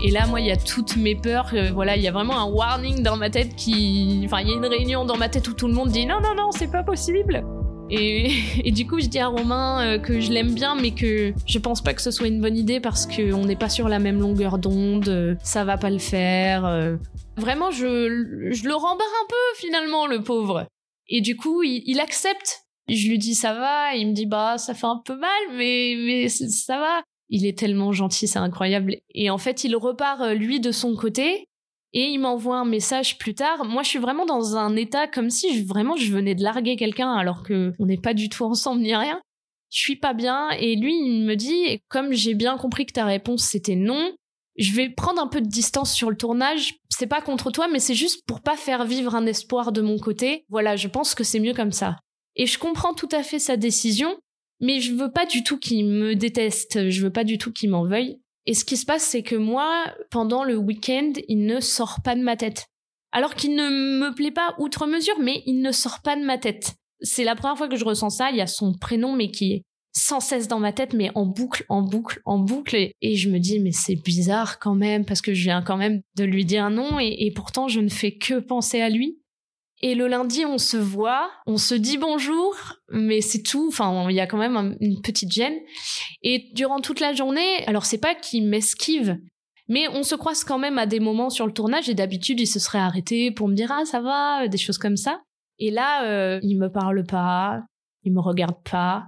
Et 0.05 0.11
là, 0.11 0.27
moi, 0.27 0.39
il 0.39 0.45
y 0.45 0.51
a 0.51 0.55
toutes 0.55 0.97
mes 0.97 1.15
peurs. 1.15 1.49
euh, 1.55 1.71
voilà, 1.73 1.97
il 1.97 2.03
y 2.03 2.07
a 2.07 2.11
vraiment 2.11 2.39
un 2.39 2.45
warning 2.45 3.01
dans 3.01 3.17
ma 3.17 3.31
tête 3.31 3.55
qui. 3.55 4.21
Enfin, 4.25 4.39
il 4.41 4.49
y 4.49 4.51
a 4.51 4.55
une 4.55 4.65
réunion 4.67 5.03
dans 5.03 5.17
ma 5.17 5.29
tête 5.29 5.47
où 5.47 5.53
tout 5.53 5.67
le 5.67 5.73
monde 5.73 5.89
dit 5.89 6.05
non, 6.05 6.21
non, 6.21 6.35
non, 6.35 6.51
c'est 6.51 6.71
pas 6.71 6.83
possible. 6.83 7.43
Et, 7.91 8.71
du 8.71 8.87
coup, 8.87 8.99
je 8.99 9.05
dis 9.05 9.19
à 9.19 9.27
Romain 9.27 9.85
euh, 9.85 9.99
que 9.99 10.19
je 10.19 10.31
l'aime 10.31 10.53
bien, 10.53 10.75
mais 10.75 10.91
que 10.91 11.33
je 11.45 11.59
pense 11.59 11.81
pas 11.81 11.93
que 11.93 12.01
ce 12.01 12.09
soit 12.09 12.27
une 12.27 12.41
bonne 12.41 12.57
idée 12.57 12.79
parce 12.79 13.05
qu'on 13.05 13.45
n'est 13.45 13.55
pas 13.55 13.69
sur 13.69 13.89
la 13.89 13.99
même 13.99 14.19
longueur 14.19 14.57
d'onde. 14.57 15.07
euh, 15.07 15.35
ça 15.43 15.63
va 15.63 15.77
pas 15.77 15.91
le 15.91 15.99
faire. 15.99 16.65
euh. 16.65 16.97
Vraiment, 17.37 17.69
je, 17.69 18.49
je 18.51 18.67
le 18.67 18.73
rembarre 18.73 19.07
un 19.23 19.27
peu 19.27 19.57
finalement, 19.57 20.07
le 20.07 20.23
pauvre. 20.23 20.65
Et 21.07 21.21
du 21.21 21.35
coup, 21.35 21.61
il, 21.63 21.99
accepte. 21.99 22.63
Je 22.89 23.07
lui 23.07 23.19
dis 23.19 23.35
ça 23.35 23.53
va? 23.53 23.95
Il 23.95 24.09
me 24.09 24.13
dit 24.13 24.25
bah 24.25 24.57
ça 24.57 24.73
fait 24.73 24.85
un 24.85 25.01
peu 25.03 25.15
mal, 25.15 25.29
mais 25.53 25.95
mais 25.97 26.29
ça 26.29 26.79
va. 26.79 27.01
Il 27.29 27.45
est 27.45 27.57
tellement 27.57 27.91
gentil, 27.91 28.27
c'est 28.27 28.39
incroyable. 28.39 28.97
Et 29.13 29.29
en 29.29 29.37
fait, 29.37 29.63
il 29.63 29.75
repart 29.75 30.21
lui 30.35 30.59
de 30.59 30.71
son 30.71 30.95
côté 30.95 31.47
et 31.95 32.09
il 32.09 32.19
m'envoie 32.19 32.57
un 32.57 32.65
message 32.65 33.17
plus 33.17 33.33
tard. 33.33 33.63
Moi, 33.63 33.81
je 33.81 33.87
suis 33.87 33.99
vraiment 33.99 34.25
dans 34.25 34.57
un 34.57 34.75
état 34.75 35.07
comme 35.07 35.29
si 35.29 35.63
vraiment 35.63 35.95
je 35.95 36.11
venais 36.11 36.35
de 36.35 36.43
larguer 36.43 36.75
quelqu'un 36.75 37.13
alors 37.13 37.41
que 37.41 37.73
on 37.79 37.85
n'est 37.85 37.97
pas 37.97 38.13
du 38.13 38.27
tout 38.27 38.43
ensemble 38.43 38.81
ni 38.81 38.93
rien. 38.93 39.21
Je 39.71 39.79
suis 39.79 39.95
pas 39.95 40.13
bien 40.13 40.49
et 40.51 40.75
lui, 40.75 40.93
il 40.93 41.25
me 41.25 41.35
dit 41.35 41.81
comme 41.87 42.11
j'ai 42.11 42.35
bien 42.35 42.57
compris 42.57 42.85
que 42.85 42.93
ta 42.93 43.05
réponse 43.05 43.43
c'était 43.43 43.77
non, 43.77 44.13
je 44.57 44.73
vais 44.73 44.89
prendre 44.89 45.21
un 45.21 45.27
peu 45.27 45.39
de 45.39 45.47
distance 45.47 45.93
sur 45.93 46.09
le 46.09 46.17
tournage. 46.17 46.75
C'est 46.89 47.07
pas 47.07 47.21
contre 47.21 47.49
toi, 47.49 47.69
mais 47.69 47.79
c'est 47.79 47.95
juste 47.95 48.25
pour 48.27 48.41
pas 48.41 48.57
faire 48.57 48.85
vivre 48.85 49.15
un 49.15 49.25
espoir 49.25 49.71
de 49.71 49.81
mon 49.81 49.97
côté. 49.97 50.45
Voilà, 50.49 50.75
je 50.75 50.89
pense 50.89 51.15
que 51.15 51.23
c'est 51.23 51.39
mieux 51.39 51.53
comme 51.53 51.71
ça. 51.71 51.97
Et 52.35 52.45
je 52.45 52.59
comprends 52.59 52.93
tout 52.93 53.09
à 53.13 53.23
fait 53.23 53.39
sa 53.39 53.55
décision, 53.55 54.17
mais 54.59 54.81
je 54.81 54.93
veux 54.93 55.11
pas 55.11 55.25
du 55.25 55.43
tout 55.43 55.57
qu'il 55.57 55.85
me 55.85 56.13
déteste, 56.15 56.89
je 56.89 57.01
veux 57.01 57.11
pas 57.11 57.23
du 57.23 57.37
tout 57.37 57.53
qu'il 57.53 57.69
m'en 57.69 57.85
veuille. 57.85 58.19
Et 58.45 58.53
ce 58.53 58.65
qui 58.65 58.77
se 58.77 58.85
passe, 58.85 59.03
c'est 59.03 59.23
que 59.23 59.35
moi, 59.35 59.85
pendant 60.11 60.43
le 60.43 60.55
week-end, 60.55 61.13
il 61.27 61.45
ne 61.45 61.59
sort 61.59 62.01
pas 62.03 62.15
de 62.15 62.21
ma 62.21 62.35
tête. 62.35 62.67
Alors 63.11 63.35
qu'il 63.35 63.55
ne 63.55 63.69
me 63.69 64.13
plaît 64.13 64.31
pas 64.31 64.55
outre 64.59 64.87
mesure, 64.87 65.17
mais 65.19 65.41
il 65.45 65.61
ne 65.61 65.71
sort 65.71 66.01
pas 66.01 66.15
de 66.15 66.23
ma 66.23 66.37
tête. 66.37 66.73
C'est 67.01 67.23
la 67.23 67.35
première 67.35 67.57
fois 67.57 67.67
que 67.67 67.77
je 67.77 67.85
ressens 67.85 68.11
ça. 68.11 68.31
Il 68.31 68.37
y 68.37 68.41
a 68.41 68.47
son 68.47 68.73
prénom, 68.73 69.15
mais 69.15 69.31
qui 69.31 69.53
est 69.53 69.61
sans 69.97 70.19
cesse 70.19 70.47
dans 70.47 70.59
ma 70.59 70.73
tête, 70.73 70.93
mais 70.93 71.09
en 71.15 71.25
boucle, 71.25 71.65
en 71.69 71.81
boucle, 71.81 72.21
en 72.25 72.37
boucle. 72.37 72.75
Et, 73.01 73.15
je 73.15 73.29
me 73.29 73.39
dis, 73.39 73.59
mais 73.59 73.71
c'est 73.71 73.95
bizarre 73.95 74.59
quand 74.59 74.75
même, 74.75 75.05
parce 75.05 75.21
que 75.21 75.33
je 75.33 75.43
viens 75.43 75.61
quand 75.61 75.77
même 75.77 76.01
de 76.17 76.25
lui 76.25 76.45
dire 76.45 76.69
non, 76.69 76.99
et, 76.99 77.15
et 77.19 77.31
pourtant 77.31 77.67
je 77.67 77.79
ne 77.79 77.89
fais 77.89 78.17
que 78.17 78.39
penser 78.39 78.81
à 78.81 78.89
lui. 78.89 79.19
Et 79.87 79.93
le 79.93 80.07
lundi, 80.07 80.45
on 80.45 80.57
se 80.57 80.77
voit, 80.77 81.29
on 81.45 81.57
se 81.57 81.75
dit 81.75 81.99
bonjour, 81.99 82.55
mais 82.89 83.21
c'est 83.21 83.43
tout. 83.43 83.67
Enfin, 83.67 84.09
il 84.09 84.15
y 84.15 84.19
a 84.19 84.25
quand 84.25 84.39
même 84.39 84.57
un- 84.57 84.73
une 84.81 84.99
petite 85.03 85.31
gêne. 85.31 85.53
Et 86.23 86.49
durant 86.55 86.79
toute 86.79 86.99
la 86.99 87.13
journée, 87.13 87.63
alors 87.67 87.85
c'est 87.85 87.99
pas 87.99 88.15
qu'il 88.15 88.47
m'esquive, 88.47 89.19
mais 89.67 89.87
on 89.89 90.01
se 90.01 90.15
croise 90.15 90.43
quand 90.43 90.57
même 90.57 90.79
à 90.79 90.87
des 90.87 90.99
moments 90.99 91.29
sur 91.29 91.45
le 91.45 91.53
tournage. 91.53 91.87
Et 91.87 91.93
d'habitude, 91.93 92.39
il 92.39 92.47
se 92.47 92.57
serait 92.59 92.79
arrêté 92.79 93.29
pour 93.29 93.47
me 93.47 93.53
dire 93.53 93.71
ah 93.71 93.85
ça 93.85 93.99
va, 94.01 94.47
des 94.47 94.57
choses 94.57 94.79
comme 94.79 94.97
ça. 94.97 95.21
Et 95.59 95.69
là, 95.69 96.03
euh, 96.05 96.39
il 96.41 96.57
me 96.57 96.69
parle 96.71 97.03
pas, 97.05 97.61
il 98.03 98.11
me 98.11 98.21
regarde 98.21 98.57
pas. 98.67 99.03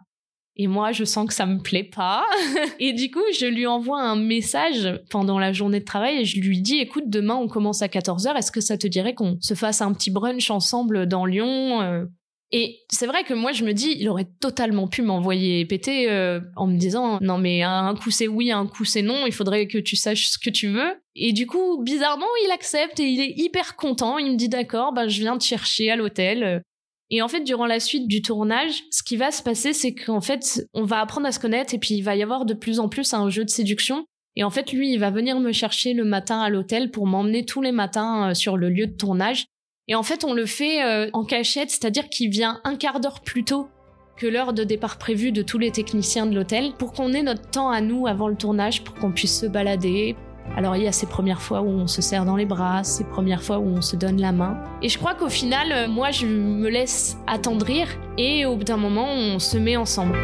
Et 0.60 0.67
moi, 0.67 0.91
je 0.91 1.04
sens 1.04 1.28
que 1.28 1.34
ça 1.34 1.46
me 1.46 1.60
plaît 1.60 1.84
pas. 1.84 2.26
et 2.80 2.93
du 2.93 3.12
coup, 3.12 3.24
je 3.39 3.46
lui 3.46 3.67
envoie 3.67 4.02
un 4.02 4.15
message 4.15 5.00
pendant 5.10 5.38
la 5.38 5.54
journée 5.54 5.80
de 5.80 5.86
travail 5.86 6.22
et 6.22 6.26
je 6.26 6.39
lui 6.39 6.62
dis, 6.62 6.80
écoute, 6.80 7.06
demain, 7.08 7.36
on 7.36 7.48
commence 7.48 7.84
à 7.84 7.88
14h. 7.88 8.36
Est-ce 8.36 8.52
que 8.52 8.62
ça 8.62 8.78
te 8.78 8.88
dirait 8.88 9.13
qu'on 9.13 9.38
se 9.39 9.54
fasse 9.54 9.82
un 9.82 9.93
petit 9.93 10.10
brunch 10.10 10.50
ensemble 10.50 11.08
dans 11.08 11.26
Lyon 11.26 11.82
euh? 11.82 12.06
Et 12.52 12.80
c'est 12.89 13.08
vrai 13.08 13.26
que 13.26 13.34
moi, 13.34 13.52
je 13.52 13.65
me 13.65 13.74
dis, 13.74 13.98
il 14.00 14.08
aurait 14.08 14.30
totalement 14.39 14.88
pu 14.88 15.02
m'envoyer 15.02 15.65
péter 15.65 16.10
euh, 16.10 16.39
en 16.56 16.65
me 16.65 16.78
disant, 16.78 17.20
non, 17.22 17.38
mais 17.38 17.62
un 17.62 17.93
coup 17.96 18.10
c'est 18.10 18.30
oui, 18.30 18.52
un 18.52 18.67
coup 18.67 18.86
c'est 18.86 19.02
non. 19.02 19.26
Il 19.26 19.34
faudrait 19.34 19.67
que 19.67 19.78
tu 19.78 19.98
saches 19.98 20.30
ce 20.30 20.39
que 20.39 20.50
tu 20.50 20.70
veux. 20.70 20.93
Et 21.15 21.34
du 21.34 21.46
coup, 21.46 21.84
bizarrement, 21.84 22.26
il 22.46 22.52
accepte 22.52 23.02
et 23.02 23.04
il 23.04 23.20
est 23.20 23.34
hyper 23.36 23.76
content. 23.76 24.17
Il 24.17 24.32
me 24.32 24.38
dit, 24.38 24.48
d'accord, 24.48 24.93
ben, 24.93 25.10
je 25.10 25.20
viens 25.20 25.38
te 25.38 25.43
chercher 25.43 25.91
à 25.91 25.98
l'hôtel. 25.98 26.62
Et 27.10 27.22
en 27.22 27.28
fait, 27.28 27.41
durant 27.41 27.65
la 27.65 27.80
suite 27.80 28.08
du 28.08 28.22
tournage, 28.22 28.84
ce 28.91 29.02
qui 29.02 29.15
va 29.15 29.32
se 29.32 29.41
passer, 29.41 29.74
c'est 29.74 29.93
qu'en 29.93 30.22
fait, 30.22 30.67
on 30.74 30.84
va 30.84 31.00
apprendre 31.00 31.28
à 31.28 31.32
se 31.32 31.39
connaître 31.39 31.74
et 31.74 31.80
puis 31.80 31.96
il 31.96 32.02
va 32.02 32.15
y 32.15 32.24
avoir 32.24 32.46
de 32.46 32.54
plus 32.54 32.80
en 32.80 32.89
plus 32.89 33.13
un 33.13 33.30
jeu 33.30 33.46
de 33.46 33.50
séduction. 33.50 34.06
Et 34.36 34.43
en 34.43 34.50
fait, 34.50 34.72
lui, 34.72 34.91
il 34.93 35.00
va 35.00 35.10
venir 35.10 35.39
me 35.39 35.52
chercher 35.52 35.93
le 35.93 36.04
matin 36.04 36.41
à 36.41 36.50
l'hôtel 36.50 36.91
pour 36.91 37.08
m'emmener 37.08 37.46
tous 37.46 37.62
les 37.62 37.72
matins 37.72 38.30
euh, 38.30 38.34
sur 38.34 38.58
le 38.58 38.70
lieu 38.70 38.88
de 38.88 38.96
tournage. 38.96 39.46
Et 39.88 39.96
en 39.96 40.04
fait, 40.04 40.26
on 40.26 40.34
le 40.34 40.46
fait 40.46 40.84
euh, 40.84 41.10
en 41.13 41.24
cachette, 41.24 41.72
c'est-à-dire 41.72 42.10
qu'il 42.10 42.30
vient 42.30 42.60
un 42.65 42.76
quart 42.76 43.00
d'heure 43.00 43.22
plus 43.22 43.46
tôt 43.46 43.70
que 44.17 44.28
l'heure 44.28 44.54
de 44.54 44.63
départ 44.63 44.98
prévue 44.98 45.32
de 45.32 45.41
tous 45.41 45.60
les 45.60 45.72
techniciens 45.72 46.26
de 46.26 46.36
l'hôtel 46.36 46.74
pour 46.78 46.91
qu'on 46.91 47.13
ait 47.13 47.24
notre 47.24 47.50
temps 47.50 47.70
à 47.70 47.82
nous 47.82 48.08
avant 48.08 48.28
le 48.28 48.36
tournage, 48.36 48.84
pour 48.84 48.96
qu'on 48.96 49.12
puisse 49.12 49.39
se 49.39 49.46
balader, 49.46 50.15
alors 50.58 50.76
il 50.76 50.82
y 50.82 50.88
a 50.88 50.91
ces 50.91 51.06
premières 51.06 51.39
fois 51.39 51.62
où 51.62 51.70
on 51.70 51.86
se 51.86 52.02
serre 52.02 52.26
dans 52.26 52.36
les 52.36 52.48
bras, 52.48 52.84
ces 52.84 53.04
premières 53.04 53.43
fois 53.43 53.60
où 53.60 53.67
on 53.78 53.82
se 53.84 53.96
donne 53.96 54.20
la 54.20 54.32
main. 54.32 54.58
Et 54.82 54.89
je 54.89 54.98
crois 54.98 55.13
qu'au 55.13 55.30
final, 55.30 55.72
euh, 55.72 55.88
moi 55.88 56.10
je 56.10 56.26
me 56.26 56.67
laisse 56.67 57.15
attendrir 57.28 57.88
et 58.17 58.43
au 58.48 58.56
bout 58.56 58.63
d'un 58.63 58.78
moment 58.78 59.08
on 59.08 59.38
se 59.38 59.56
met 59.56 59.78
ensemble. 59.78 60.17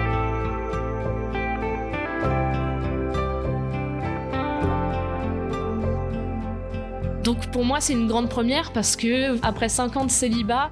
Donc 7.23 7.51
pour 7.51 7.63
moi 7.63 7.79
c'est 7.79 7.93
une 7.93 8.07
grande 8.07 8.27
première 8.27 8.73
parce 8.73 8.95
que 8.95 9.39
après 9.45 9.69
5 9.69 9.97
ans 9.97 10.05
de 10.05 10.11
célibat, 10.11 10.71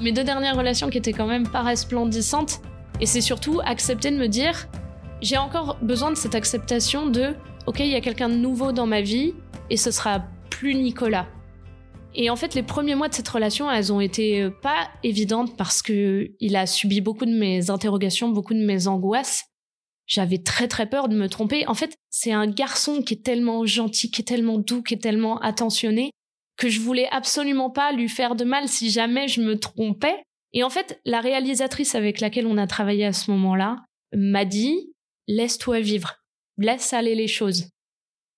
mes 0.00 0.12
deux 0.12 0.24
dernières 0.24 0.56
relations 0.56 0.88
qui 0.88 0.96
étaient 0.96 1.12
quand 1.12 1.26
même 1.26 1.46
pas 1.46 1.60
resplendissantes, 1.60 2.62
et 3.02 3.06
c'est 3.06 3.20
surtout 3.20 3.60
accepter 3.66 4.10
de 4.10 4.16
me 4.16 4.28
dire 4.28 4.66
j'ai 5.20 5.36
encore 5.36 5.76
besoin 5.82 6.10
de 6.10 6.16
cette 6.16 6.34
acceptation 6.34 7.06
de 7.06 7.34
ok, 7.66 7.80
il 7.80 7.88
y 7.88 7.94
a 7.94 8.00
quelqu'un 8.00 8.28
de 8.28 8.34
nouveau 8.34 8.72
dans 8.72 8.86
ma 8.86 9.00
vie 9.00 9.34
et 9.70 9.76
ce 9.76 9.90
sera 9.90 10.24
plus 10.50 10.74
Nicolas. 10.74 11.26
Et 12.14 12.30
en 12.30 12.36
fait, 12.36 12.54
les 12.54 12.62
premiers 12.62 12.94
mois 12.94 13.08
de 13.08 13.14
cette 13.14 13.28
relation, 13.28 13.70
elles 13.70 13.92
ont 13.92 14.00
été 14.00 14.42
euh, 14.42 14.50
pas 14.50 14.88
évidentes 15.02 15.56
parce 15.56 15.82
que 15.82 16.30
il 16.38 16.54
a 16.54 16.66
subi 16.66 17.00
beaucoup 17.00 17.26
de 17.26 17.36
mes 17.36 17.70
interrogations, 17.70 18.28
beaucoup 18.28 18.54
de 18.54 18.64
mes 18.64 18.86
angoisses. 18.86 19.44
J'avais 20.06 20.38
très 20.38 20.68
très 20.68 20.88
peur 20.88 21.08
de 21.08 21.16
me 21.16 21.28
tromper. 21.28 21.66
En 21.66 21.74
fait, 21.74 21.96
c'est 22.10 22.32
un 22.32 22.46
garçon 22.46 23.02
qui 23.02 23.14
est 23.14 23.24
tellement 23.24 23.66
gentil, 23.66 24.10
qui 24.10 24.20
est 24.20 24.24
tellement 24.24 24.58
doux, 24.58 24.82
qui 24.82 24.94
est 24.94 25.02
tellement 25.02 25.40
attentionné 25.40 26.10
que 26.56 26.68
je 26.68 26.80
voulais 26.80 27.08
absolument 27.10 27.70
pas 27.70 27.90
lui 27.92 28.08
faire 28.08 28.36
de 28.36 28.44
mal 28.44 28.68
si 28.68 28.90
jamais 28.90 29.26
je 29.26 29.40
me 29.40 29.58
trompais. 29.58 30.22
Et 30.52 30.62
en 30.62 30.70
fait, 30.70 31.00
la 31.04 31.20
réalisatrice 31.20 31.96
avec 31.96 32.20
laquelle 32.20 32.46
on 32.46 32.58
a 32.58 32.66
travaillé 32.68 33.06
à 33.06 33.12
ce 33.12 33.30
moment-là 33.32 33.78
m'a 34.14 34.44
dit 34.44 34.92
laisse-toi 35.26 35.80
vivre, 35.80 36.23
laisse 36.58 36.92
aller 36.92 37.14
les 37.14 37.28
choses. 37.28 37.68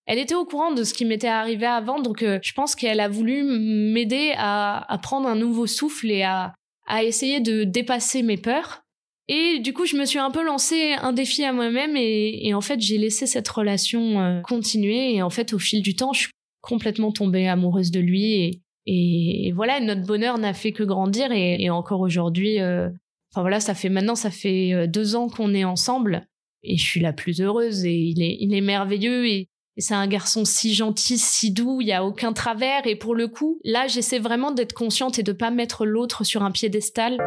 Elle 0.07 0.21
était 0.21 0.37
au 0.37 0.45
courant 0.45 0.73
de 0.73 0.85
ce 0.85 0.95
qui 0.95 1.05
m'était 1.05 1.27
arrivé 1.27 1.67
avant, 1.67 2.01
donc 2.01 2.23
euh, 2.23 2.39
je 2.43 2.53
pense 2.53 2.77
qu'elle 2.77 3.01
a 3.01 3.09
voulu 3.09 3.43
m'aider 3.43 4.33
à, 4.37 4.99
prendre 5.03 5.29
un 5.29 5.35
nouveau 5.35 5.67
souffle 5.67 6.11
et 6.11 6.23
à, 6.23 6.55
essayer 7.03 7.41
de 7.41 7.65
dépasser 7.65 8.23
mes 8.23 8.37
peurs. 8.37 8.83
Et 9.29 9.59
du 9.59 9.73
coup, 9.73 9.87
je 9.87 9.97
me 9.97 10.05
suis 10.05 10.21
un 10.21 10.31
peu 10.31 10.45
lancé 10.45 10.93
un 10.93 11.13
défi 11.13 11.43
à 11.43 11.53
moi-même 11.53 11.97
et, 11.97 12.55
en 12.55 12.61
fait, 12.61 12.81
j'ai 12.81 12.97
laissé 12.97 13.27
cette 13.27 13.49
relation 13.49 14.21
euh, 14.21 14.41
continuer. 14.43 15.17
Et 15.17 15.23
en 15.23 15.31
fait, 15.31 15.53
au 15.53 15.59
fil 15.59 15.83
du 15.83 15.97
temps, 15.97 16.13
je 16.13 16.21
suis 16.21 16.31
complètement 16.61 17.11
tombée 17.11 17.49
amoureuse 17.49 17.91
de 17.91 17.99
lui 17.99 18.63
et, 18.87 19.53
voilà, 19.57 19.81
notre 19.81 20.07
bonheur 20.07 20.39
n'a 20.39 20.55
fait 20.55 20.71
que 20.71 20.85
grandir 20.85 21.33
et, 21.33 21.69
encore 21.71 22.01
aujourd'hui, 22.01 22.61
euh, 22.61 22.89
enfin 23.33 23.41
voilà, 23.41 23.59
ça 23.59 23.75
fait 23.75 23.89
maintenant, 23.89 24.15
ça 24.15 24.31
fait 24.31 24.87
deux 24.87 25.17
ans 25.17 25.29
qu'on 25.29 25.55
est 25.55 25.65
ensemble 25.65 26.29
et 26.67 26.77
je 26.77 26.85
suis 26.85 27.01
la 27.01 27.13
plus 27.13 27.41
heureuse 27.41 27.85
et 27.85 27.95
il 27.95 28.55
est, 28.55 28.61
merveilleux 28.61 29.27
et, 29.27 29.49
c'est 29.79 29.93
un 29.93 30.07
garçon 30.07 30.47
si 30.47 30.73
gentil, 30.73 31.19
si 31.19 31.51
doux, 31.51 31.83
il 31.83 31.89
y 31.89 31.93
a 31.93 32.03
aucun 32.03 32.33
travers 32.33 32.87
et 32.87 32.97
pour 32.97 33.15
le 33.15 33.29
coup, 33.29 33.61
là 33.63 33.87
j'essaie 33.89 34.19
vraiment 34.19 34.51
d'être 34.51 34.73
consciente 34.73 35.19
et 35.19 35.23
de 35.23 35.33
pas 35.33 35.51
mettre 35.51 35.85
l'autre 35.85 36.25
sur 36.25 36.43
un 36.43 36.51
piédestal. 36.51 37.19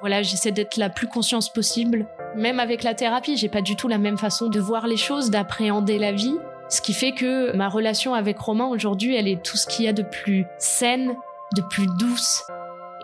Voilà, 0.00 0.22
j'essaie 0.22 0.52
d'être 0.52 0.78
la 0.78 0.88
plus 0.88 1.06
consciente 1.06 1.52
possible. 1.52 2.06
Même 2.34 2.60
avec 2.60 2.82
la 2.82 2.94
thérapie, 2.94 3.36
j'ai 3.36 3.50
pas 3.50 3.60
du 3.60 3.76
tout 3.76 3.88
la 3.88 3.98
même 3.98 4.16
façon 4.16 4.48
de 4.48 4.60
voir 4.60 4.86
les 4.86 4.96
choses, 4.96 5.28
d'appréhender 5.28 5.98
la 5.98 6.12
vie. 6.12 6.36
Ce 6.70 6.80
qui 6.80 6.94
fait 6.94 7.12
que 7.12 7.54
ma 7.56 7.68
relation 7.68 8.14
avec 8.14 8.38
Romain 8.38 8.68
aujourd'hui, 8.68 9.14
elle 9.14 9.28
est 9.28 9.42
tout 9.42 9.58
ce 9.58 9.66
qu'il 9.66 9.84
y 9.84 9.88
a 9.88 9.92
de 9.92 10.02
plus 10.02 10.46
saine, 10.58 11.14
de 11.56 11.62
plus 11.62 11.86
douce, 11.98 12.42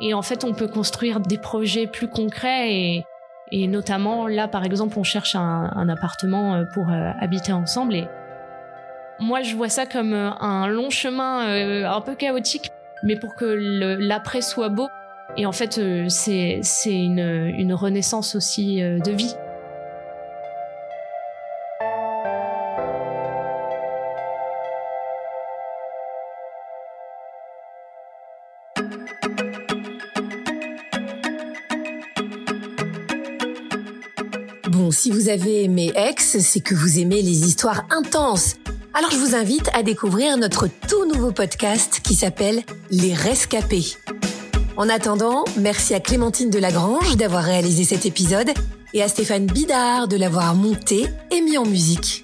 et 0.00 0.14
en 0.14 0.22
fait, 0.22 0.44
on 0.44 0.52
peut 0.52 0.68
construire 0.68 1.20
des 1.20 1.38
projets 1.38 1.86
plus 1.86 2.08
concrets 2.08 2.72
et, 2.72 3.04
et 3.52 3.66
notamment 3.68 4.26
là, 4.26 4.48
par 4.48 4.64
exemple, 4.64 4.98
on 4.98 5.02
cherche 5.02 5.34
un, 5.36 5.70
un 5.74 5.88
appartement 5.88 6.54
euh, 6.54 6.64
pour 6.72 6.90
euh, 6.90 7.10
habiter 7.20 7.52
ensemble 7.52 7.94
et 7.94 8.08
moi, 9.20 9.42
je 9.42 9.54
vois 9.54 9.68
ça 9.68 9.86
comme 9.86 10.12
euh, 10.12 10.30
un 10.40 10.66
long 10.66 10.90
chemin 10.90 11.46
un 11.88 12.00
peu 12.00 12.16
chaotique, 12.16 12.72
mais 13.04 13.16
pour 13.16 13.36
que 13.36 13.44
l'après 13.44 14.42
soit 14.42 14.70
beau. 14.70 14.88
Et 15.36 15.46
en 15.46 15.52
fait, 15.52 15.80
c'est 16.08 16.60
une, 16.86 17.52
une 17.56 17.72
renaissance 17.72 18.34
aussi 18.34 18.80
de 18.80 19.10
vie. 19.10 19.34
Si 35.04 35.10
vous 35.10 35.28
avez 35.28 35.64
aimé 35.64 35.92
Ex, 35.96 36.38
c'est 36.38 36.60
que 36.60 36.74
vous 36.74 36.98
aimez 36.98 37.20
les 37.20 37.46
histoires 37.46 37.84
intenses. 37.90 38.54
Alors 38.94 39.10
je 39.10 39.18
vous 39.18 39.34
invite 39.34 39.68
à 39.74 39.82
découvrir 39.82 40.38
notre 40.38 40.66
tout 40.66 41.04
nouveau 41.04 41.30
podcast 41.30 42.00
qui 42.02 42.14
s'appelle 42.14 42.62
Les 42.90 43.12
Rescapés. 43.12 43.84
En 44.78 44.88
attendant, 44.88 45.44
merci 45.58 45.92
à 45.92 46.00
Clémentine 46.00 46.48
Delagrange 46.48 47.18
d'avoir 47.18 47.44
réalisé 47.44 47.84
cet 47.84 48.06
épisode 48.06 48.48
et 48.94 49.02
à 49.02 49.08
Stéphane 49.08 49.44
Bidard 49.44 50.08
de 50.08 50.16
l'avoir 50.16 50.54
monté 50.54 51.04
et 51.30 51.42
mis 51.42 51.58
en 51.58 51.66
musique. 51.66 52.23